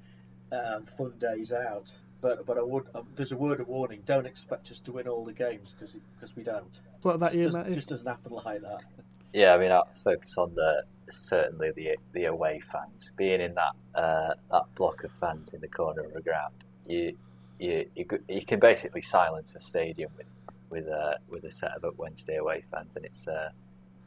um, 0.53 0.85
fun 0.85 1.15
days 1.19 1.53
out. 1.53 1.91
But 2.25 2.47
but 2.47 2.57
I 2.57 2.63
would 2.63 2.87
um, 2.95 3.07
there's 3.17 3.33
a 3.33 3.37
word 3.37 3.61
of 3.61 3.69
warning: 3.69 4.01
don't 4.07 4.25
expect 4.25 4.71
us 4.71 4.81
to 4.81 4.93
win 4.93 5.07
all 5.07 5.27
the 5.27 5.33
games 5.35 5.75
because 5.75 5.95
because 6.15 6.35
we 6.35 6.43
don't. 6.43 6.81
What 7.03 7.17
about 7.17 7.35
it 7.35 7.45
you, 7.45 7.51
Matt? 7.51 7.69
It 7.69 7.75
just 7.75 7.91
doesn't 7.91 8.07
happen 8.07 8.33
like 8.47 8.63
that. 8.63 8.83
Yeah, 9.35 9.53
I 9.53 9.59
mean, 9.59 9.71
I 9.71 9.83
focus 10.03 10.39
on 10.39 10.55
the 10.55 10.85
certainly 11.11 11.73
the 11.73 11.99
the 12.15 12.25
away 12.25 12.63
fans. 12.73 13.13
Being 13.15 13.43
in 13.43 13.55
that 13.57 13.73
uh, 13.95 14.35
that 14.51 14.75
block 14.75 15.05
of 15.05 15.11
fans 15.21 15.53
in 15.53 15.61
the 15.61 15.69
corner 15.69 16.03
of 16.03 16.15
the 16.15 16.23
ground, 16.23 16.55
you 16.87 17.15
you 17.59 17.85
you, 17.95 18.07
you 18.27 18.47
can 18.47 18.59
basically 18.59 19.03
silence 19.03 19.55
a 19.55 19.61
stadium 19.61 20.11
with 20.17 20.33
with 20.71 20.87
a 20.87 21.19
with 21.29 21.45
a 21.45 21.51
set 21.51 21.73
of 21.73 21.99
Wednesday 21.99 22.37
away 22.37 22.65
fans, 22.71 22.97
and 22.97 23.05
it's 23.05 23.27
a 23.27 23.53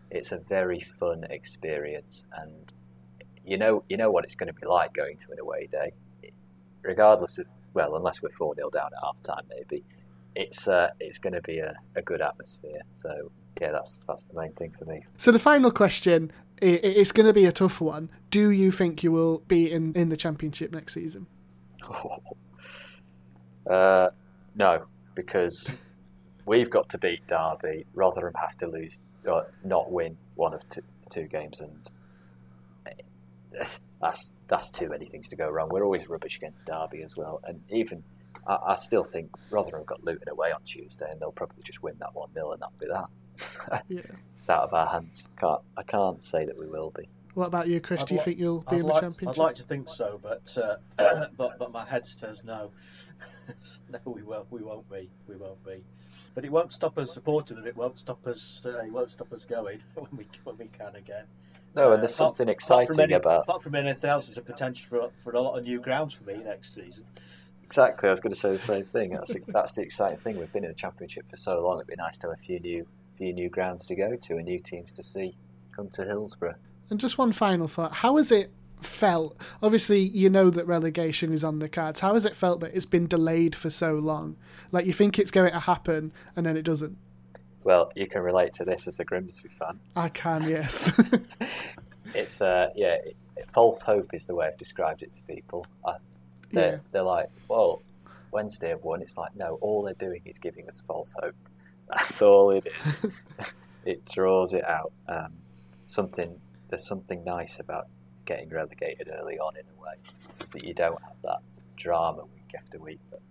it's 0.09 0.32
a 0.32 0.39
very 0.39 0.80
fun 0.80 1.24
experience. 1.30 2.26
And 2.36 2.74
you 3.45 3.59
know 3.59 3.84
you 3.88 3.95
know 3.95 4.09
what 4.09 4.24
it's 4.24 4.34
going 4.34 4.51
to 4.51 4.59
be 4.59 4.65
like 4.65 4.95
going 4.95 5.18
to 5.18 5.32
an 5.34 5.38
away 5.39 5.68
day, 5.72 5.91
regardless 6.82 7.38
of 7.38 7.51
well, 7.78 7.95
unless 7.95 8.23
we're 8.23 8.32
four 8.32 8.55
0 8.55 8.71
down 8.71 8.88
at 8.88 9.03
half 9.03 9.21
time, 9.21 9.45
maybe. 9.49 9.84
It's 10.36 10.67
uh, 10.67 10.89
it's 10.99 11.19
going 11.19 11.34
to 11.34 11.41
be 11.41 11.59
a, 11.59 11.75
a 11.95 12.01
good 12.01 12.21
atmosphere. 12.21 12.82
So 12.93 13.32
yeah, 13.61 13.71
that's 13.71 14.03
that's 14.05 14.25
the 14.25 14.39
main 14.39 14.53
thing 14.53 14.71
for 14.71 14.86
me. 14.86 15.05
So 15.17 15.32
the 15.32 15.39
final 15.39 15.69
question, 15.71 16.32
it's 16.59 17.11
going 17.11 17.28
to 17.28 17.34
be 17.34 17.45
a 17.45 17.51
tough 17.51 17.80
one. 17.80 18.09
Do 18.32 18.49
you 18.49 18.71
think 18.71 19.03
you 19.03 19.11
will 19.11 19.39
be 19.47 19.71
in, 19.71 19.93
in 19.93 20.09
the 20.09 20.17
championship 20.17 20.71
next 20.71 20.93
season? 20.93 21.28
Uh, 23.69 24.09
no, 24.55 24.86
because 25.13 25.78
we've 26.45 26.69
got 26.69 26.88
to 26.88 26.97
beat 26.97 27.19
Derby. 27.28 27.86
Rotherham 27.93 28.34
have 28.39 28.55
to 28.59 28.67
lose, 28.67 29.01
or 29.25 29.41
uh, 29.41 29.43
not 29.65 29.91
win 29.91 30.15
one 30.36 30.53
of 30.53 30.65
two, 30.69 30.84
two 31.09 31.23
games, 31.23 31.59
and 31.59 31.89
that's, 34.02 34.34
that's 34.48 34.68
that's 34.68 34.72
too 34.72 34.89
many 34.89 35.06
things 35.06 35.30
to 35.30 35.36
go 35.36 35.50
wrong. 35.50 35.70
We're 35.70 35.84
always 35.84 36.10
rubbish 36.10 36.38
against 36.38 36.66
Derby 36.66 37.04
as 37.04 37.16
well, 37.16 37.41
and 37.43 37.62
even 37.70 38.04
I, 38.45 38.58
I 38.68 38.76
still 38.76 39.04
think 39.04 39.30
Rotherham 39.50 39.84
got 39.86 40.04
Luton 40.04 40.30
away 40.30 40.52
on 40.52 40.62
Tuesday, 40.64 41.10
and 41.10 41.20
they'll 41.20 41.32
probably 41.32 41.64
just 41.64 41.84
win 41.84 41.95
that 42.00 42.14
one 42.14 42.34
0 42.34 42.52
and 42.54 42.62
that'll 42.62 42.74
be 42.80 42.88
that. 42.88 43.84
yeah. 43.89 44.02
It's 44.39 44.50
out 44.50 44.64
of 44.64 44.74
our 44.74 44.88
hands. 44.88 45.28
Can't 45.39 45.62
I 45.78 45.84
can't 45.84 46.24
say 46.24 46.45
that 46.45 46.58
we 46.58 46.68
will 46.68 46.91
be. 46.91 47.08
What 47.34 47.48
about 47.48 47.68
you, 47.68 47.80
Chris? 47.80 48.02
I'd 48.02 48.08
Do 48.08 48.16
you 48.16 48.20
li- 48.20 48.26
think 48.26 48.39
you'll 48.39 48.62
be 48.62 48.78
I'd 48.78 48.80
in 48.80 48.88
like, 48.88 48.95
the 48.95 49.02
championship? 49.02 49.39
I'd 49.39 49.43
like 49.43 49.56
to 49.56 49.64
think 49.64 49.89
so, 49.89 50.20
but 50.22 50.58
uh, 50.58 51.28
but 51.38 51.60
but 51.60 51.72
my 51.72 51.86
head 51.86 52.06
says 52.06 52.43
no. 52.43 52.72
no, 53.89 54.00
we 54.06 54.24
won't. 54.24 54.52
We 54.52 54.64
won't 54.64 54.89
be. 54.89 55.10
We 55.28 55.36
won't 55.36 55.64
be. 55.64 55.84
But 56.34 56.45
it 56.45 56.52
won't 56.52 56.72
stop 56.72 56.98
us 56.98 57.14
supporting, 57.14 57.58
them. 57.58 57.68
it 57.68 57.76
won't 57.76 58.00
stop 58.00 58.26
us. 58.28 58.62
Uh, 58.66 58.80
it 58.80 58.91
won't 58.91 59.12
stop 59.12 59.32
us 59.34 59.45
going 59.45 59.82
when 59.95 60.10
we 60.16 60.28
when 60.43 60.58
we 60.58 60.68
can 60.68 60.95
again. 60.95 61.26
No, 61.78 61.93
and 61.93 62.01
there's 62.01 62.11
uh, 62.13 62.25
something 62.25 62.45
apart, 62.45 62.55
exciting 62.55 62.95
apart 62.95 63.03
any, 63.03 63.13
about. 63.13 63.41
Apart 63.43 63.61
from 63.61 63.75
anything 63.75 64.09
else, 64.09 64.25
there's 64.25 64.39
a 64.39 64.41
potential 64.41 64.88
for, 64.89 65.11
for 65.23 65.38
a 65.38 65.39
lot 65.39 65.57
of 65.57 65.63
new 65.63 65.80
grounds 65.80 66.15
for 66.15 66.23
me 66.23 66.34
next 66.43 66.73
season. 66.73 67.03
Exactly, 67.63 68.09
I 68.09 68.11
was 68.11 68.19
going 68.19 68.34
to 68.34 68.39
say 68.39 68.51
the 68.51 68.59
same 68.59 68.84
thing. 68.84 69.11
That's 69.11 69.36
that's 69.47 69.73
the 69.73 69.84
exciting 69.84 70.17
thing. 70.17 70.39
We've 70.39 70.51
been 70.51 70.63
in 70.63 70.71
the 70.71 70.75
championship 70.75 71.30
for 71.30 71.38
so 71.38 71.63
long. 71.63 71.78
It'd 71.78 71.88
be 71.88 71.95
nice 71.95 72.17
to 72.19 72.28
have 72.28 72.38
a 72.38 72.41
few 72.41 72.59
new 72.59 72.88
few 73.17 73.32
new 73.32 73.49
grounds 73.49 73.86
to 73.88 73.95
go 73.95 74.15
to 74.15 74.38
and 74.38 74.45
new 74.45 74.59
teams 74.59 74.91
to 74.93 75.03
see 75.03 75.36
come 75.75 75.89
to 75.89 76.03
Hillsborough. 76.03 76.55
And 76.89 76.99
just 76.99 77.19
one 77.19 77.32
final 77.32 77.67
thought: 77.67 77.95
How 77.95 78.17
has 78.17 78.32
it 78.32 78.51
felt? 78.82 79.39
Obviously, 79.61 79.99
you 79.99 80.30
know 80.30 80.49
that 80.49 80.65
relegation 80.65 81.32
is 81.32 81.43
on 81.43 81.59
the 81.59 81.69
cards. 81.69 81.99
How 81.99 82.15
has 82.15 82.25
it 82.25 82.36
felt 82.36 82.61
that 82.61 82.73
it's 82.73 82.86
been 82.86 83.05
delayed 83.05 83.53
for 83.53 83.69
so 83.69 83.95
long? 83.95 84.38
Like 84.71 84.86
you 84.86 84.93
think 84.93 85.19
it's 85.19 85.32
going 85.32 85.51
to 85.51 85.59
happen 85.59 86.11
and 86.36 86.45
then 86.45 86.57
it 86.57 86.63
doesn't. 86.63 86.97
Well, 87.64 87.91
you 87.95 88.08
can 88.08 88.22
relate 88.22 88.53
to 88.55 88.66
this 88.66 88.88
as 88.88 88.99
a 88.99 89.05
Grimsby 89.05 89.49
fan. 89.49 89.80
I 89.95 90.10
can, 90.10 90.47
yes. 90.47 90.91
it's 92.14 92.41
uh, 92.41 92.70
yeah, 92.76 92.95
it, 92.95 93.18
false 93.51 93.82
hope 93.82 94.14
is 94.14 94.26
the 94.26 94.36
way 94.36 94.47
I've 94.47 94.58
described 94.58 95.03
it 95.03 95.12
to 95.14 95.22
people. 95.24 95.66
I, 95.86 95.95
they're, 96.51 96.72
yeah. 96.74 96.80
they're 96.91 97.03
like, 97.03 97.30
well, 97.47 97.82
Wednesday 98.32 98.70
have 98.70 98.84
won. 98.84 99.01
It's 99.01 99.18
like, 99.18 99.36
no, 99.36 99.58
all 99.62 99.84
they're 99.84 99.93
doing 99.95 100.22
is 100.26 100.38
giving 100.38 100.70
us 100.70 100.82
false 100.88 101.14
hope. 101.22 101.36
That's 101.89 102.22
all 102.22 102.51
it 102.51 102.68
is. 102.86 103.01
it 103.86 104.05
draws 104.05 104.53
it 104.53 104.68
out. 104.68 104.91
Um, 105.08 105.34
something 105.86 106.39
there's 106.70 106.86
something 106.86 107.24
nice 107.24 107.60
about 107.60 107.88
getting 108.26 108.49
relegated 108.49 109.10
early 109.18 109.39
on 109.39 109.55
in 109.55 109.64
a 109.78 109.82
way, 109.82 109.93
is 110.43 110.51
that 110.51 110.64
you 110.64 110.74
don't 110.74 111.01
have 111.01 111.16
that 111.24 111.39
drama 111.78 112.24
week 112.26 112.53
after 112.58 112.78
week. 112.78 112.99
But 113.10 113.22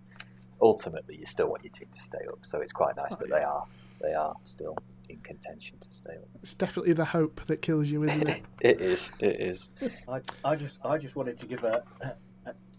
ultimately, 0.61 1.17
you 1.17 1.25
still 1.25 1.49
want 1.49 1.63
your 1.63 1.71
team 1.71 1.87
to 1.91 1.99
stay 1.99 2.25
up. 2.29 2.39
So 2.41 2.61
it's 2.61 2.71
quite 2.71 2.95
nice 2.95 3.13
oh, 3.13 3.25
that 3.25 3.29
yeah. 3.29 3.37
they 3.37 3.43
are 3.43 3.65
they 4.01 4.13
are 4.13 4.35
still 4.43 4.77
in 5.09 5.17
contention 5.19 5.77
to 5.79 5.87
stay 5.91 6.15
up. 6.15 6.27
It's 6.41 6.53
definitely 6.53 6.93
the 6.93 7.05
hope 7.05 7.45
that 7.47 7.61
kills 7.61 7.89
you, 7.89 8.03
isn't 8.03 8.27
it? 8.27 8.43
it 8.61 8.81
is. 8.81 9.11
It 9.19 9.39
is. 9.39 9.69
I, 10.07 10.21
I 10.43 10.55
just 10.55 10.77
I 10.83 10.97
just 10.97 11.15
wanted 11.15 11.39
to 11.39 11.45
give 11.45 11.63
a, 11.63 11.83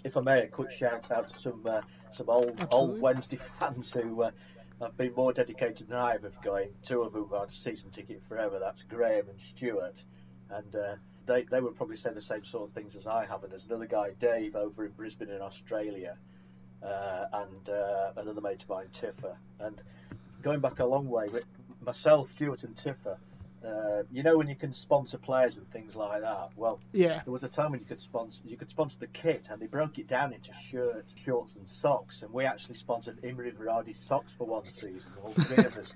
if 0.05 0.16
I 0.16 0.20
may, 0.20 0.43
a 0.43 0.47
quick 0.47 0.70
shout 0.70 1.11
out 1.11 1.29
to 1.29 1.39
some 1.39 1.62
uh, 1.66 1.81
some 2.11 2.29
old 2.29 2.51
Absolutely. 2.61 2.79
old 2.79 3.01
Wednesday 3.01 3.39
fans 3.61 3.91
who 3.93 4.22
uh, 4.22 4.31
have 4.81 4.97
been 4.97 5.12
more 5.14 5.33
dedicated 5.33 5.89
than 5.89 5.99
I 5.99 6.12
have 6.12 6.24
of 6.24 6.41
going. 6.43 6.70
Two 6.83 7.03
of 7.03 7.12
whom 7.12 7.31
have 7.31 7.53
season 7.53 7.91
ticket 7.91 8.22
forever. 8.29 8.59
That's 8.59 8.83
Graham 8.83 9.29
and 9.29 9.41
Stuart, 9.41 10.03
and 10.51 10.76
uh, 10.76 10.95
they 11.26 11.45
they 11.45 11.61
would 11.61 11.76
probably 11.76 11.97
say 11.97 12.12
the 12.12 12.22
same 12.22 12.45
sort 12.45 12.68
of 12.68 12.74
things 12.74 12.95
as 12.97 13.07
I 13.07 13.24
have. 13.26 13.43
And 13.43 13.53
there's 13.53 13.66
another 13.66 13.87
guy, 13.87 14.11
Dave, 14.18 14.57
over 14.57 14.85
in 14.85 14.93
Brisbane 14.93 15.31
in 15.31 15.41
Australia, 15.41 16.16
uh, 16.83 17.24
and 17.33 17.68
uh, 17.68 18.12
another 18.16 18.41
mate 18.41 18.62
of 18.62 18.68
mine, 18.68 18.87
Tiffer, 18.93 19.37
and 19.61 19.83
going 20.43 20.61
back 20.61 20.79
a 20.79 20.85
long 20.85 21.09
way, 21.09 21.29
with 21.29 21.45
myself, 21.85 22.31
Stuart, 22.35 22.64
and 22.64 22.76
Tiffer 22.76 23.18
uh, 23.64 24.03
you 24.12 24.22
know 24.22 24.39
when 24.39 24.49
you 24.49 24.55
can 24.55 24.72
sponsor 24.72 25.18
players 25.18 25.57
and 25.57 25.68
things 25.72 25.97
like 25.97 26.22
that. 26.22 26.51
Well, 26.57 26.81
yeah, 26.93 27.22
there 27.24 27.33
was 27.33 27.43
a 27.43 27.49
time 27.49 27.72
when 27.72 27.81
you 27.81 27.87
could 27.87 28.01
sponsor 28.01 28.43
you 28.47 28.57
could 28.57 28.70
sponsor 28.70 28.99
the 29.01 29.09
kit, 29.09 29.49
and 29.51 29.61
they 29.61 29.66
broke 29.66 29.99
it 29.99 30.07
down 30.07 30.33
into 30.33 30.53
shirts, 30.55 31.12
shorts, 31.24 31.57
and 31.57 31.68
socks. 31.68 32.22
And 32.22 32.33
we 32.33 32.45
actually 32.45 32.76
sponsored 32.76 33.18
Imre 33.24 33.51
Varadi 33.51 33.97
socks 33.97 34.33
for 34.33 34.47
one 34.47 34.70
season, 34.70 35.11
all 35.22 35.33
three 35.33 35.64
of 35.64 35.76
us. 35.76 35.93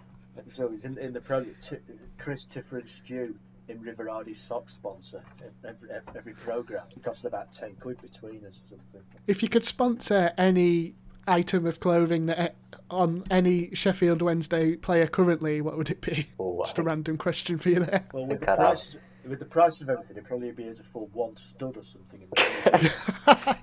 so 0.56 0.68
he's 0.68 0.84
in, 0.84 0.98
in 0.98 1.12
the 1.12 1.20
project. 1.20 1.72
Chris 2.18 2.44
Tiffer 2.44 2.78
and 2.78 2.88
Stu. 2.88 3.34
Imre 3.68 3.94
Varadi 3.94 4.34
sock 4.34 4.68
sponsor 4.68 5.22
every, 5.64 5.90
every, 5.90 6.18
every 6.18 6.32
program. 6.34 6.84
It 6.96 7.02
cost 7.02 7.24
about 7.24 7.52
ten 7.52 7.74
quid 7.80 8.00
between 8.00 8.44
us 8.46 8.60
or 8.70 8.78
something. 8.92 9.02
If 9.26 9.42
you 9.42 9.48
could 9.48 9.64
sponsor 9.64 10.32
any 10.38 10.94
item 11.26 11.66
of 11.66 11.80
clothing 11.80 12.26
that 12.26 12.38
eh, 12.38 12.48
on 12.90 13.24
any 13.30 13.74
Sheffield 13.74 14.22
Wednesday 14.22 14.76
player 14.76 15.06
currently, 15.06 15.60
what 15.60 15.76
would 15.76 15.90
it 15.90 16.00
be? 16.00 16.28
Oh, 16.38 16.62
Just 16.64 16.78
a 16.78 16.82
random 16.82 17.16
question 17.18 17.58
for 17.58 17.70
you 17.70 17.80
there. 17.80 18.06
Well, 18.12 18.26
with 18.26 18.40
the 18.40 18.46
price, 18.46 18.96
with 19.26 19.38
the 19.40 19.44
price 19.44 19.80
of 19.80 19.90
everything, 19.90 20.16
it'd 20.16 20.28
probably 20.28 20.52
be 20.52 20.68
as 20.68 20.80
a 20.80 20.84
full 20.84 21.08
one 21.12 21.36
stud 21.36 21.76
or 21.76 21.82
something. 21.82 22.28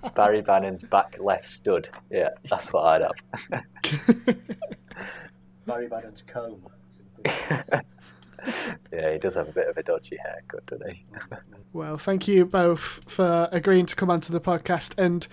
Barry 0.16 0.42
Bannan's 0.42 0.84
back 0.84 1.16
left 1.20 1.46
stud. 1.46 1.90
Yeah, 2.10 2.30
that's 2.50 2.74
what 2.74 3.02
I'd 3.02 3.02
have. 3.52 3.64
Barry 5.66 5.88
Bannan's 5.88 6.24
comb. 6.28 6.62
yeah, 8.92 9.14
he 9.14 9.20
does 9.20 9.36
have 9.36 9.48
a 9.48 9.52
bit 9.52 9.68
of 9.68 9.78
a 9.78 9.84
dodgy 9.84 10.18
haircut, 10.24 10.66
doesn't 10.66 10.90
he? 10.90 11.06
well, 11.74 11.98
thank 11.98 12.28
you 12.28 12.46
both 12.46 13.02
for 13.08 13.50
agreeing 13.52 13.86
to 13.88 13.96
come 13.96 14.10
onto 14.10 14.34
the 14.34 14.42
podcast 14.42 14.94
and 14.98 15.28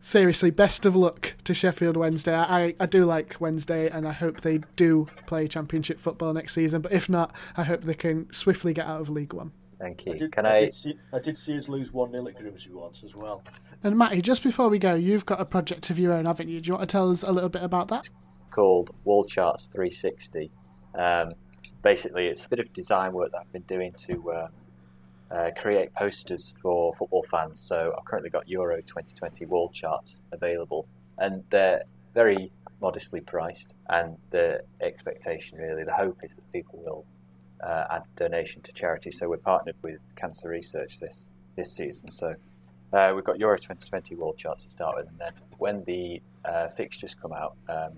seriously, 0.00 0.50
best 0.50 0.86
of 0.86 0.96
luck 0.96 1.34
to 1.44 1.54
Sheffield 1.54 1.96
Wednesday. 1.96 2.34
I, 2.34 2.74
I 2.80 2.86
do 2.86 3.04
like 3.04 3.36
Wednesday, 3.38 3.88
and 3.88 4.06
I 4.06 4.12
hope 4.12 4.40
they 4.40 4.60
do 4.76 5.08
play 5.26 5.46
Championship 5.46 6.00
football 6.00 6.32
next 6.32 6.54
season. 6.54 6.80
But 6.82 6.92
if 6.92 7.08
not, 7.08 7.34
I 7.56 7.64
hope 7.64 7.82
they 7.82 7.94
can 7.94 8.32
swiftly 8.32 8.72
get 8.72 8.86
out 8.86 9.00
of 9.00 9.10
League 9.10 9.32
One. 9.32 9.52
Thank 9.78 10.04
you. 10.04 10.12
I 10.12 10.16
did, 10.16 10.32
can 10.32 10.46
I? 10.46 10.56
I 10.56 10.60
did, 10.60 10.74
see, 10.74 10.98
I 11.12 11.18
did 11.18 11.38
see 11.38 11.56
us 11.56 11.68
lose 11.68 11.92
1 11.92 12.12
0 12.12 12.26
at 12.28 12.36
Grimsby 12.36 12.72
once 12.72 13.02
as 13.02 13.14
well. 13.14 13.42
And 13.82 13.96
Matty, 13.96 14.20
just 14.20 14.42
before 14.42 14.68
we 14.68 14.78
go, 14.78 14.94
you've 14.94 15.24
got 15.24 15.40
a 15.40 15.46
project 15.46 15.88
of 15.88 15.98
your 15.98 16.12
own, 16.12 16.26
haven't 16.26 16.48
you? 16.48 16.60
Do 16.60 16.68
you 16.68 16.74
want 16.74 16.88
to 16.88 16.92
tell 16.92 17.10
us 17.10 17.22
a 17.22 17.32
little 17.32 17.48
bit 17.48 17.62
about 17.62 17.88
that? 17.88 18.00
It's 18.00 18.10
called 18.50 18.94
Wall 19.04 19.24
Charts 19.24 19.66
360. 19.68 20.50
Um, 20.98 21.32
basically, 21.82 22.26
it's 22.26 22.46
a 22.46 22.48
bit 22.48 22.58
of 22.58 22.72
design 22.72 23.12
work 23.12 23.32
that 23.32 23.38
I've 23.38 23.52
been 23.52 23.62
doing 23.62 23.92
to 24.08 24.32
um, 24.32 24.48
uh, 25.30 25.50
create 25.56 25.94
posters 25.94 26.54
for 26.60 26.94
football 26.94 27.24
fans. 27.30 27.60
So 27.60 27.94
I've 27.96 28.04
currently 28.04 28.30
got 28.30 28.48
Euro 28.48 28.76
2020 28.76 29.46
wall 29.46 29.70
charts 29.70 30.22
available, 30.32 30.86
and 31.18 31.44
they're 31.50 31.84
very 32.14 32.52
modestly 32.80 33.20
priced. 33.20 33.74
And 33.88 34.16
the 34.30 34.62
expectation, 34.80 35.58
really, 35.58 35.84
the 35.84 35.92
hope 35.92 36.18
is 36.22 36.34
that 36.36 36.52
people 36.52 36.80
will 36.84 37.04
uh, 37.62 37.84
add 37.90 38.02
donation 38.16 38.62
to 38.62 38.72
charity. 38.72 39.10
So 39.10 39.28
we're 39.28 39.36
partnered 39.36 39.76
with 39.82 40.00
Cancer 40.16 40.48
Research 40.48 40.98
this 40.98 41.28
this 41.56 41.72
season. 41.72 42.10
So 42.10 42.34
uh, 42.92 43.12
we've 43.14 43.24
got 43.24 43.38
Euro 43.38 43.56
2020 43.56 44.14
wall 44.16 44.34
charts 44.34 44.64
to 44.64 44.70
start 44.70 44.96
with, 44.96 45.08
and 45.08 45.18
then 45.18 45.32
when 45.58 45.84
the 45.84 46.20
uh, 46.44 46.68
fixtures 46.68 47.14
come 47.14 47.32
out, 47.32 47.56
um, 47.68 47.92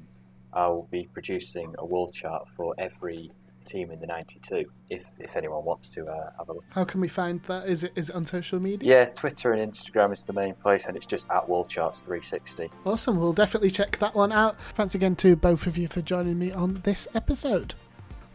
I'll 0.52 0.88
be 0.90 1.08
producing 1.12 1.74
a 1.78 1.86
wall 1.86 2.10
chart 2.10 2.48
for 2.48 2.74
every 2.76 3.30
team 3.64 3.90
in 3.90 4.00
the 4.00 4.06
92 4.06 4.64
if, 4.90 5.04
if 5.18 5.36
anyone 5.36 5.64
wants 5.64 5.90
to 5.94 6.06
uh, 6.06 6.30
have 6.38 6.48
a 6.48 6.52
look. 6.54 6.64
How 6.70 6.84
can 6.84 7.00
we 7.00 7.08
find 7.08 7.42
that? 7.44 7.68
Is 7.68 7.84
it 7.84 7.92
is 7.96 8.10
it 8.10 8.16
on 8.16 8.24
social 8.24 8.60
media? 8.60 8.88
Yeah, 8.88 9.04
Twitter 9.06 9.52
and 9.52 9.72
Instagram 9.72 10.12
is 10.12 10.24
the 10.24 10.32
main 10.32 10.54
place 10.54 10.86
and 10.86 10.96
it's 10.96 11.06
just 11.06 11.28
at 11.30 11.46
Wallcharts360. 11.48 12.70
Awesome, 12.84 13.20
we'll 13.20 13.32
definitely 13.32 13.70
check 13.70 13.98
that 13.98 14.14
one 14.14 14.32
out. 14.32 14.60
Thanks 14.74 14.94
again 14.94 15.16
to 15.16 15.36
both 15.36 15.66
of 15.66 15.78
you 15.78 15.88
for 15.88 16.02
joining 16.02 16.38
me 16.38 16.52
on 16.52 16.80
this 16.84 17.08
episode. 17.14 17.74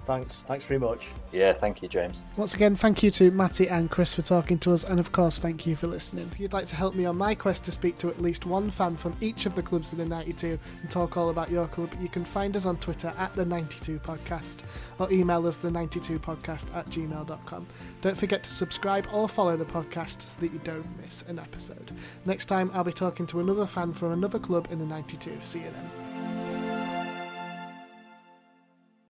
Thanks. 0.07 0.45
Thanks 0.47 0.63
very 0.63 0.79
much. 0.79 1.07
Yeah, 1.33 1.51
thank 1.51 1.81
you, 1.81 1.89
James. 1.89 2.23
Once 2.37 2.53
again, 2.53 2.77
thank 2.77 3.03
you 3.03 3.11
to 3.11 3.29
Matty 3.29 3.67
and 3.67 3.91
Chris 3.91 4.13
for 4.13 4.21
talking 4.21 4.57
to 4.59 4.73
us, 4.73 4.85
and 4.85 5.01
of 5.01 5.11
course, 5.11 5.37
thank 5.37 5.67
you 5.67 5.75
for 5.75 5.87
listening. 5.87 6.29
If 6.31 6.39
you'd 6.39 6.53
like 6.53 6.65
to 6.67 6.77
help 6.77 6.95
me 6.95 7.03
on 7.03 7.17
my 7.17 7.35
quest 7.35 7.65
to 7.65 7.73
speak 7.73 7.97
to 7.97 8.07
at 8.07 8.21
least 8.21 8.45
one 8.45 8.71
fan 8.71 8.95
from 8.95 9.17
each 9.19 9.45
of 9.45 9.53
the 9.53 9.61
clubs 9.61 9.91
in 9.91 9.99
the 9.99 10.05
92 10.05 10.57
and 10.81 10.89
talk 10.89 11.17
all 11.17 11.27
about 11.27 11.51
your 11.51 11.67
club, 11.67 11.93
you 11.99 12.07
can 12.07 12.23
find 12.23 12.55
us 12.55 12.65
on 12.65 12.77
Twitter 12.77 13.11
at 13.17 13.35
the 13.35 13.43
92 13.43 13.99
Podcast 13.99 14.59
or 14.97 15.11
email 15.11 15.45
us 15.45 15.57
the 15.57 15.69
92 15.69 16.19
podcast 16.19 16.73
at 16.73 16.85
gmail.com. 16.87 17.67
Don't 18.01 18.17
forget 18.17 18.43
to 18.43 18.49
subscribe 18.49 19.07
or 19.11 19.27
follow 19.27 19.57
the 19.57 19.65
podcast 19.65 20.21
so 20.21 20.39
that 20.39 20.53
you 20.53 20.61
don't 20.63 20.87
miss 21.01 21.23
an 21.27 21.37
episode. 21.37 21.91
Next 22.25 22.45
time, 22.45 22.71
I'll 22.73 22.85
be 22.85 22.93
talking 22.93 23.27
to 23.27 23.41
another 23.41 23.65
fan 23.65 23.91
from 23.91 24.13
another 24.13 24.39
club 24.39 24.69
in 24.71 24.79
the 24.79 24.85
92. 24.85 25.39
See 25.41 25.59
you 25.59 25.65
then. 25.65 26.56